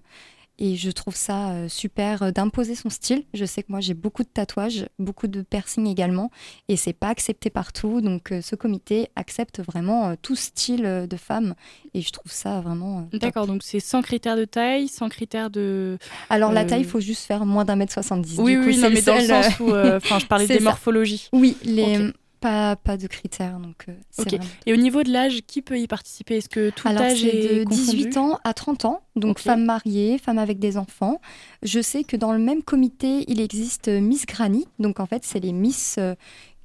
Et 0.60 0.76
je 0.76 0.90
trouve 0.90 1.16
ça 1.16 1.50
euh, 1.52 1.68
super 1.68 2.22
euh, 2.22 2.30
d'imposer 2.30 2.74
son 2.74 2.90
style. 2.90 3.24
Je 3.34 3.44
sais 3.46 3.62
que 3.62 3.72
moi 3.72 3.80
j'ai 3.80 3.94
beaucoup 3.94 4.22
de 4.22 4.28
tatouages, 4.28 4.86
beaucoup 4.98 5.26
de 5.26 5.40
piercings 5.42 5.86
également 5.86 6.30
et 6.68 6.76
c'est 6.76 6.92
pas 6.92 7.08
accepté 7.08 7.48
partout. 7.50 8.00
Donc 8.02 8.30
euh, 8.30 8.42
ce 8.42 8.54
comité 8.56 9.08
accepte 9.16 9.60
vraiment 9.60 10.14
tout 10.20 10.36
style 10.36 10.82
de 11.08 11.16
femme 11.16 11.54
et 11.94 12.02
je 12.02 12.10
trouve 12.12 12.30
ça 12.30 12.60
vraiment. 12.60 13.08
D'accord, 13.12 13.46
donc 13.46 13.62
c'est 13.64 13.80
sans 13.80 14.02
critère 14.02 14.36
de 14.36 14.44
taille, 14.44 14.86
sans 14.88 15.08
critère 15.08 15.50
de. 15.50 15.96
Alors 16.28 16.52
la 16.52 16.64
taille, 16.66 16.82
il 16.82 16.86
faut 16.86 17.00
juste 17.00 17.24
faire 17.24 17.46
moins 17.46 17.64
d'un 17.64 17.76
mètre 17.76 17.92
70. 17.94 18.36
Oui, 18.38 18.52
Du 18.52 18.60
oui, 18.60 18.76
non, 18.78 18.90
mais 18.90 19.02
dans 19.02 19.14
le 19.16 19.20
sens 19.22 19.58
où. 19.60 19.72
euh, 19.72 19.96
Enfin, 19.96 20.18
je 20.18 20.26
parlais 20.26 20.46
des 20.46 20.58
ça. 20.58 20.64
morphologies. 20.64 21.28
Oui, 21.32 21.56
les. 21.64 22.12
Pas 22.40 22.74
pas 22.76 22.96
de 22.96 23.06
critères 23.06 23.58
donc 23.58 23.84
euh, 23.88 23.92
c'est 24.10 24.22
Ok. 24.22 24.28
vraiment- 24.28 24.44
Et 24.66 24.72
au 24.72 24.76
niveau 24.76 25.02
de 25.02 25.10
l'âge, 25.12 25.40
qui 25.46 25.62
peut 25.62 25.78
y 25.78 25.86
participer? 25.86 26.36
Est-ce 26.38 26.48
que 26.48 26.70
tout 26.70 26.88
Alors, 26.88 27.02
âge 27.02 27.20
c'est 27.20 27.28
est 27.28 27.58
de 27.60 27.64
confondu? 27.64 27.96
18 27.98 28.16
ans 28.16 28.38
à 28.44 28.54
30 28.54 28.84
ans, 28.86 29.02
donc 29.16 29.32
Ok. 29.32 29.40
femmes 29.40 29.64
mariées, 29.64 30.18
femmes 30.18 30.38
avec 30.38 30.58
des 30.58 30.76
enfants. 30.76 31.20
Je 31.62 31.80
sais 31.80 32.02
que 32.04 32.16
dans 32.16 32.32
le 32.32 32.38
même 32.38 32.62
comité, 32.62 33.24
il 33.28 33.40
existe 33.40 33.88
euh, 33.88 34.00
Miss 34.00 34.26
Granny, 34.26 34.66
donc 34.78 35.00
en 35.00 35.06
fait, 35.06 35.24
c'est 35.24 35.40
les 35.40 35.52
Miss. 35.52 35.96
euh, 35.98 36.14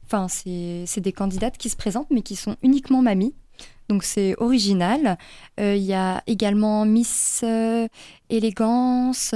Enfin, 0.07 0.27
c'est 0.27 0.83
c'est 0.85 1.01
des 1.01 1.11
candidates 1.13 1.57
qui 1.57 1.67
se 1.69 1.75
présentent, 1.75 2.11
mais 2.11 2.21
qui 2.21 2.35
sont 2.35 2.55
uniquement 2.61 3.01
mamies. 3.01 3.33
Donc, 3.89 4.03
c'est 4.03 4.35
original. 4.39 5.17
Euh, 5.59 5.75
Il 5.75 5.81
y 5.83 5.93
a 5.95 6.21
également 6.27 6.85
Miss 6.85 7.43
Élégance. 8.29 9.31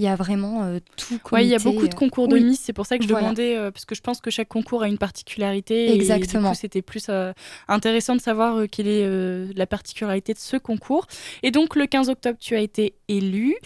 Euh, 0.00 0.02
Il 0.02 0.04
y 0.04 0.08
a 0.08 0.16
vraiment 0.16 0.62
euh, 0.64 0.78
tout. 0.96 1.18
Ouais, 1.32 1.44
il 1.44 1.48
y 1.48 1.54
a 1.54 1.58
beaucoup 1.58 1.86
de 1.86 1.94
euh, 1.94 1.98
concours 1.98 2.28
de 2.28 2.34
oui. 2.36 2.44
Miss, 2.44 2.60
c'est 2.60 2.72
pour 2.72 2.86
ça 2.86 2.96
que 2.98 3.04
je 3.04 3.08
Voilà. 3.08 3.26
demandais, 3.26 3.56
euh, 3.56 3.70
parce 3.70 3.84
que 3.84 3.94
je 3.94 4.00
pense 4.00 4.20
que 4.20 4.30
chaque 4.30 4.48
concours 4.48 4.82
a 4.82 4.88
une 4.88 4.98
particularité. 4.98 5.86
Et 5.90 5.94
Exactement. 5.94 6.50
du 6.50 6.54
coup, 6.54 6.60
c'était 6.60 6.82
plus 6.82 7.06
euh, 7.08 7.32
intéressant 7.68 8.16
de 8.16 8.20
savoir 8.20 8.62
quelle 8.70 8.88
est 8.88 9.54
la 9.56 9.66
particularité 9.66 10.32
de 10.32 10.38
ce 10.38 10.56
concours. 10.56 11.06
Et 11.42 11.50
donc, 11.50 11.76
le 11.76 11.86
15 11.86 12.08
octobre, 12.08 12.38
tu 12.40 12.54
as 12.56 12.60
été 12.60 12.94
élu. 13.08 13.56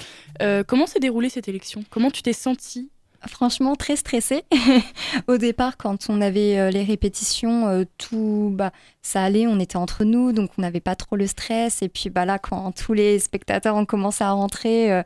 Euh, 0.43 0.63
comment 0.67 0.87
s'est 0.87 1.01
déroulée 1.01 1.29
cette 1.29 1.49
élection? 1.49 1.85
Comment 1.91 2.11
tu 2.11 2.23
t'es 2.23 2.33
sentie? 2.33 2.91
Franchement, 3.27 3.75
très 3.75 3.97
stressée. 3.97 4.43
Au 5.29 5.39
départ, 5.39 5.79
quand 5.79 6.11
on 6.11 6.21
avait 6.21 6.71
les 6.71 6.83
répétitions, 6.85 7.87
tout, 7.97 8.51
bah, 8.53 8.71
ça 9.01 9.23
allait, 9.23 9.47
on 9.47 9.59
était 9.61 9.77
entre 9.79 10.05
nous, 10.05 10.33
donc 10.33 10.51
on 10.59 10.63
n'avait 10.63 10.81
pas 10.81 10.95
trop 10.95 11.17
le 11.17 11.27
stress. 11.27 11.81
Et 11.81 11.89
puis 11.89 12.11
bah, 12.11 12.27
là, 12.27 12.39
quand 12.39 12.73
tous 12.73 12.93
les 12.93 13.19
spectateurs 13.19 13.77
ont 13.77 13.87
commencé 13.87 14.23
à 14.25 14.31
rentrer, 14.33 15.03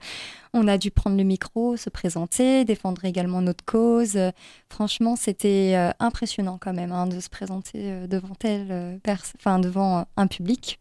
on 0.53 0.69
a 0.69 0.79
dû 0.79 0.91
prendre 0.91 1.17
le 1.17 1.25
micro, 1.25 1.77
se 1.77 1.91
présenter, 1.91 2.65
défendre 2.65 3.05
également 3.05 3.41
notre 3.41 3.65
cause. 3.65 4.19
Franchement, 4.69 5.17
c'était 5.17 5.75
euh, 5.75 5.91
impressionnant 5.99 6.59
quand 6.61 6.73
même 6.73 6.93
hein, 6.93 7.07
de 7.07 7.21
se 7.21 7.29
présenter 7.29 7.81
euh, 7.85 8.07
devant 8.07 8.37
elle, 8.43 8.69
euh, 8.71 8.97
enfin 9.37 9.59
devant 9.59 10.07
un 10.17 10.27
public. 10.27 10.79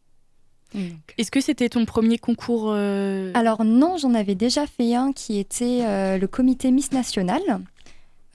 Est-ce 1.17 1.31
que 1.31 1.41
c'était 1.41 1.69
ton 1.69 1.85
premier 1.85 2.17
concours 2.17 2.71
euh, 2.71 3.31
alors 3.33 3.63
non, 3.63 3.97
j'en 3.97 4.13
avais 4.13 4.35
déjà 4.35 4.67
fait 4.67 4.95
un 4.95 5.13
qui 5.13 5.39
était 5.39 5.81
euh, 5.83 6.17
le 6.17 6.27
comité 6.27 6.71
Miss 6.71 6.91
National. 6.91 7.41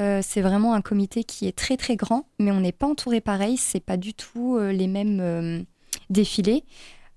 Euh, 0.00 0.20
c'est 0.22 0.40
vraiment 0.40 0.74
un 0.74 0.80
comité 0.80 1.24
qui 1.24 1.46
est 1.46 1.56
très 1.56 1.76
très 1.76 1.96
grand, 1.96 2.26
mais 2.38 2.50
on 2.50 2.60
n'est 2.60 2.72
pas 2.72 2.86
entouré 2.86 3.20
pareil. 3.20 3.56
C'est 3.56 3.80
pas 3.84 3.96
du 3.96 4.14
tout 4.14 4.58
les 4.58 4.86
mêmes 4.86 5.64
défilés. 6.10 6.64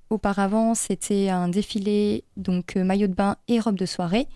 Auparavant, 0.09 0.75
c'était 0.75 1.29
un 1.29 1.47
défilé 1.47 2.23
donc 2.37 2.75
euh, 2.77 2.83
maillot 2.83 3.07
de 3.07 3.13
bain 3.13 3.37
et 3.47 3.59
robe 3.59 3.75
de 3.77 3.85
soirée, 3.85 4.27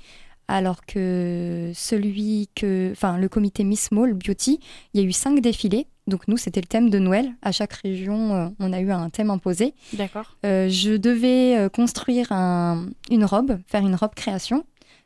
alors 0.48 0.86
que 0.86 1.72
celui 1.76 2.50
que, 2.56 2.90
enfin 2.92 3.18
le 3.18 3.30
comité 3.30 3.64
Miss 3.64 3.92
Mall 3.92 4.14
Beauty, 4.14 4.60
il 4.94 5.02
y 5.02 5.04
a 5.04 5.08
eu 5.08 5.12
cinq 5.12 5.42
défilés. 5.42 5.88
Donc 6.08 6.28
nous, 6.28 6.38
c'était 6.38 6.60
le 6.62 6.66
thème 6.66 6.90
de 6.90 6.98
Noël. 6.98 7.30
À 7.44 7.52
chaque 7.52 7.74
région, 7.74 8.34
euh, 8.34 8.48
on 8.60 8.74
a 8.74 8.80
eu 8.80 8.90
un 8.92 9.12
thème 9.12 9.30
imposé. 9.30 9.76
D'accord. 9.94 10.38
Euh, 10.44 10.67
je 10.67 10.98
devais 10.98 11.70
construire 11.72 12.32
un- 12.32 12.88
une 13.12 13.24
robe, 13.26 13.60
faire 13.67 13.82
une 13.86 13.94
robe 13.94 14.15
création. 14.15 14.63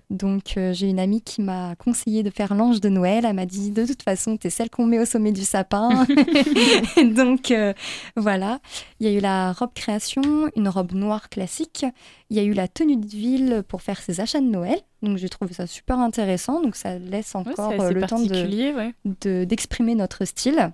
Donc 0.09 0.57
euh, 0.57 0.73
j'ai 0.73 0.89
une 0.89 0.99
amie 0.99 1.21
qui 1.21 1.41
m'a 1.41 1.75
conseillé 1.75 2.23
de 2.23 2.29
faire 2.29 2.53
l'ange 2.53 2.81
de 2.81 2.89
Noël. 2.89 3.25
Elle 3.25 3.35
m'a 3.35 3.45
dit 3.45 3.71
de 3.71 3.85
toute 3.85 4.03
façon, 4.03 4.37
tu 4.37 4.47
es 4.47 4.49
celle 4.49 4.69
qu'on 4.69 4.85
met 4.85 4.99
au 4.99 5.05
sommet 5.05 5.31
du 5.31 5.43
sapin. 5.43 6.05
Donc 7.15 7.51
euh, 7.51 7.73
voilà, 8.15 8.59
il 8.99 9.07
y 9.07 9.09
a 9.09 9.17
eu 9.17 9.19
la 9.19 9.51
robe 9.53 9.73
création, 9.73 10.21
une 10.55 10.67
robe 10.69 10.93
noire 10.93 11.29
classique. 11.29 11.85
Il 12.29 12.37
y 12.37 12.39
a 12.39 12.43
eu 12.43 12.53
la 12.53 12.67
tenue 12.67 12.97
de 12.97 13.05
ville 13.07 13.63
pour 13.67 13.81
faire 13.81 14.01
ses 14.01 14.19
achats 14.19 14.39
de 14.41 14.45
Noël. 14.47 14.79
Donc 15.01 15.17
j'ai 15.17 15.29
trouvé 15.29 15.53
ça 15.53 15.67
super 15.67 15.99
intéressant. 15.99 16.61
Donc 16.61 16.75
ça 16.75 16.97
laisse 16.97 17.33
Ouais, 17.35 17.41
encore 17.51 17.71
euh, 17.71 17.91
le 17.91 18.01
temps 18.05 18.19
de, 18.19 18.27
particulier, 18.27 18.73
ouais. 18.73 18.93
de- 19.05 19.43
d'exprimer 19.45 19.95
notre 19.95 20.25
style. 20.25 20.71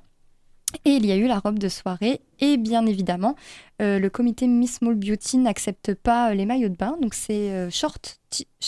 Et 0.85 0.91
il 0.91 1.05
y 1.05 1.11
a 1.11 1.15
eu 1.15 1.27
la 1.27 1.39
robe 1.39 1.57
de 1.57 1.67
soirée. 1.67 2.21
Et 2.39 2.57
bien 2.57 2.85
évidemment, 2.85 3.35
euh, 3.81 3.99
le 3.99 4.09
comité 4.09 4.47
Miss 4.47 4.75
Small 4.75 4.95
Beauty 4.95 5.37
n'accepte 5.37 5.95
pas 5.95 6.29
euh, 6.29 6.33
les 6.35 6.45
maillots 6.45 6.69
de 6.69 6.75
bain. 6.75 6.95
Donc 7.01 7.13
c'est 7.15 7.51
euh, 7.51 7.69
short, 7.69 8.19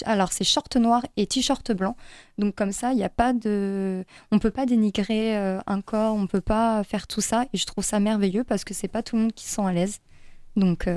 alors 0.06 0.32
c'est 0.32 0.44
short 0.44 0.76
noir 0.78 1.06
et 1.16 1.28
t-shirt 1.28 1.72
blanc. 1.74 1.96
Donc 2.38 2.56
comme 2.56 2.72
ça, 2.72 2.92
il 2.92 2.98
n'y 2.98 3.04
a 3.04 3.10
pas 3.10 3.34
de, 3.34 4.04
on 4.32 4.40
peut 4.40 4.52
pas 4.52 4.66
dénigrer 4.66 5.36
un 5.36 5.82
corps, 5.82 6.16
on 6.16 6.28
peut 6.28 6.42
pas 6.42 6.84
faire 6.84 7.06
tout 7.08 7.22
ça. 7.22 7.46
Et 7.54 7.58
je 7.58 7.66
trouve 7.66 7.84
ça 7.84 8.00
merveilleux 8.00 8.44
parce 8.44 8.64
que 8.64 8.74
c'est 8.74 8.88
pas 8.88 9.04
tout 9.04 9.16
le 9.16 9.24
monde 9.24 9.34
qui 9.34 9.46
se 9.46 9.56
sent 9.56 9.66
à 9.66 9.72
l'aise. 9.72 10.00
Donc 10.56 10.90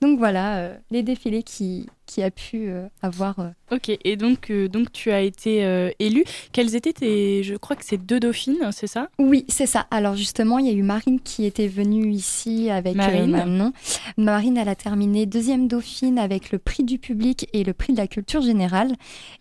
donc 0.00 0.18
voilà 0.18 0.56
euh, 0.58 0.76
les 0.90 1.02
défilés 1.02 1.42
qui 1.42 1.86
qui 2.06 2.22
a 2.24 2.30
pu 2.32 2.68
euh, 2.68 2.88
avoir. 3.02 3.38
euh, 3.38 3.50
Ok, 3.70 3.88
et 4.02 4.16
donc, 4.16 4.50
donc 4.50 4.90
tu 4.90 5.12
as 5.12 5.20
été 5.20 5.60
élue. 6.00 6.24
Quelles 6.52 6.74
étaient 6.74 6.92
tes. 6.92 7.44
Je 7.44 7.54
crois 7.54 7.76
que 7.76 7.84
c'est 7.84 7.98
deux 8.04 8.18
dauphines, 8.18 8.70
c'est 8.72 8.88
ça? 8.88 9.08
Oui, 9.20 9.44
c'est 9.48 9.66
ça. 9.66 9.86
Alors 9.92 10.16
justement, 10.16 10.58
il 10.58 10.66
y 10.66 10.70
a 10.70 10.72
eu 10.72 10.82
Marine 10.82 11.20
qui 11.20 11.44
était 11.44 11.68
venue 11.68 12.10
ici 12.10 12.68
avec 12.68 12.96
Marine. 12.96 13.30
Manon. 13.30 13.72
Marine, 14.16 14.56
elle 14.56 14.68
a 14.68 14.74
terminé 14.74 15.24
deuxième 15.26 15.68
dauphine 15.68 16.18
avec 16.18 16.50
le 16.50 16.58
prix 16.58 16.82
du 16.82 16.98
public 16.98 17.48
et 17.52 17.62
le 17.62 17.72
prix 17.74 17.92
de 17.92 17.98
la 17.98 18.08
culture 18.08 18.42
générale. 18.42 18.92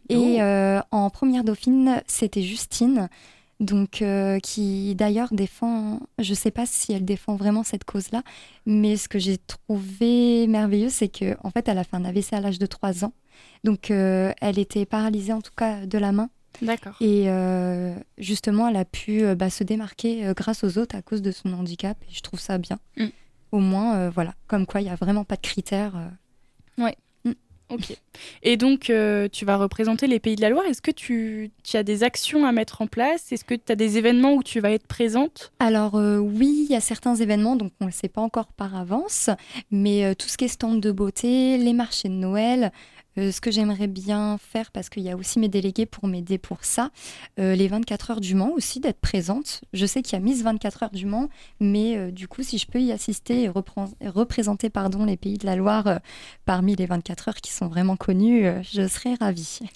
Et 0.09 0.37
Oh. 0.41 0.79
en 0.91 1.09
première 1.09 1.43
dauphine, 1.43 2.03
c'était 2.05 2.43
Justine. 2.43 3.09
Donc, 3.59 4.01
euh, 4.01 4.39
qui 4.39 4.95
d'ailleurs 4.95 5.29
défend, 5.31 5.99
je 6.17 6.33
sais 6.33 6.51
pas 6.51 6.65
si 6.65 6.93
elle 6.93 7.03
défend 7.03 7.35
vraiment 7.35 7.63
cette 7.63 7.83
cause-là, 7.83 8.23
mais 8.65 8.95
ce 8.95 9.09
que 9.09 9.19
j'ai 9.19 9.37
trouvé 9.37 10.47
merveilleux, 10.47 10.89
c'est 10.89 11.09
que 11.09 11.35
en 11.43 11.49
fait, 11.51 11.67
elle 11.67 11.77
a 11.77 11.83
fait 11.83 11.97
un 11.97 12.05
AVC 12.05 12.33
à 12.33 12.39
l'âge 12.41 12.57
de 12.57 12.65
3 12.65 13.03
ans. 13.03 13.13
Donc, 13.65 13.91
euh, 13.91 14.31
elle 14.39 14.59
était 14.59 14.85
paralysée 14.85 15.33
en 15.33 15.41
tout 15.41 15.51
cas 15.55 15.85
de 15.85 15.97
la 15.97 16.13
main. 16.13 16.29
D'accord. 16.61 16.95
Et 17.01 17.25
euh, 17.27 17.93
justement, 18.17 18.69
elle 18.69 18.77
a 18.77 18.85
pu 18.85 19.23
bah, 19.35 19.49
se 19.49 19.63
démarquer 19.63 20.31
grâce 20.35 20.63
aux 20.63 20.77
autres 20.77 20.95
à 20.95 21.01
cause 21.01 21.21
de 21.21 21.31
son 21.31 21.51
handicap. 21.53 21.97
Et 22.09 22.13
je 22.13 22.21
trouve 22.21 22.39
ça 22.39 22.57
bien. 22.57 22.79
Mm. 22.97 23.07
Au 23.51 23.59
moins, 23.59 24.09
voilà, 24.09 24.35
comme 24.47 24.65
quoi 24.65 24.79
il 24.81 24.85
n'y 24.85 24.89
a 24.89 24.95
vraiment 24.95 25.25
pas 25.25 25.35
de 25.35 25.41
critères. 25.41 25.95
euh. 25.97 26.83
Ok. 27.69 27.95
Et 28.41 28.57
donc, 28.57 28.89
euh, 28.89 29.27
tu 29.31 29.45
vas 29.45 29.57
représenter 29.57 30.07
les 30.07 30.19
Pays 30.19 30.35
de 30.35 30.41
la 30.41 30.49
Loire. 30.49 30.65
Est-ce 30.65 30.81
que 30.81 30.91
tu, 30.91 31.51
as 31.73 31.83
des 31.83 32.03
actions 32.03 32.45
à 32.45 32.51
mettre 32.51 32.81
en 32.81 32.87
place? 32.87 33.31
Est-ce 33.31 33.43
que 33.43 33.53
tu 33.53 33.71
as 33.71 33.75
des 33.75 33.97
événements 33.97 34.33
où 34.33 34.43
tu 34.43 34.59
vas 34.59 34.71
être 34.71 34.87
présente? 34.87 35.51
Alors 35.59 35.95
euh, 35.95 36.17
oui, 36.17 36.65
il 36.67 36.73
y 36.73 36.75
a 36.75 36.81
certains 36.81 37.15
événements, 37.15 37.55
donc 37.55 37.71
on 37.79 37.85
ne 37.85 37.89
le 37.89 37.95
sait 37.95 38.09
pas 38.09 38.21
encore 38.21 38.47
par 38.47 38.75
avance, 38.75 39.29
mais 39.71 40.05
euh, 40.05 40.13
tout 40.15 40.27
ce 40.27 40.37
qui 40.37 40.45
est 40.45 40.49
stand 40.49 40.81
de 40.81 40.91
beauté, 40.91 41.57
les 41.57 41.73
marchés 41.73 42.09
de 42.09 42.13
Noël, 42.13 42.71
euh, 43.19 43.31
ce 43.31 43.41
que 43.41 43.51
j'aimerais 43.51 43.87
bien 43.87 44.37
faire, 44.37 44.71
parce 44.71 44.89
qu'il 44.89 45.03
y 45.03 45.09
a 45.09 45.15
aussi 45.15 45.39
mes 45.39 45.49
délégués 45.49 45.85
pour 45.85 46.07
m'aider 46.07 46.37
pour 46.37 46.63
ça, 46.63 46.91
euh, 47.39 47.55
les 47.55 47.67
24 47.67 48.11
heures 48.11 48.21
du 48.21 48.35
Mans 48.35 48.51
aussi, 48.51 48.79
d'être 48.79 48.99
présente. 48.99 49.61
Je 49.73 49.85
sais 49.85 50.01
qu'il 50.01 50.13
y 50.13 50.15
a 50.15 50.19
Miss 50.19 50.41
24 50.41 50.83
heures 50.83 50.91
du 50.91 51.05
Mans, 51.05 51.29
mais 51.59 51.97
euh, 51.97 52.11
du 52.11 52.27
coup, 52.27 52.43
si 52.43 52.57
je 52.57 52.67
peux 52.67 52.81
y 52.81 52.91
assister 52.91 53.43
et 53.43 53.49
représenter 54.09 54.69
pardon, 54.69 55.05
les 55.05 55.17
Pays 55.17 55.37
de 55.37 55.45
la 55.45 55.55
Loire 55.55 55.99
parmi 56.45 56.75
les 56.75 56.85
24 56.85 57.29
heures 57.29 57.35
qui 57.35 57.51
sont 57.51 57.67
vraiment 57.67 57.97
connus, 57.97 58.45
euh, 58.45 58.61
je 58.63 58.87
serais 58.87 59.15
ravie. 59.19 59.59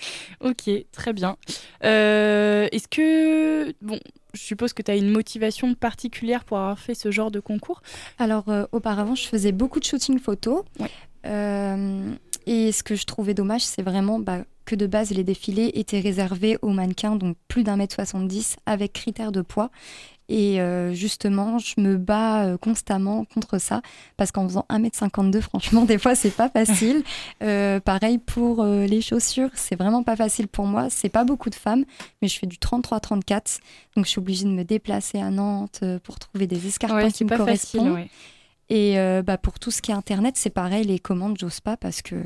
Ok, 0.40 0.70
très 0.92 1.12
bien. 1.12 1.36
Est-ce 1.80 2.86
que. 2.88 3.74
Bon, 3.82 3.98
je 4.34 4.40
suppose 4.40 4.72
que 4.72 4.82
tu 4.82 4.90
as 4.90 4.96
une 4.96 5.10
motivation 5.10 5.74
particulière 5.74 6.44
pour 6.44 6.58
avoir 6.58 6.78
fait 6.78 6.94
ce 6.94 7.10
genre 7.10 7.30
de 7.30 7.40
concours? 7.40 7.82
Alors, 8.18 8.48
euh, 8.48 8.66
auparavant, 8.72 9.14
je 9.14 9.26
faisais 9.26 9.52
beaucoup 9.52 9.80
de 9.80 9.84
shooting 9.84 10.18
photo. 10.18 10.64
Ouais. 10.78 10.90
Euh, 11.26 12.12
et 12.50 12.72
ce 12.72 12.82
que 12.82 12.94
je 12.96 13.04
trouvais 13.04 13.34
dommage, 13.34 13.62
c'est 13.62 13.82
vraiment 13.82 14.18
bah, 14.18 14.38
que 14.64 14.74
de 14.74 14.86
base, 14.86 15.10
les 15.10 15.22
défilés 15.24 15.70
étaient 15.74 16.00
réservés 16.00 16.56
aux 16.62 16.70
mannequins, 16.70 17.16
donc 17.16 17.36
plus 17.46 17.62
d'un 17.62 17.76
mètre 17.76 17.94
70, 17.94 18.56
avec 18.66 18.92
critères 18.94 19.32
de 19.32 19.42
poids. 19.42 19.70
Et 20.30 20.60
euh, 20.60 20.92
justement, 20.92 21.58
je 21.58 21.80
me 21.80 21.96
bats 21.96 22.44
euh, 22.44 22.58
constamment 22.58 23.24
contre 23.24 23.56
ça, 23.58 23.80
parce 24.18 24.30
qu'en 24.30 24.46
faisant 24.46 24.66
1m52, 24.68 25.40
franchement, 25.40 25.84
des 25.86 25.96
fois, 25.96 26.14
c'est 26.14 26.30
pas 26.34 26.48
facile. 26.50 27.02
Euh, 27.42 27.78
pareil 27.80 28.18
pour 28.18 28.62
euh, 28.62 28.84
les 28.86 29.00
chaussures, 29.00 29.50
c'est 29.54 29.76
vraiment 29.76 30.02
pas 30.02 30.16
facile 30.16 30.48
pour 30.48 30.66
moi. 30.66 30.88
C'est 30.90 31.08
pas 31.08 31.24
beaucoup 31.24 31.50
de 31.50 31.54
femmes, 31.54 31.84
mais 32.20 32.28
je 32.28 32.38
fais 32.38 32.46
du 32.48 32.56
33-34, 32.56 33.60
donc 33.96 34.04
je 34.06 34.10
suis 34.10 34.18
obligée 34.18 34.44
de 34.44 34.50
me 34.50 34.64
déplacer 34.64 35.18
à 35.20 35.30
Nantes 35.30 35.82
pour 36.02 36.18
trouver 36.18 36.46
des 36.46 36.66
escarpins 36.66 36.96
Ouais, 37.04 37.12
qui 37.12 37.24
me 37.24 37.28
pas 37.28 37.36
facile. 37.38 37.80
correspondent. 37.80 37.94
ouais. 37.94 38.10
Et 38.70 38.98
euh, 38.98 39.22
bah, 39.22 39.38
pour 39.38 39.58
tout 39.58 39.70
ce 39.70 39.80
qui 39.80 39.90
est 39.90 39.94
Internet, 39.94 40.36
c'est 40.36 40.50
pareil, 40.50 40.84
les 40.84 40.98
commandes, 40.98 41.36
j'ose 41.38 41.60
pas 41.60 41.76
parce 41.76 42.02
que 42.02 42.16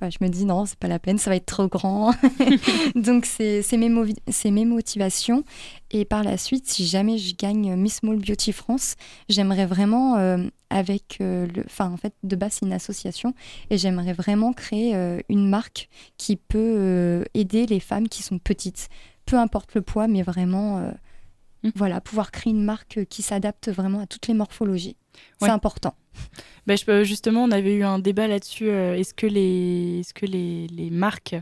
bah, 0.00 0.08
je 0.08 0.18
me 0.24 0.28
dis 0.30 0.44
non, 0.44 0.64
c'est 0.64 0.78
pas 0.78 0.88
la 0.88 0.98
peine, 0.98 1.18
ça 1.18 1.30
va 1.30 1.36
être 1.36 1.46
trop 1.46 1.68
grand. 1.68 2.14
Donc 2.94 3.26
c'est 3.26 3.64
mes, 3.72 4.64
motivations. 4.64 5.44
Et 5.90 6.04
par 6.04 6.22
la 6.22 6.36
suite, 6.36 6.68
si 6.68 6.86
jamais 6.86 7.18
je 7.18 7.34
gagne 7.34 7.74
Miss 7.74 7.96
Small 7.96 8.16
Beauty 8.18 8.52
France, 8.52 8.94
j'aimerais 9.28 9.66
vraiment, 9.66 10.16
euh, 10.16 10.38
avec 10.70 11.18
euh, 11.20 11.46
le. 11.54 11.64
Enfin, 11.66 11.90
en 11.90 11.96
fait, 11.96 12.14
de 12.22 12.36
base, 12.36 12.54
c'est 12.54 12.66
une 12.66 12.72
association. 12.72 13.34
Et 13.68 13.76
j'aimerais 13.76 14.12
vraiment 14.12 14.52
créer 14.52 14.94
euh, 14.94 15.20
une 15.28 15.48
marque 15.48 15.88
qui 16.16 16.36
peut 16.36 16.58
euh, 16.58 17.24
aider 17.34 17.66
les 17.66 17.80
femmes 17.80 18.08
qui 18.08 18.22
sont 18.22 18.38
petites. 18.38 18.88
Peu 19.26 19.36
importe 19.36 19.74
le 19.74 19.82
poids, 19.82 20.08
mais 20.08 20.22
vraiment. 20.22 20.92
Euh, 21.64 21.68
Mm. 21.68 21.72
Voilà, 21.76 22.00
pouvoir 22.00 22.30
créer 22.30 22.52
une 22.52 22.64
marque 22.64 23.00
qui 23.10 23.22
s'adapte 23.22 23.68
vraiment 23.68 24.00
à 24.00 24.06
toutes 24.06 24.26
les 24.28 24.34
morphologies. 24.34 24.96
Ouais. 25.40 25.48
C'est 25.48 25.50
important. 25.50 25.94
Bah, 26.66 26.76
je 26.76 26.84
peux- 26.84 27.04
justement, 27.04 27.44
on 27.44 27.50
avait 27.50 27.74
eu 27.74 27.82
un 27.84 27.98
débat 27.98 28.28
là-dessus. 28.28 28.68
euh, 28.68 28.94
est-ce 28.94 29.14
que 29.14 29.26
les, 29.26 30.00
est-ce 30.00 30.12
que 30.14 30.26
les, 30.26 30.66
les 30.68 30.90
marques, 30.90 31.34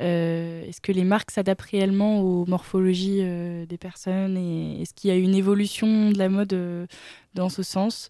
euh, 0.00 0.64
est-ce 0.66 0.80
que 0.80 0.90
les 0.92 1.04
marques 1.04 1.30
s'adaptent 1.30 1.62
réellement 1.70 2.20
aux 2.20 2.44
morphologies 2.46 3.20
euh, 3.22 3.64
des 3.66 3.78
personnes 3.78 4.36
et 4.36 4.82
est-ce 4.82 4.92
qu'il 4.92 5.08
y 5.08 5.12
a 5.12 5.16
une 5.16 5.34
évolution 5.34 6.10
de 6.10 6.18
la 6.18 6.28
mode 6.28 6.52
euh, 6.52 6.86
dans 7.34 7.48
ce 7.48 7.62
sens? 7.62 8.08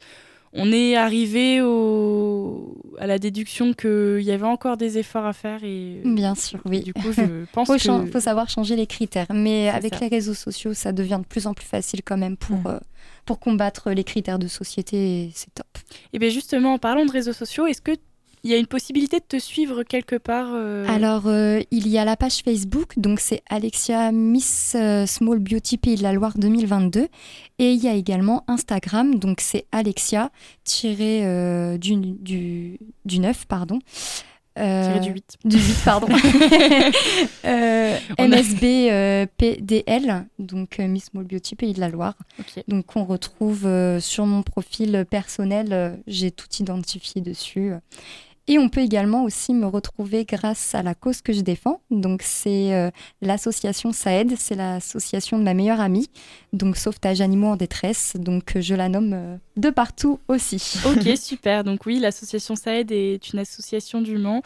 On 0.53 0.73
est 0.73 0.97
arrivé 0.97 1.61
au, 1.61 2.75
à 2.99 3.07
la 3.07 3.19
déduction 3.19 3.73
qu'il 3.75 4.21
y 4.23 4.31
avait 4.31 4.47
encore 4.47 4.77
des 4.77 4.99
efforts 4.99 5.27
à 5.27 5.33
faire 5.33 5.63
et 5.65 6.01
Bien 6.05 6.35
sûr, 6.35 6.61
oui. 6.65 6.81
du 6.81 6.95
coup, 6.95 7.13
je 7.13 7.45
pense 7.53 7.67
faut, 7.69 7.77
que 7.77 8.11
faut 8.11 8.21
savoir 8.21 8.49
changer 8.49 8.77
les 8.77 8.87
critères. 8.87 9.27
Mais 9.33 9.69
avec 9.69 9.95
ça. 9.95 10.01
les 10.01 10.09
réseaux 10.09 10.35
sociaux, 10.35 10.73
ça 10.75 10.93
devient 10.93 11.19
de 11.21 11.27
plus 11.27 11.47
en 11.47 11.55
plus 11.55 11.67
facile 11.67 12.01
quand 12.05 12.17
même 12.17 12.37
pour, 12.37 12.57
Mm. 12.57 12.67
euh, 12.69 12.79
pour 13.27 13.39
combattre 13.41 13.91
les 13.91 14.05
critères 14.05 14.39
de 14.39 14.47
société. 14.49 15.25
et 15.25 15.31
C'est 15.35 15.53
top. 15.55 15.67
Et 16.13 16.19
bien 16.19 16.29
justement, 16.31 16.75
en 16.75 16.79
parlant 16.79 17.05
de 17.05 17.13
réseaux 17.13 17.33
sociaux, 17.35 17.67
est-ce 17.67 17.83
que 17.83 17.93
il 18.47 18.51
y 18.51 18.55
a 18.55 18.59
une 18.59 18.69
possibilité 18.69 19.19
de 19.19 19.25
te 19.25 19.41
suivre 19.41 19.83
quelque 19.83 20.15
part 20.15 20.51
euh, 20.53 20.87
Alors, 20.89 21.27
euh, 21.27 21.61
il 21.73 21.89
y 21.89 21.99
a 21.99 22.05
la 22.05 22.17
page 22.17 22.43
Facebook, 22.45 22.93
donc 22.97 23.19
c'est 23.19 23.43
Alexia 23.51 24.13
Miss 24.13 24.77
euh, 24.77 25.05
Small 25.05 25.41
Beauty 25.41 25.79
Pays 25.79 25.97
de 25.97 26.05
la 26.05 26.13
Loire 26.13 26.39
2022. 26.39 27.09
Et 27.59 27.73
il 27.73 27.83
y 27.83 27.89
a 27.89 27.95
également 27.95 28.45
Instagram, 28.47 29.17
donc 29.19 29.41
c'est 29.41 29.67
Alexia 29.73 30.31
tiré 30.63 31.27
euh, 31.27 31.77
du, 31.77 31.97
du, 31.97 32.79
du 33.05 33.19
9, 33.19 33.47
pardon. 33.47 33.81
Euh, 34.59 34.99
du 35.01 35.11
8 35.11 35.39
Du 35.45 35.57
8, 35.57 35.77
pardon. 35.85 36.07
Euh, 37.45 37.97
MSB 38.19 38.65
euh, 38.91 39.27
PDL, 39.37 40.27
donc 40.41 40.79
Miss 40.79 41.05
Small 41.07 41.25
Beauty 41.25 41.55
Pays 41.55 41.75
de 41.75 41.81
la 41.81 41.89
Loire. 41.89 42.15
Ok. 42.41 42.65
Donc 42.67 42.97
on 42.97 43.05
retrouve 43.05 43.69
sur 44.01 44.27
mon 44.27 44.43
profil 44.43 45.07
personnel, 45.09 46.01
j'ai 46.09 46.33
tout 46.33 46.49
identifié 46.59 47.21
dessus. 47.21 47.73
Et 48.49 48.59
on 48.59 48.69
peut 48.69 48.81
également 48.81 49.25
aussi 49.25 49.53
me 49.55 49.67
retrouver 49.67 50.25
grâce 50.25 50.75
à 50.75 50.83
la 50.83 50.95
cause 50.95 51.21
que 51.21 51.33
je 51.33 51.41
défends. 51.41 51.81
Donc 51.91 52.23
c'est 52.23 52.73
euh, 52.75 52.91
l'association 53.21 53.93
Saed, 53.93 54.35
c'est 54.39 54.55
l'association 54.55 55.39
de 55.39 55.43
ma 55.43 55.53
meilleure 55.53 55.81
amie, 55.81 56.09
donc 56.53 56.77
sauvetage 56.77 57.21
animaux 57.21 57.49
en 57.49 57.57
détresse. 57.57 58.17
Donc 58.17 58.57
je 58.61 58.75
la 58.75 58.89
nomme 58.89 59.13
euh, 59.15 59.37
de 59.57 59.71
partout 59.71 60.21
aussi. 60.29 60.79
Ok, 60.87 61.17
super. 61.17 61.65
Donc 61.65 61.87
oui, 61.87 61.99
l'association 61.99 62.55
Saed 62.55 62.93
est 62.93 63.33
une 63.33 63.41
association 63.41 64.01
du 64.01 64.17
Mans 64.17 64.43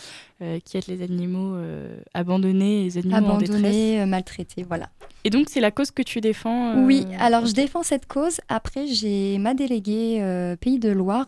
qui 0.65 0.77
aide 0.77 0.87
les 0.89 1.03
animaux 1.03 1.55
euh, 1.55 2.01
abandonnés 2.15 2.85
les 2.85 2.99
animaux 2.99 3.33
en 3.33 3.39
détresse. 3.39 3.77
Euh, 3.77 4.07
maltraitée, 4.07 4.63
voilà. 4.63 4.89
Et 5.25 5.31
donc 5.31 5.49
c'est 5.51 5.61
la 5.61 5.71
cause 5.71 5.91
que 5.91 6.03
tu 6.03 6.21
défends 6.21 6.77
euh, 6.79 6.85
Oui, 6.85 7.07
alors 7.19 7.45
je 7.45 7.53
défends 7.53 7.83
cette 7.83 8.07
cause. 8.07 8.41
Après, 8.49 8.87
j'ai 8.87 9.37
ma 9.39 9.55
déléguée 9.55 10.19
euh, 10.21 10.57
Pays 10.57 10.79
de 10.79 10.91
Loire 10.91 11.27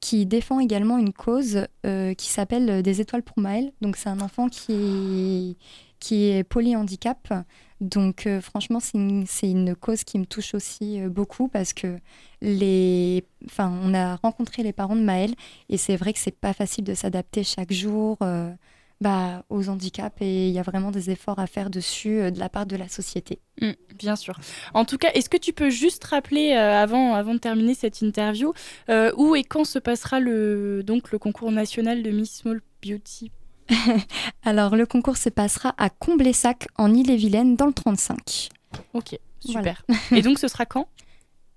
qui 0.00 0.26
défend 0.26 0.60
également 0.60 0.98
une 0.98 1.12
cause 1.12 1.66
euh, 1.84 2.14
qui 2.14 2.28
s'appelle 2.28 2.70
euh, 2.70 2.82
Des 2.82 3.00
étoiles 3.00 3.22
pour 3.22 3.38
Maël. 3.40 3.72
Donc, 3.80 3.96
c'est 3.96 4.08
un 4.08 4.20
enfant 4.20 4.48
qui 4.48 4.72
est, 4.72 5.56
qui 5.98 6.30
est 6.30 6.44
polyhandicap. 6.44 7.32
Donc, 7.82 8.28
euh, 8.28 8.40
franchement, 8.40 8.78
c'est 8.80 9.50
une, 9.50 9.74
cause 9.74 10.04
qui 10.04 10.20
me 10.20 10.24
touche 10.24 10.54
aussi 10.54 11.00
euh, 11.00 11.08
beaucoup 11.08 11.48
parce 11.48 11.72
que 11.72 11.98
les, 12.40 13.24
enfin, 13.46 13.76
on 13.82 13.92
a 13.92 14.14
rencontré 14.16 14.62
les 14.62 14.72
parents 14.72 14.94
de 14.94 15.02
Maël 15.02 15.34
et 15.68 15.76
c'est 15.76 15.96
vrai 15.96 16.12
que 16.12 16.20
c'est 16.20 16.30
pas 16.30 16.52
facile 16.52 16.84
de 16.84 16.94
s'adapter 16.94 17.42
chaque 17.42 17.72
jour. 17.72 18.16
euh, 18.22 18.50
bah, 19.00 19.44
aux 19.50 19.68
handicaps 19.68 20.14
et 20.20 20.46
il 20.46 20.54
y 20.54 20.60
a 20.60 20.62
vraiment 20.62 20.92
des 20.92 21.10
efforts 21.10 21.40
à 21.40 21.48
faire 21.48 21.70
dessus 21.70 22.30
de 22.30 22.38
la 22.38 22.48
part 22.48 22.66
de 22.66 22.76
la 22.76 22.86
société. 22.86 23.40
Mm, 23.60 23.72
bien 23.98 24.14
sûr. 24.14 24.38
En 24.74 24.84
tout 24.84 24.96
cas, 24.96 25.10
est-ce 25.14 25.28
que 25.28 25.36
tu 25.36 25.52
peux 25.52 25.70
juste 25.70 26.04
rappeler 26.04 26.52
avant, 26.52 27.34
de 27.34 27.38
terminer 27.38 27.74
cette 27.74 28.00
interview 28.00 28.52
où 29.16 29.34
et 29.34 29.42
quand 29.42 29.64
se 29.64 29.80
passera 29.80 30.20
le 30.20 30.84
donc 30.84 31.10
le 31.10 31.18
concours 31.18 31.50
national 31.50 32.04
de 32.04 32.12
Miss 32.12 32.32
Small 32.32 32.60
Beauty 32.80 33.32
Alors, 34.44 34.76
le 34.76 34.86
concours 34.86 35.16
se 35.16 35.28
passera 35.28 35.74
à 35.78 35.90
Comblessac, 35.90 36.66
en 36.76 36.92
Ille-et-Vilaine, 36.94 37.56
dans 37.56 37.66
le 37.66 37.72
35. 37.72 38.48
Ok, 38.94 39.18
super. 39.44 39.84
et 40.12 40.22
donc 40.22 40.38
ce 40.38 40.48
sera 40.48 40.66
quand? 40.66 40.88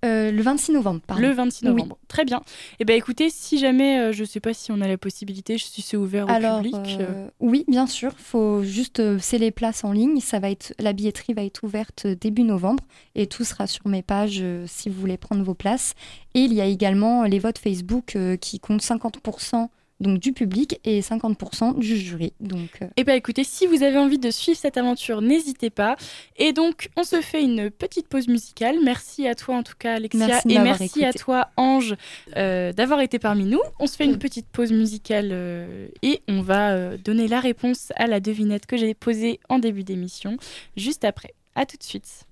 Euh, 0.04 0.30
le 0.30 0.42
26 0.42 0.72
novembre, 0.72 1.00
pardon. 1.06 1.22
Le 1.22 1.32
26 1.32 1.64
Oui. 1.64 1.70
novembre. 1.70 1.98
Très 2.06 2.24
bien. 2.24 2.42
Eh 2.78 2.84
bien, 2.84 2.94
écoutez, 2.94 3.30
si 3.30 3.58
jamais, 3.58 3.98
euh, 3.98 4.12
je 4.12 4.20
ne 4.22 4.26
sais 4.26 4.40
pas 4.40 4.52
si 4.52 4.70
on 4.70 4.80
a 4.82 4.86
la 4.86 4.98
possibilité, 4.98 5.56
si 5.58 5.80
c'est 5.82 5.96
ouvert 5.96 6.26
au 6.26 6.30
Alors, 6.30 6.58
public. 6.58 6.76
euh, 7.00 7.28
oui, 7.40 7.64
bien 7.66 7.86
sûr. 7.86 8.12
faut 8.16 8.62
juste 8.62 9.18
c'est 9.18 9.38
les 9.38 9.50
places 9.50 9.84
en 9.84 9.92
ligne. 9.92 10.20
Ça 10.20 10.38
va 10.38 10.50
être 10.50 10.74
la 10.78 10.92
billetterie 10.92 11.32
va 11.32 11.42
être 11.42 11.64
ouverte 11.64 12.06
début 12.06 12.42
novembre 12.42 12.84
et 13.14 13.26
tout 13.26 13.42
sera 13.42 13.66
sur 13.66 13.88
mes 13.88 14.02
pages 14.02 14.44
si 14.66 14.90
vous 14.90 15.00
voulez 15.00 15.16
prendre 15.16 15.42
vos 15.42 15.54
places. 15.54 15.94
Et 16.34 16.40
il 16.40 16.52
y 16.52 16.60
a 16.60 16.66
également 16.66 17.24
les 17.24 17.38
votes 17.38 17.58
Facebook 17.58 18.16
qui 18.40 18.60
comptent 18.60 18.82
50% 18.82 19.68
donc 20.00 20.18
du 20.18 20.32
public 20.32 20.78
et 20.84 21.00
50% 21.00 21.78
du 21.78 21.96
jury. 21.96 22.32
Donc 22.40 22.78
euh, 22.82 22.86
Eh 22.96 23.04
bien, 23.04 23.14
écoutez, 23.14 23.44
si 23.44 23.66
vous 23.66 23.82
avez 23.82 23.98
envie 23.98 24.18
de 24.18 24.30
suivre 24.30 24.58
cette 24.58 24.76
aventure, 24.76 25.22
n'hésitez 25.22 25.70
pas. 25.70 25.96
Et 26.36 26.52
donc, 26.52 26.90
on 26.96 27.04
se 27.04 27.20
fait 27.20 27.42
une 27.42 27.70
petite 27.70 28.08
pause 28.08 28.28
musicale. 28.28 28.76
Merci 28.84 29.26
à 29.26 29.34
toi, 29.34 29.56
en 29.56 29.62
tout 29.62 29.74
cas, 29.78 29.94
Alexia. 29.94 30.26
Merci 30.26 30.48
et 30.50 30.58
merci 30.58 31.04
à 31.04 31.12
toi, 31.12 31.48
Ange, 31.56 31.96
euh, 32.36 32.72
d'avoir 32.72 33.00
été 33.00 33.18
parmi 33.18 33.44
nous. 33.44 33.60
On 33.78 33.86
se 33.86 33.96
fait 33.96 34.04
une 34.04 34.18
petite 34.18 34.46
pause 34.48 34.72
musicale 34.72 35.30
euh, 35.32 35.88
et 36.02 36.20
on 36.28 36.42
va 36.42 36.72
euh, 36.72 36.96
donner 36.98 37.28
la 37.28 37.40
réponse 37.40 37.92
à 37.96 38.06
la 38.06 38.20
devinette 38.20 38.66
que 38.66 38.76
j'ai 38.76 38.94
posée 38.94 39.40
en 39.48 39.58
début 39.58 39.84
d'émission, 39.84 40.36
juste 40.76 41.04
après. 41.04 41.34
À 41.54 41.64
tout 41.64 41.78
de 41.78 41.82
suite. 41.82 42.26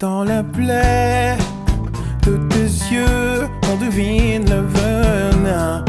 Dans 0.00 0.24
la 0.24 0.42
plaie 0.42 1.36
de 2.26 2.36
tes 2.48 2.92
yeux, 2.92 3.48
on 3.70 3.76
devine 3.76 4.44
le 4.50 4.62
venin. 4.62 5.84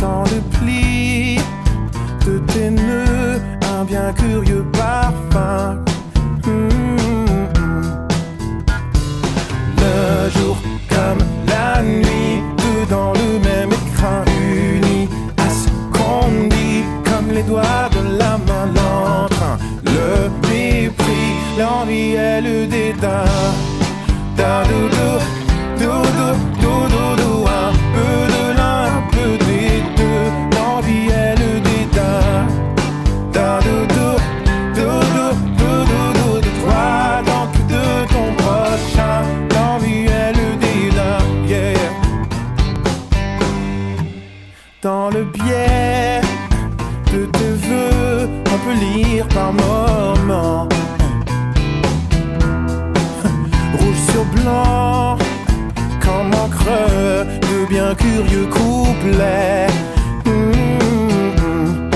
Dans 0.00 0.24
le 0.24 0.40
pli 0.58 1.36
de 2.26 2.38
tes 2.50 2.70
nœuds, 2.70 3.40
un 3.78 3.84
bien 3.84 4.10
curieux 4.14 4.64
parfum. 4.72 5.85
Lire 48.72 49.26
par 49.28 49.52
moments. 49.52 50.68
Rouge 53.78 54.02
sur 54.10 54.24
blanc, 54.36 55.18
comme 56.00 56.34
encre 56.34 57.26
de 57.48 57.66
bien 57.68 57.94
curieux 57.94 58.46
couplets. 58.46 59.66
Mm. 60.24 61.90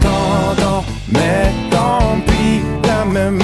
Tant, 0.00 0.54
tant, 0.56 0.84
mais 1.12 1.52
tant 1.70 2.20
pis, 2.26 2.62
la 2.86 3.04
même 3.04 3.38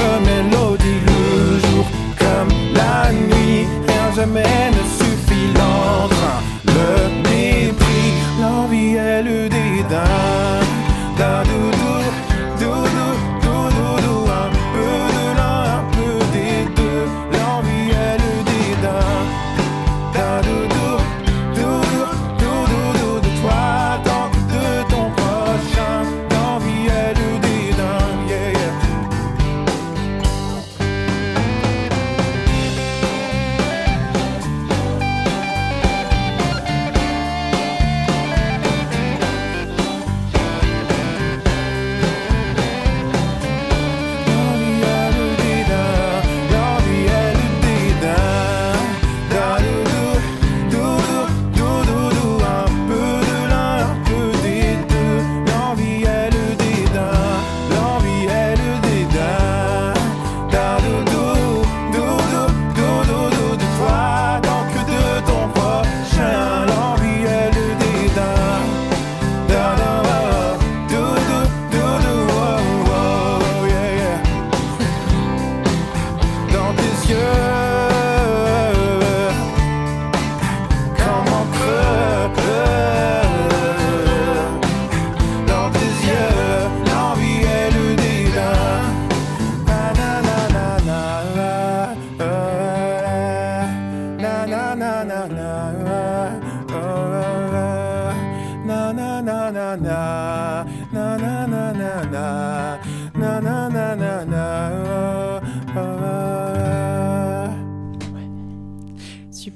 dans 77.14 77.43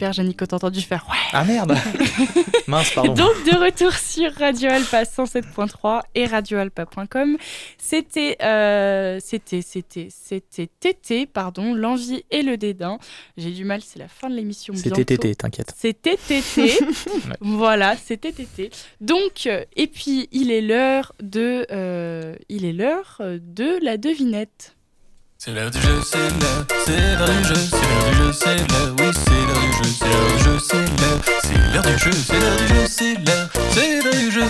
Super, 0.09 0.13
Janico, 0.13 0.47
t'as 0.47 0.57
entendu 0.57 0.81
faire 0.81 1.07
ouais. 1.11 1.17
Ah 1.33 1.45
merde 1.45 1.75
Mince, 2.67 2.93
pardon. 2.95 3.13
Donc 3.15 3.45
de 3.45 3.65
retour 3.65 3.93
sur 3.93 4.33
Radio 4.33 4.71
Alpa 4.71 5.03
107.3 5.03 6.03
et 6.15 6.27
radioalpa.com. 6.27 7.37
C'était 7.79 8.37
euh, 8.43 9.19
c'était 9.21 9.63
c'était 9.63 10.09
c'était 10.11 10.69
tété 10.81 11.27
pardon, 11.27 11.75
l'envie 11.75 12.25
et 12.31 12.43
le 12.43 12.57
dédain. 12.57 12.99
J'ai 13.37 13.51
du 13.51 13.65
mal, 13.65 13.83
c'est 13.83 13.99
la 13.99 14.09
fin 14.09 14.31
de 14.31 14.35
l'émission 14.35 14.75
C'était 14.75 15.05
tété, 15.05 15.35
t'inquiète. 15.35 15.73
C'était 15.77 16.17
tété. 16.17 16.79
Voilà, 17.41 17.97
c'était 17.97 18.33
tété. 18.33 18.71
Donc 19.01 19.47
euh, 19.47 19.65
et 19.77 19.87
puis 19.87 20.29
il 20.33 20.51
est 20.51 20.63
l'heure 20.63 21.15
de 21.21 21.67
euh, 21.71 22.35
il 22.49 22.65
est 22.65 22.73
l'heure 22.73 23.21
de 23.21 23.85
la 23.85 23.97
devinette. 23.97 24.78
C'est 25.41 25.53
l'heure 25.53 25.71
du 25.71 25.81
jeu, 25.81 26.01
c'est 26.03 26.19
l'heure, 26.19 26.67
c'est 26.85 27.17
l'heure 27.17 27.29
du 27.29 27.45
jeu, 27.45 27.55
c'est 27.55 27.77
l'heure 27.77 28.11
du 28.11 28.17
jeu, 28.17 28.33
c'est 28.33 28.57
l'heure, 28.57 28.95
oui, 28.99 29.07
c'est 29.15 29.31
l'heure 29.47 29.61
du 29.63 29.73
jeu, 29.73 29.89
c'est 29.89 30.09
l'heure 30.09 30.33
du 30.33 30.43
jeu, 30.43 30.59
c'est 30.59 30.77
l'heure, 30.83 31.21
c'est 31.45 31.73
l'heure 31.73 31.83
du 31.85 31.99
jeu, 31.99 32.11
c'est 32.11 32.41
l'heure 32.41 32.57
du 32.57 32.67
jeu, 32.67 32.87
c'est 32.89 33.15
l'heure, 34.03 34.13
du 34.15 34.31
jeu. 34.33 34.45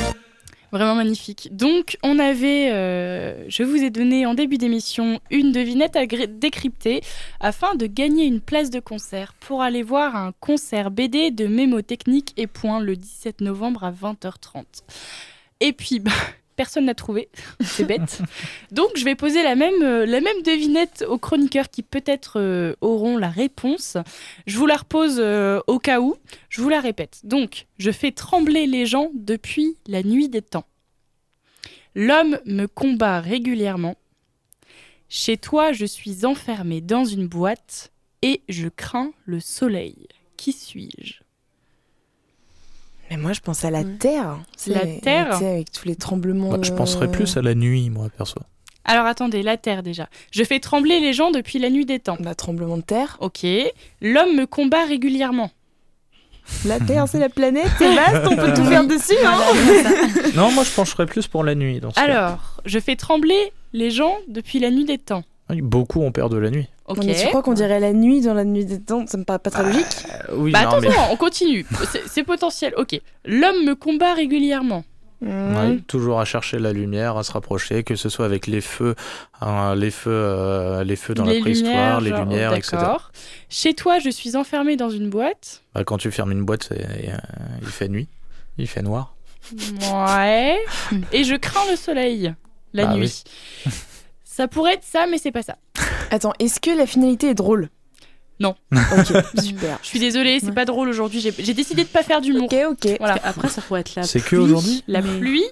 Vraiment 0.73 0.95
magnifique. 0.95 1.51
Donc, 1.53 1.99
on 2.03 2.19
avait, 2.19 2.71
euh, 2.73 3.45
je 3.51 3.65
vous 3.65 3.77
ai 3.77 3.91
donné 3.91 4.25
en 4.25 4.33
début 4.33 4.57
d'émission 4.57 5.21
une 5.31 5.53
devinette 5.53 5.95
à 5.95 6.07
décrypter 6.07 7.03
afin 7.39 7.75
de 7.75 7.85
gagner 7.85 8.25
une 8.25 8.41
place 8.41 8.71
de 8.71 8.81
concert 8.81 9.35
pour 9.41 9.61
aller 9.61 9.83
voir 9.83 10.17
un 10.17 10.33
concert 10.41 10.91
BD 10.91 11.31
de 11.31 11.47
Mémotechnique 11.49 12.33
et 12.39 12.47
Point 12.47 12.81
le 12.81 12.97
17 12.97 13.43
novembre 13.43 13.85
à 13.85 13.93
20h30. 13.93 14.65
Et 15.61 15.75
puis, 15.75 16.01
bah, 16.01 16.13
personne 16.59 16.87
n'a 16.87 16.95
trouvé. 16.95 17.29
C'est 17.61 17.85
bête. 17.85 18.21
Donc, 18.73 18.91
je 18.97 19.05
vais 19.05 19.15
poser 19.15 19.43
la 19.43 19.55
même, 19.55 19.83
euh, 19.83 20.05
la 20.05 20.21
même 20.21 20.43
devinette 20.43 21.05
aux 21.09 21.17
chroniqueurs 21.17 21.71
qui 21.71 21.83
peut-être 21.83 22.41
euh, 22.41 22.75
auront 22.81 23.17
la 23.17 23.31
réponse. 23.31 23.97
Je 24.47 24.59
vous 24.59 24.67
la 24.67 24.77
repose 24.77 25.19
euh, 25.21 25.61
au 25.69 25.79
cas 25.79 26.01
où. 26.01 26.17
Je 26.51 26.61
vous 26.61 26.69
la 26.69 26.81
répète. 26.81 27.21
Donc, 27.23 27.67
je 27.79 27.93
fais 27.93 28.11
trembler 28.11 28.67
les 28.67 28.87
gens 28.87 29.11
depuis 29.15 29.77
la 29.87 30.03
nuit 30.03 30.29
des 30.29 30.43
temps. 30.43 30.67
L'homme 31.95 32.39
me 32.45 32.67
combat 32.67 33.21
régulièrement. 33.21 33.95
Chez 35.09 35.39
toi, 35.39 35.73
je 35.73 35.87
suis 35.87 36.27
enfermé 36.27 36.81
dans 36.81 37.05
une 37.05 37.29
boîte 37.29 37.93
et 38.23 38.43
je 38.49 38.69
crains 38.69 39.13
le 39.25 39.39
soleil. 39.39 40.09
Qui 40.37 40.53
suis-je? 40.53 41.28
Mais 43.11 43.17
moi, 43.17 43.33
je 43.33 43.41
pense 43.41 43.65
à 43.65 43.71
la 43.71 43.81
Ouais. 43.81 43.97
Terre. 43.99 44.39
Tu 44.57 44.65
sais, 44.65 44.75
La 44.75 44.87
Terre 45.01 45.29
tu 45.33 45.39
sais, 45.39 45.51
Avec 45.51 45.73
tous 45.73 45.87
les 45.87 45.97
tremblements. 45.97 46.51
Bah, 46.51 46.59
je 46.63 46.73
penserais 46.73 47.11
plus 47.11 47.37
à 47.37 47.43
la 47.43 47.55
nuit, 47.55 47.91
moi, 47.91 48.09
perso. 48.17 48.39
Alors 48.85 49.05
attendez, 49.07 49.43
la 49.43 49.57
Terre 49.59 49.83
déjà. 49.83 50.09
Je 50.31 50.43
fais 50.45 50.61
trembler 50.61 51.01
les 51.01 51.13
gens 51.13 51.31
depuis 51.31 51.59
la 51.59 51.69
nuit 51.71 51.85
des 51.85 51.99
temps. 51.99 52.17
Bah, 52.21 52.35
tremblement 52.35 52.77
de 52.79 52.83
terre. 52.83 53.17
Ok. 53.21 53.45
L'homme 54.01 54.35
me 54.37 54.47
combat 54.47 54.85
régulièrement. 54.87 55.51
La 56.65 56.81
Terre, 56.81 57.07
c'est 57.07 57.19
la 57.19 57.29
planète, 57.29 57.69
c'est 57.77 57.95
vaste, 57.95 58.27
on 58.31 58.35
peut 58.37 58.55
tout 58.55 58.65
faire 58.65 58.87
dessus. 58.87 59.13
Hein 59.27 59.39
Non, 60.35 60.51
moi, 60.51 60.65
je 60.65 60.71
pencherais 60.71 61.05
plus 61.05 61.27
pour 61.27 61.45
la 61.45 61.55
nuit. 61.55 61.81
Dans 61.81 61.91
ce 61.91 61.97
cas. 61.97 62.01
Alors, 62.03 62.63
je 62.65 62.79
fais 62.79 62.97
trembler 62.97 63.53
les 63.75 63.91
gens 63.91 64.17
depuis 64.29 64.59
la 64.59 64.71
nuit 64.71 64.87
des 64.87 64.97
temps. 64.97 65.25
Oui, 65.51 65.61
Beaucoup 65.61 66.01
ont 66.01 66.11
peur 66.13 66.31
de 66.31 66.39
la 66.39 66.51
nuit. 66.51 66.67
Ok. 66.89 67.05
Mais 67.05 67.15
tu 67.15 67.27
crois 67.29 67.43
qu'on 67.43 67.53
dirait 67.53 67.81
la 67.81 67.93
nuit 67.93 68.21
dans 68.23 68.35
la 68.35 68.45
nuit 68.45 68.65
des 68.65 68.81
temps? 68.81 69.07
Ça 69.07 69.17
me 69.19 69.25
paraît 69.25 69.39
pas 69.39 69.51
très 69.51 69.63
logique. 69.65 69.85
Euh, 70.31 70.35
oui, 70.37 70.53
Bah 70.53 70.63
non, 70.65 70.69
attends, 70.71 70.81
mais 70.81 70.89
on 71.11 71.17
continue. 71.17 71.67
C'est- 72.07 72.23
potentiel. 72.25 72.75
Ok. 72.77 73.01
L'homme 73.25 73.65
me 73.65 73.75
combat 73.75 74.15
régulièrement. 74.15 74.85
Ouais, 75.21 75.79
toujours 75.89 76.21
à 76.21 76.25
chercher 76.25 76.61
la 76.61 76.73
lumière, 76.73 77.17
à 77.17 77.25
se 77.25 77.33
rapprocher, 77.33 77.83
que 77.83 77.97
ce 77.97 78.09
soit 78.09 78.25
avec 78.25 78.47
les 78.47 78.61
feux, 78.61 78.95
hein, 79.41 79.75
les 79.75 79.91
feux, 79.91 80.11
euh, 80.13 80.85
les 80.85 80.95
feux 80.95 81.13
dans 81.15 81.25
les 81.25 81.35
la 81.35 81.41
préhistoire, 81.41 82.01
les 82.01 82.11
genre, 82.11 82.21
lumières, 82.21 82.55
etc. 82.55 82.77
Chez 83.49 83.75
toi, 83.75 83.99
je 83.99 84.11
suis 84.11 84.37
enfermé 84.37 84.77
dans 84.77 84.91
une 84.91 85.11
boîte. 85.11 85.63
Bah, 85.75 85.83
quand 85.83 85.99
tu 85.99 86.13
fermes 86.13 86.31
une 86.31 86.45
boîte, 86.45 86.69
euh, 86.71 86.77
il 87.63 87.67
fait 87.69 87.89
nuit, 87.89 88.07
il 88.59 88.69
fait 88.69 88.83
noir. 88.83 89.17
Ouais. 89.93 90.57
Et 91.13 91.25
je 91.25 91.35
crains 91.35 91.69
le 91.69 91.77
soleil 91.77 92.33
la 92.73 92.87
Bah 92.87 92.95
nuit. 92.95 93.25
Ça 94.25 94.47
pourrait 94.47 94.75
être 94.75 94.85
ça, 94.85 95.07
mais 95.11 95.19
c'est 95.19 95.33
pas 95.33 95.43
ça. 95.43 95.57
Attends, 96.11 96.33
est-ce 96.39 96.61
que 96.61 96.71
la 96.71 96.87
finalité 96.87 97.29
est 97.29 97.35
drôle 97.35 97.69
Non. 98.41 98.55
Ok, 98.73 99.07
super. 99.43 99.79
Je 99.83 99.87
suis 99.89 99.99
désolée, 100.01 100.39
c'est 100.41 100.53
pas 100.53 100.65
drôle 100.65 100.89
aujourd'hui. 100.89 101.21
J'ai 101.21 101.55
décidé 101.55 101.83
de 101.85 101.89
pas 101.89 102.03
faire 102.03 102.21
d'humour. 102.21 102.45
Ok, 102.53 102.57
ok. 102.85 102.97
Voilà. 102.99 103.17
Après, 103.25 103.49
ça 103.49 103.61
pourrait 103.63 103.81
être 103.81 103.95
la 103.97 104.03
C'est 104.05 104.21
que 104.21 104.27
pluie. 104.27 104.39
aujourd'hui 104.39 104.85
La 104.89 105.03
pluie. 105.03 105.45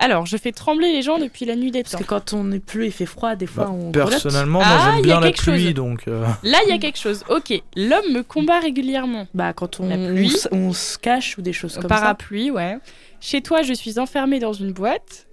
Alors, 0.00 0.26
je 0.26 0.36
fais 0.36 0.52
trembler 0.52 0.92
les 0.92 1.02
gens 1.02 1.18
depuis 1.18 1.44
la 1.44 1.56
nuit 1.56 1.72
des 1.72 1.82
Parce 1.82 1.90
temps. 1.92 1.98
que 1.98 2.04
quand 2.04 2.32
on 2.32 2.52
est 2.52 2.60
plus, 2.60 2.86
il 2.86 2.92
fait 2.92 3.04
froid, 3.04 3.34
des 3.34 3.48
fois 3.48 3.64
Bah, 3.64 3.72
on. 3.72 3.90
Personnellement, 3.90 4.60
Ah, 4.62 4.68
moi 4.68 4.78
y 4.78 4.84
j'aime 4.84 4.98
a 4.98 5.02
bien 5.02 5.20
la 5.20 5.26
quelque 5.32 5.42
pluie, 5.42 5.64
chose. 5.64 5.74
donc. 5.74 6.06
euh, 6.06 6.24
Là, 6.44 6.58
il 6.66 6.70
y 6.70 6.72
a 6.72 6.78
quelque 6.78 6.98
chose. 6.98 7.24
Ok. 7.28 7.52
L'homme 7.74 8.12
me 8.12 8.22
combat 8.22 8.60
régulièrement. 8.60 9.26
Bah, 9.34 9.52
quand 9.52 9.80
on, 9.80 9.88
La 9.88 9.96
on, 9.96 10.06
pluie. 10.14 10.30
se 10.30 10.98
cache 10.98 11.36
ou 11.36 11.42
des 11.42 11.52
choses 11.52 11.74
comme 11.74 11.88
Parapluie, 11.88 12.52
ouais. 12.52 12.78
Chez 13.20 13.42
toi, 13.42 13.62
je 13.62 13.72
suis 13.72 13.98
enfermée 13.98 14.38
dans 14.38 14.52
une 14.52 14.70
boîte. 14.72 15.26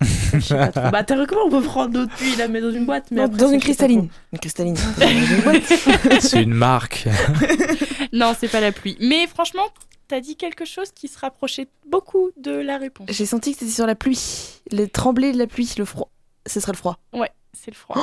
Je 0.00 0.40
sais 0.40 0.54
pas 0.54 0.68
trop. 0.68 0.90
Bah, 0.90 1.02
t'as 1.02 1.26
comment 1.26 1.46
on 1.46 1.50
peut 1.50 1.62
prendre 1.62 1.92
notre 1.92 2.14
pluie, 2.14 2.36
la 2.36 2.48
mettre 2.48 2.66
dans 2.66 2.72
une 2.72 2.86
boîte 2.86 3.10
mais 3.10 3.18
Non, 3.18 3.24
après, 3.24 3.38
dans 3.38 3.48
ça, 3.48 3.54
une 3.54 3.60
je 3.60 3.66
sais 3.66 3.74
pas 3.74 3.86
cristalline. 3.86 4.08
Une 4.32 4.38
cristalline. 4.38 4.74
Dans 4.98 5.08
une 5.08 5.40
boîte. 5.42 6.20
c'est 6.20 6.42
une 6.42 6.54
marque. 6.54 7.08
Non, 8.12 8.34
c'est 8.38 8.48
pas 8.48 8.60
la 8.60 8.72
pluie. 8.72 8.96
Mais 9.00 9.26
franchement, 9.26 9.64
t'as 10.08 10.20
dit 10.20 10.36
quelque 10.36 10.64
chose 10.64 10.90
qui 10.92 11.08
se 11.08 11.18
rapprochait 11.18 11.68
beaucoup 11.86 12.30
de 12.40 12.52
la 12.52 12.78
réponse. 12.78 13.08
J'ai 13.10 13.26
senti 13.26 13.52
que 13.52 13.58
c'était 13.58 13.72
sur 13.72 13.86
la 13.86 13.94
pluie. 13.94 14.18
Le 14.72 14.86
trembler 14.86 15.32
de 15.32 15.38
la 15.38 15.46
pluie, 15.46 15.70
le 15.76 15.84
froid. 15.84 16.10
Ce 16.46 16.58
serait 16.60 16.72
le 16.72 16.78
froid. 16.78 16.98
Ouais, 17.12 17.30
c'est 17.52 17.70
le 17.70 17.76
froid. 17.76 18.00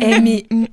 Eh 0.00 0.20
mais 0.20 0.46
mm, 0.50 0.64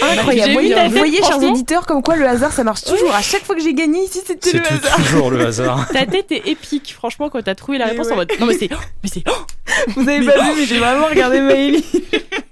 incroyable. 0.00 0.52
Voyez, 0.52 0.74
vous 0.88 0.96
voyez, 0.96 1.18
chers 1.22 1.42
auditeurs, 1.42 1.86
comme 1.86 2.02
quoi 2.02 2.16
le 2.16 2.26
hasard 2.26 2.52
ça 2.52 2.64
marche 2.64 2.82
toujours. 2.84 3.14
À 3.14 3.20
chaque 3.22 3.44
fois 3.44 3.54
que 3.54 3.60
j'ai 3.62 3.74
gagné 3.74 4.02
ici, 4.04 4.20
c'était 4.24 4.50
C'est 4.50 4.56
le 4.58 4.62
tout- 4.62 4.74
hasard. 4.86 4.96
toujours 4.96 5.30
le 5.30 5.46
hasard. 5.46 5.88
Ta 5.92 6.06
tête 6.06 6.32
est 6.32 6.46
épique, 6.48 6.92
franchement, 6.94 7.28
quand 7.28 7.42
t'as 7.42 7.54
trouvé 7.54 7.78
la 7.78 7.86
Mais 7.86 7.90
réponse 7.92 8.06
ouais. 8.06 8.12
en 8.12 8.16
mode. 8.16 8.32
Non, 8.40 8.46
mais 8.46 8.54
c'est. 8.58 8.68
oh, 8.72 8.76
mais 9.02 9.08
c'est. 9.12 9.22
oh 9.28 9.32
Vous 9.96 10.08
avez 10.08 10.24
pas 10.24 10.40
vu, 10.42 10.60
mais 10.60 10.66
j'ai 10.66 10.78
vraiment 10.78 11.06
regardé 11.06 11.40
Maëlie. 11.40 11.84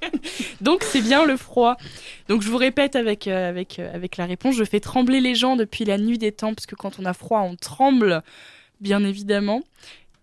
Donc, 0.60 0.84
c'est 0.84 1.00
bien 1.00 1.24
le 1.24 1.36
froid. 1.36 1.76
Donc, 2.28 2.42
je 2.42 2.48
vous 2.48 2.56
répète 2.56 2.94
avec, 2.96 3.26
euh, 3.26 3.48
avec, 3.48 3.78
euh, 3.78 3.90
avec 3.94 4.16
la 4.16 4.26
réponse 4.26 4.54
je 4.56 4.64
fais 4.64 4.80
trembler 4.80 5.20
les 5.20 5.34
gens 5.34 5.56
depuis 5.56 5.84
la 5.84 5.98
nuit 5.98 6.18
des 6.18 6.32
temps, 6.32 6.54
parce 6.54 6.66
que 6.66 6.74
quand 6.74 6.98
on 7.00 7.04
a 7.06 7.12
froid, 7.14 7.40
on 7.40 7.56
tremble, 7.56 8.22
bien 8.80 9.02
évidemment. 9.04 9.62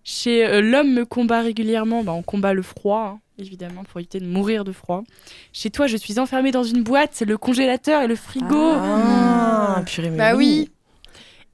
Chez 0.09 0.47
euh, 0.47 0.61
l'homme 0.61 0.93
me 0.93 1.05
combat 1.05 1.41
régulièrement, 1.41 2.01
bah, 2.01 2.13
on 2.13 2.21
combat 2.21 2.53
le 2.53 2.61
froid, 2.61 3.15
hein, 3.17 3.19
évidemment, 3.37 3.83
pour 3.83 3.99
éviter 3.99 4.21
de 4.21 4.25
mourir 4.25 4.63
de 4.63 4.71
froid. 4.71 5.03
Chez 5.51 5.69
toi, 5.69 5.85
je 5.85 5.97
suis 5.97 6.17
enfermée 6.17 6.51
dans 6.51 6.63
une 6.63 6.81
boîte, 6.81 7.09
c'est 7.11 7.25
le 7.25 7.37
congélateur 7.37 8.01
et 8.03 8.07
le 8.07 8.15
frigo. 8.15 8.71
Ah, 8.73 9.83
purée, 9.85 10.09
mais 10.09 10.17
Bah 10.17 10.35
oui. 10.37 10.71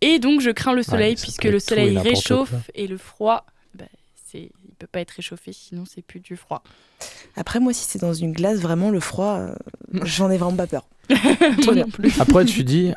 Et 0.02 0.20
donc 0.20 0.40
je 0.40 0.52
crains 0.52 0.74
le 0.74 0.84
soleil 0.84 1.18
ça 1.18 1.24
puisque 1.24 1.46
le 1.46 1.58
soleil 1.58 1.98
réchauffe 1.98 2.52
quoi. 2.52 2.60
et 2.76 2.86
le 2.86 2.98
froid, 2.98 3.48
bah, 3.74 3.86
c'est 4.30 4.52
il 4.68 4.76
peut 4.78 4.86
pas 4.86 5.00
être 5.00 5.12
réchauffé 5.12 5.52
sinon 5.52 5.86
c'est 5.88 6.04
plus 6.04 6.20
du 6.20 6.36
froid. 6.36 6.62
Après, 7.36 7.60
moi, 7.60 7.74
si 7.74 7.86
c'est 7.90 8.02
dans 8.02 8.14
une 8.14 8.34
glace, 8.34 8.60
vraiment, 8.60 8.92
le 8.92 9.00
froid, 9.00 9.40
euh, 9.40 9.56
j'en 10.04 10.30
ai 10.30 10.38
vraiment 10.38 10.58
pas 10.58 10.68
peur. 10.68 10.86
Moi 11.10 11.74
bien. 11.74 11.86
non 11.86 11.90
plus. 11.90 12.14
Après, 12.20 12.46
tu 12.46 12.64
dis, 12.64 12.94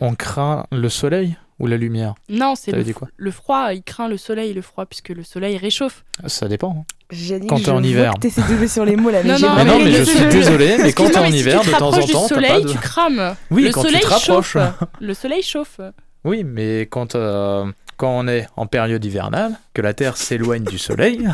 on 0.00 0.16
craint 0.16 0.66
le 0.72 0.88
soleil 0.88 1.36
ou 1.58 1.66
la 1.66 1.76
lumière 1.76 2.14
Non, 2.28 2.54
c'est 2.54 2.72
le, 2.72 2.84
le 3.16 3.30
froid, 3.30 3.72
il 3.72 3.82
craint 3.82 4.08
le 4.08 4.16
soleil, 4.18 4.52
le 4.52 4.62
froid 4.62 4.84
puisque 4.86 5.08
le 5.10 5.22
soleil 5.22 5.56
réchauffe. 5.56 6.04
Ça 6.26 6.48
dépend. 6.48 6.76
hein. 6.80 6.84
J'ai 7.10 7.38
dit 7.40 7.46
Quand 7.46 7.56
que 7.56 7.60
t'es 7.62 7.66
je 7.66 7.70
en 7.70 7.82
hiver. 7.82 8.12
t'essaies 8.20 8.42
de 8.42 8.56
jouer 8.56 8.68
sur 8.68 8.84
les 8.84 8.96
mots 8.96 9.10
là, 9.10 9.22
mais 9.22 9.38
Non, 9.38 9.38
non, 9.48 9.54
Mais 9.56 9.64
non, 9.64 9.78
mais 9.78 9.92
je 9.92 10.02
suis 10.02 10.26
désolé, 10.26 10.76
mais 10.82 10.92
quand 10.92 11.08
t'es 11.08 11.18
en 11.18 11.30
si 11.30 11.38
hiver, 11.38 11.60
tu 11.60 11.68
de 11.68 11.72
te 11.74 11.78
temps 11.78 11.88
en 11.88 12.00
temps, 12.06 12.26
t'as 12.28 12.34
soleil, 12.34 12.50
pas 12.50 12.60
de... 12.60 12.68
tu 12.72 12.78
crames. 12.78 13.36
Oui, 13.50 13.62
le 13.64 13.70
quand 13.70 13.82
tu 13.82 13.86
soleil 13.88 14.02
te 14.02 14.06
rapproches. 14.08 14.56
Le 15.00 15.14
soleil 15.14 15.42
chauffe. 15.42 15.80
Oui, 16.24 16.42
mais 16.44 16.80
quand, 16.90 17.14
euh, 17.14 17.64
quand 17.96 18.10
on 18.18 18.26
est 18.26 18.48
en 18.56 18.66
période 18.66 19.04
hivernale, 19.04 19.52
que 19.72 19.80
la 19.82 19.94
Terre 19.94 20.16
s'éloigne 20.16 20.64
du 20.64 20.78
soleil, 20.78 21.28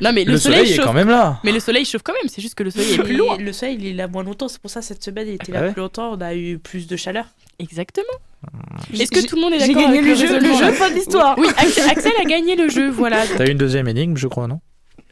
Non 0.00 0.12
mais 0.12 0.24
le, 0.24 0.32
le, 0.32 0.38
soleil, 0.38 0.70
est 0.70 0.76
chauffe. 0.76 0.84
quand 0.84 0.92
même 0.92 1.08
là. 1.08 1.40
Mais 1.42 1.50
le 1.50 1.58
soleil 1.58 1.84
chauffe 1.84 2.02
quand 2.04 2.12
même, 2.12 2.28
c'est 2.28 2.40
juste 2.40 2.54
que 2.54 2.62
le 2.62 2.70
soleil 2.70 2.94
est 2.94 2.98
plus 3.02 3.16
loin. 3.16 3.36
Le 3.38 3.52
soleil, 3.52 3.76
il 3.80 3.86
est 3.88 3.92
là 3.94 4.06
moins 4.06 4.22
longtemps. 4.22 4.46
C'est 4.46 4.60
pour 4.62 4.70
ça 4.70 4.80
cette 4.82 5.02
semaine, 5.02 5.26
il 5.26 5.34
était 5.34 5.50
Ah 5.56 5.60
là 5.60 5.66
ouais 5.66 5.72
plus 5.72 5.80
longtemps. 5.80 6.12
On 6.12 6.20
a 6.20 6.34
eu 6.36 6.58
plus 6.58 6.86
de 6.86 6.96
chaleur. 6.96 7.24
Exactement. 7.58 8.06
J'ai- 8.92 9.02
Est-ce 9.02 9.10
que 9.10 9.20
j'ai- 9.20 9.26
tout 9.26 9.36
le 9.36 9.42
monde 9.42 9.52
est 9.52 9.60
J'ai 9.60 9.68
d'accord 9.68 9.82
gagné 9.84 9.98
avec 9.98 10.10
le 10.10 10.14
jeu, 10.14 10.38
le 10.40 10.54
jeu, 10.54 10.72
fin 10.72 10.90
de 10.90 10.94
l'histoire. 10.94 11.36
Oui, 11.38 11.46
Axel, 11.56 11.88
Axel 11.88 12.12
a 12.20 12.24
gagné 12.24 12.56
le 12.56 12.68
jeu, 12.68 12.90
voilà. 12.90 13.22
T'as 13.36 13.46
une 13.50 13.58
deuxième 13.58 13.88
énigme, 13.88 14.16
je 14.16 14.28
crois, 14.28 14.46
non? 14.46 14.60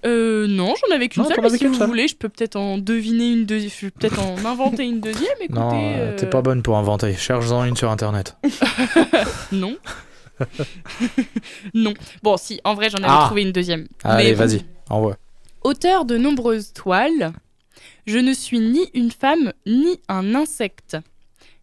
Euh, 0.07 0.47
non, 0.47 0.75
j'en 0.89 0.95
avais 0.95 1.09
qu'une 1.09 1.25
seule, 1.27 1.37
mais 1.43 1.51
si 1.51 1.67
vous 1.67 1.75
seule. 1.75 1.87
voulez, 1.87 2.09
je 2.09 2.17
peux 2.17 2.31
peut-être 2.31 2.57
en 2.57 2.79
deviner 2.79 3.33
une 3.33 3.45
deuxième, 3.45 3.71
je 3.71 3.87
peux 3.87 3.91
peut-être 3.91 4.19
en 4.21 4.37
inventer 4.47 4.85
une 4.85 5.01
deuxième, 5.01 5.27
écoutez. 5.41 5.59
Non, 5.61 5.71
euh, 5.75 6.17
t'es 6.17 6.27
pas 6.27 6.41
bonne 6.41 6.63
pour 6.63 6.79
inventer. 6.79 7.15
Cherche-en 7.15 7.65
une 7.65 7.77
sur 7.77 7.91
Internet. 7.91 8.37
Non. 9.53 9.77
non. 11.75 11.95
Bon, 12.23 12.37
si, 12.37 12.61
en 12.65 12.75
vrai, 12.75 12.89
j'en 12.91 12.99
avais 12.99 13.07
Ah. 13.09 13.25
trouvé 13.27 13.43
une 13.43 13.53
deuxième. 13.53 13.87
Allez, 14.05 14.25
Mais- 14.31 14.33
vas-y, 14.33 14.63
envoie. 14.89 15.17
Auteur 15.63 16.05
de 16.07 16.17
nombreuses 16.17 16.73
toiles, 16.73 17.33
je 18.07 18.17
ne 18.19 18.33
suis 18.33 18.59
ni 18.61 18.89
une 18.95 19.11
femme 19.11 19.53
ni 19.67 20.01
un 20.09 20.35
insecte, 20.35 20.97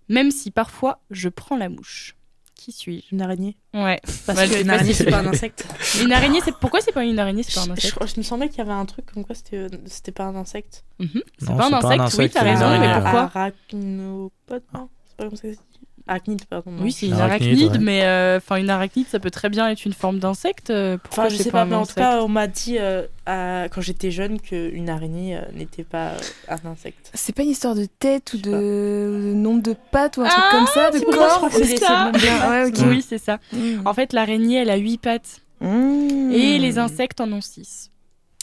même 0.10 0.32
si 0.32 0.52
parfois 0.52 1.02
je 1.12 1.30
prends 1.30 1.58
la 1.58 1.70
mouche. 1.70 2.16
Qui 2.56 2.72
suis-je? 2.72 3.06
Une 3.14 3.22
araignée. 3.22 3.56
Ouais. 3.76 4.00
Parce 4.26 4.40
Ouais, 4.40 4.48
qu'une 4.50 4.64
c'est 4.66 4.70
araignée, 4.70 4.94
c'est 4.94 5.06
pas 5.06 5.20
un 5.20 5.28
insecte. 5.28 5.68
Une 6.02 6.12
araignée, 6.12 6.40
c'est 6.44 6.56
pourquoi 6.56 6.82
c'est 6.82 6.92
pas 6.92 7.04
une 7.06 7.20
araignée, 7.20 7.44
c'est 7.44 7.54
pas 7.54 7.62
un 7.62 7.70
insecte? 7.70 7.98
je- 8.02 8.08
je 8.08 8.18
me 8.18 8.24
semblait 8.24 8.50
qu'il 8.50 8.58
y 8.58 8.62
avait 8.62 8.72
un 8.72 8.86
truc 8.86 9.06
comme 9.14 9.24
quoi 9.24 9.36
c'était 9.36 9.58
euh, 9.58 9.70
c'était 9.86 10.12
pas 10.12 10.24
un 10.26 10.36
insecte. 10.36 10.84
Mhm. 11.00 11.22
C'est 11.38 11.50
Non, 11.50 11.56
pas, 11.58 11.64
un 11.64 11.70
c'est 11.70 11.82
pas 11.82 11.94
un 11.94 12.00
insecte, 12.00 12.20
oui, 12.24 12.30
t'as 12.32 12.42
une 12.42 12.58
raison, 12.58 12.80
mais 12.80 12.94
pourquoi? 13.02 13.22
Arachnopode, 13.36 14.64
non 14.74 14.90
C'est 15.08 15.18
pas 15.18 15.24
comme 15.28 15.36
ça 15.38 15.48
que 15.48 15.54
ça 15.54 15.60
se 15.62 15.80
dit 15.80 15.87
Arachnide, 16.08 16.46
pardon. 16.46 16.72
non. 16.72 16.84
Oui, 16.84 16.92
c'est 16.92 17.08
Une 17.08 17.14
arachnide, 17.14 17.50
arachnide, 17.50 17.72
ouais. 17.74 17.78
mais 17.80 18.04
euh, 18.04 18.38
enfin 18.38 18.56
une 18.58 18.70
arachnide, 18.70 19.08
ça 19.08 19.20
peut 19.20 19.30
très 19.32 19.50
bien 19.50 19.70
être 19.70 19.86
une 19.86 19.94
forme 19.94 20.20
d'insecte. 20.20 20.70
euh, 20.70 20.98
Pourquoi 20.98 21.26
Enfin, 21.26 21.36
je 21.36 21.42
sais 21.44 21.52
pas, 21.52 21.66
mais 21.66 21.76
en 21.76 21.86
tout 21.86 21.96
cas, 21.96 22.22
on 22.22 22.28
m'a 22.28 22.48
dit 22.48 22.78
euh, 22.80 23.06
à- 23.26 23.68
quand 23.70 23.82
j'étais 23.82 24.12
jeune 24.12 24.40
qu'une 24.40 24.90
araignée 24.90 25.38
euh, 25.38 25.42
n'était 25.54 25.84
pas 25.84 26.14
un 26.48 26.70
insecte. 26.70 27.12
C'est 27.14 27.34
pas 27.36 27.44
une 27.44 27.50
histoire 27.50 27.76
de 27.76 27.86
tête 27.86 28.34
ou 28.34 28.38
de, 28.38 28.52
de 28.52 29.34
nombre 29.36 29.62
de 29.64 29.76
pattes 29.92 30.18
ou 30.18 30.22
un 30.22 30.30
truc 30.30 30.44
Ah, 30.46 30.50
comme 30.52 30.68
ça, 30.68 30.92
de 30.92 31.00
corps 31.00 31.48
c'est 31.52 31.78
ça. 31.78 32.12
Ouais. 32.14 32.72
Oui, 32.88 33.06
c'est 33.08 33.18
ça. 33.18 33.40
Mmh. 33.54 33.86
En 33.86 33.94
fait, 33.94 34.14
l'araignée, 34.14 34.58
elle 34.62 34.70
a 34.70 34.78
huit 34.78 34.98
pattes 35.00 35.42
Mmh. 35.60 36.32
et 36.34 36.60
les 36.60 36.78
insectes 36.78 37.20
en 37.20 37.32
ont 37.32 37.42
six. 37.42 37.90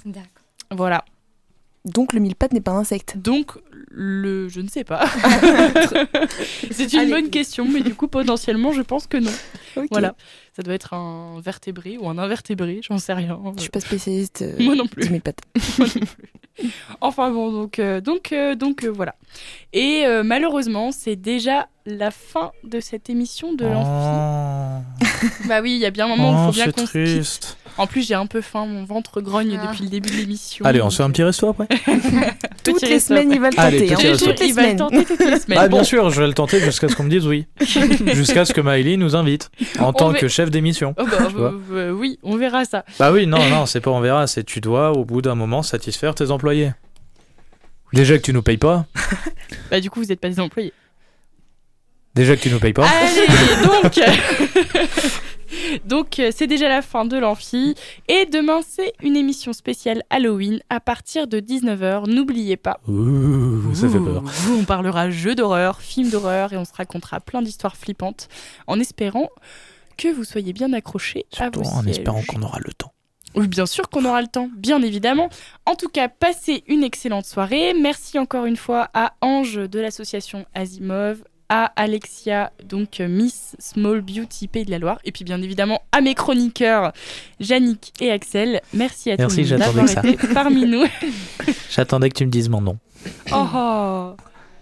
D'accord. 0.04 0.28
Voilà. 0.72 1.04
Donc 1.84 2.12
le 2.14 2.20
mille 2.20 2.34
pattes 2.34 2.52
n'est 2.54 2.60
pas 2.62 2.70
un 2.72 2.78
insecte. 2.78 3.18
Donc, 3.18 3.52
le. 3.90 4.48
Je 4.48 4.60
ne 4.62 4.68
sais 4.68 4.84
pas. 4.84 5.04
c'est 6.70 6.92
une 6.94 7.00
Allez. 7.00 7.10
bonne 7.10 7.30
question, 7.30 7.66
mais 7.68 7.82
du 7.82 7.94
coup, 7.94 8.08
potentiellement, 8.08 8.72
je 8.72 8.80
pense 8.82 9.06
que 9.06 9.18
non. 9.18 9.30
Ok. 9.76 9.88
Voilà. 9.90 10.14
Ça 10.56 10.62
doit 10.62 10.74
être 10.74 10.94
un 10.94 11.40
vertébré 11.40 11.98
ou 11.98 12.08
un 12.08 12.16
invertébré, 12.16 12.80
j'en 12.82 12.96
sais 12.98 13.12
rien. 13.12 13.38
Je 13.56 13.60
suis 13.62 13.70
pas 13.70 13.80
spécialiste 13.80 14.42
euh, 14.42 14.56
Moi 14.60 14.76
non 14.76 14.86
plus. 14.86 15.04
du 15.06 15.10
mille 15.12 15.20
pattes. 15.22 15.40
Enfin 17.00 17.32
bon, 17.32 17.50
donc, 17.50 17.80
euh, 17.80 18.00
donc, 18.00 18.32
euh, 18.32 18.54
donc 18.54 18.84
euh, 18.84 18.88
voilà. 18.88 19.16
Et 19.72 20.04
euh, 20.06 20.22
malheureusement, 20.22 20.92
c'est 20.92 21.16
déjà 21.16 21.66
la 21.84 22.12
fin 22.12 22.52
de 22.62 22.78
cette 22.78 23.10
émission 23.10 23.54
de 23.54 23.66
l'amphi. 23.66 23.90
Oh, 25.02 25.26
Bah 25.48 25.60
oui, 25.60 25.72
il 25.72 25.78
y 25.80 25.84
a 25.84 25.90
bien 25.90 26.04
un 26.06 26.16
moment 26.16 26.30
où 26.30 26.34
il 26.34 26.38
Oh, 26.42 26.46
faut 26.46 26.52
bien 26.52 26.64
c'est 26.66 26.72
qu'on 26.72 26.86
se 26.86 27.18
quitte. 27.18 27.56
En 27.76 27.86
plus, 27.88 28.06
j'ai 28.06 28.14
un 28.14 28.26
peu 28.26 28.40
faim, 28.40 28.66
mon 28.66 28.84
ventre 28.84 29.20
grogne 29.20 29.58
Ah. 29.60 29.66
depuis 29.66 29.82
le 29.84 29.90
début 29.90 30.08
de 30.10 30.14
l'émission. 30.16 30.64
Allez, 30.64 30.80
on 30.80 30.90
se 30.90 30.98
fait 30.98 31.02
un 31.02 31.10
petit 31.10 31.24
resto 31.24 31.48
après 31.48 31.66
Toutes 32.62 32.82
les 32.82 33.00
semaines, 33.00 33.32
il 33.32 33.40
va 33.40 33.50
le 33.50 33.58
Allez, 33.58 33.86
tenter. 33.88 33.94
hein. 34.10 34.16
Il 34.40 34.54
va 34.54 34.62
le 34.62 34.68
semaines. 34.68 34.76
tenter 34.76 35.04
toutes 35.04 35.18
les 35.20 35.40
semaines. 35.40 35.58
Ah, 35.60 35.68
Bon, 35.68 35.78
bien 35.78 35.84
sûr, 35.84 36.08
je 36.10 36.20
vais 36.20 36.26
le 36.28 36.34
tenter 36.34 36.60
jusqu'à 36.60 36.88
ce 36.88 36.94
qu'on 36.94 37.02
me 37.04 37.10
dise 37.10 37.26
oui. 37.26 37.46
jusqu'à 38.14 38.44
ce 38.44 38.52
que 38.52 38.60
Maëlie 38.60 38.96
nous 38.96 39.16
invite 39.16 39.50
en 39.80 39.92
tant 39.92 40.12
que 40.12 40.28
chef 40.28 40.50
d'émission. 40.50 40.94
oh 40.98 41.04
bah, 41.04 41.28
euh, 41.36 41.50
euh, 41.72 41.90
oui, 41.90 42.18
on 42.22 42.36
verra 42.36 42.64
ça. 42.64 42.84
Bah 42.98 43.10
oui, 43.12 43.26
non, 43.26 43.44
non, 43.50 43.66
c'est 43.66 43.80
pas 43.80 43.90
on 43.90 44.00
verra, 44.00 44.26
c'est 44.28 44.44
tu 44.44 44.60
dois 44.60 44.92
au 44.92 45.04
bout 45.04 45.20
d'un 45.22 45.34
moment 45.34 45.62
satisfaire 45.64 46.14
tes 46.14 46.30
employés. 46.30 46.72
Déjà 47.92 48.16
que 48.18 48.22
tu 48.22 48.32
nous 48.32 48.42
payes 48.42 48.56
pas, 48.56 48.86
Bah, 49.70 49.80
du 49.80 49.90
coup, 49.90 50.00
vous 50.00 50.06
n'êtes 50.06 50.20
pas 50.20 50.28
des 50.28 50.40
employés. 50.40 50.72
déjà 52.14 52.36
que 52.36 52.40
tu 52.42 52.50
nous 52.50 52.60
payes 52.60 52.72
pas. 52.72 52.86
Allez, 52.86 53.66
donc, 53.66 54.00
donc 55.84 56.18
euh, 56.18 56.30
c'est 56.34 56.46
déjà 56.46 56.68
la 56.68 56.82
fin 56.82 57.04
de 57.04 57.16
l'amphi. 57.16 57.74
Et 58.08 58.26
demain, 58.26 58.60
c'est 58.66 58.92
une 59.02 59.16
émission 59.16 59.52
spéciale 59.52 60.02
Halloween 60.10 60.60
à 60.70 60.80
partir 60.80 61.26
de 61.26 61.40
19h. 61.40 62.08
N'oubliez 62.08 62.56
pas. 62.56 62.80
Ouh, 62.88 63.74
ça 63.74 63.88
fait 63.88 63.98
peur. 63.98 64.22
Ouh, 64.22 64.58
On 64.60 64.64
parlera 64.64 65.10
jeux 65.10 65.34
d'horreur, 65.34 65.80
films 65.80 66.10
d'horreur 66.10 66.52
et 66.52 66.56
on 66.56 66.64
se 66.64 66.72
racontera 66.74 67.20
plein 67.20 67.42
d'histoires 67.42 67.76
flippantes 67.76 68.28
en 68.66 68.78
espérant 68.80 69.28
que 69.96 70.08
vous 70.08 70.24
soyez 70.24 70.52
bien 70.52 70.72
accrochés 70.72 71.26
à 71.38 71.50
vos 71.50 71.62
en 71.62 71.82
sièges. 71.82 71.98
espérant 71.98 72.22
qu'on 72.26 72.42
aura 72.42 72.58
le 72.64 72.72
temps. 72.72 72.92
Oui, 73.36 73.48
bien 73.48 73.66
sûr 73.66 73.88
qu'on 73.90 74.04
aura 74.04 74.22
le 74.22 74.28
temps, 74.28 74.48
bien 74.56 74.80
évidemment. 74.82 75.28
En 75.66 75.74
tout 75.74 75.88
cas, 75.88 76.08
passez 76.08 76.62
une 76.68 76.84
excellente 76.84 77.26
soirée. 77.26 77.74
Merci 77.74 78.18
encore 78.18 78.44
une 78.46 78.56
fois 78.56 78.90
à 78.94 79.14
Ange 79.22 79.56
de 79.56 79.80
l'association 79.80 80.46
Asimov, 80.54 81.24
à 81.48 81.72
Alexia, 81.76 82.52
donc 82.64 83.00
euh, 83.00 83.08
Miss 83.08 83.56
Small 83.58 84.00
Beauty 84.00 84.48
Pays 84.48 84.64
de 84.64 84.70
la 84.70 84.78
Loire, 84.78 84.98
et 85.04 85.12
puis 85.12 85.24
bien 85.24 85.40
évidemment 85.42 85.82
à 85.92 86.00
mes 86.00 86.14
chroniqueurs, 86.14 86.92
Yannick 87.40 87.92
et 88.00 88.10
Axel. 88.10 88.60
Merci 88.72 89.10
à 89.10 89.16
Merci, 89.18 89.44
j'attendais 89.44 89.84
d'avoir 89.84 90.04
été 90.06 90.28
parmi 90.34 90.66
nous. 90.66 90.84
J'attendais 91.70 92.08
que 92.08 92.14
tu 92.16 92.24
me 92.26 92.30
dises 92.30 92.48
mon 92.48 92.60
nom. 92.60 92.78
Oh, 93.32 93.44
oh. 93.54 94.16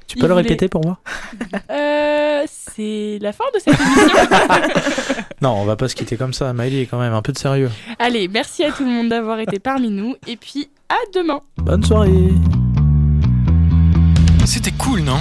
Tu 0.09 0.19
peux 0.19 0.27
le 0.27 0.33
voulait- 0.35 0.43
répéter 0.43 0.69
pour 0.69 0.85
moi 0.85 0.99
Euh, 1.71 2.43
c'est 2.51 3.19
la 3.21 3.33
fin 3.33 3.45
de 3.55 3.61
cette 3.61 3.79
émission. 3.79 5.17
Non, 5.41 5.51
on 5.61 5.65
va 5.65 5.77
pas 5.77 5.89
se 5.89 5.95
quitter 5.95 6.17
comme 6.17 6.33
ça. 6.33 6.53
Maëlie, 6.53 6.87
quand 6.87 6.99
même, 6.99 7.13
un 7.15 7.23
peu 7.23 7.33
de 7.33 7.39
sérieux. 7.39 7.71
Allez, 7.99 8.29
merci 8.29 8.65
à 8.65 8.73
tout 8.73 8.85
le 8.85 8.91
monde 8.91 9.09
d'avoir 9.09 9.39
été 9.39 9.59
parmi 9.59 9.91
nous, 9.91 10.17
et 10.27 10.37
puis 10.37 10.69
à 10.89 10.97
demain. 11.15 11.41
Bonne 11.59 11.85
soirée. 11.85 12.11
C'était 14.45 14.73
cool, 14.73 15.01
non? 15.03 15.21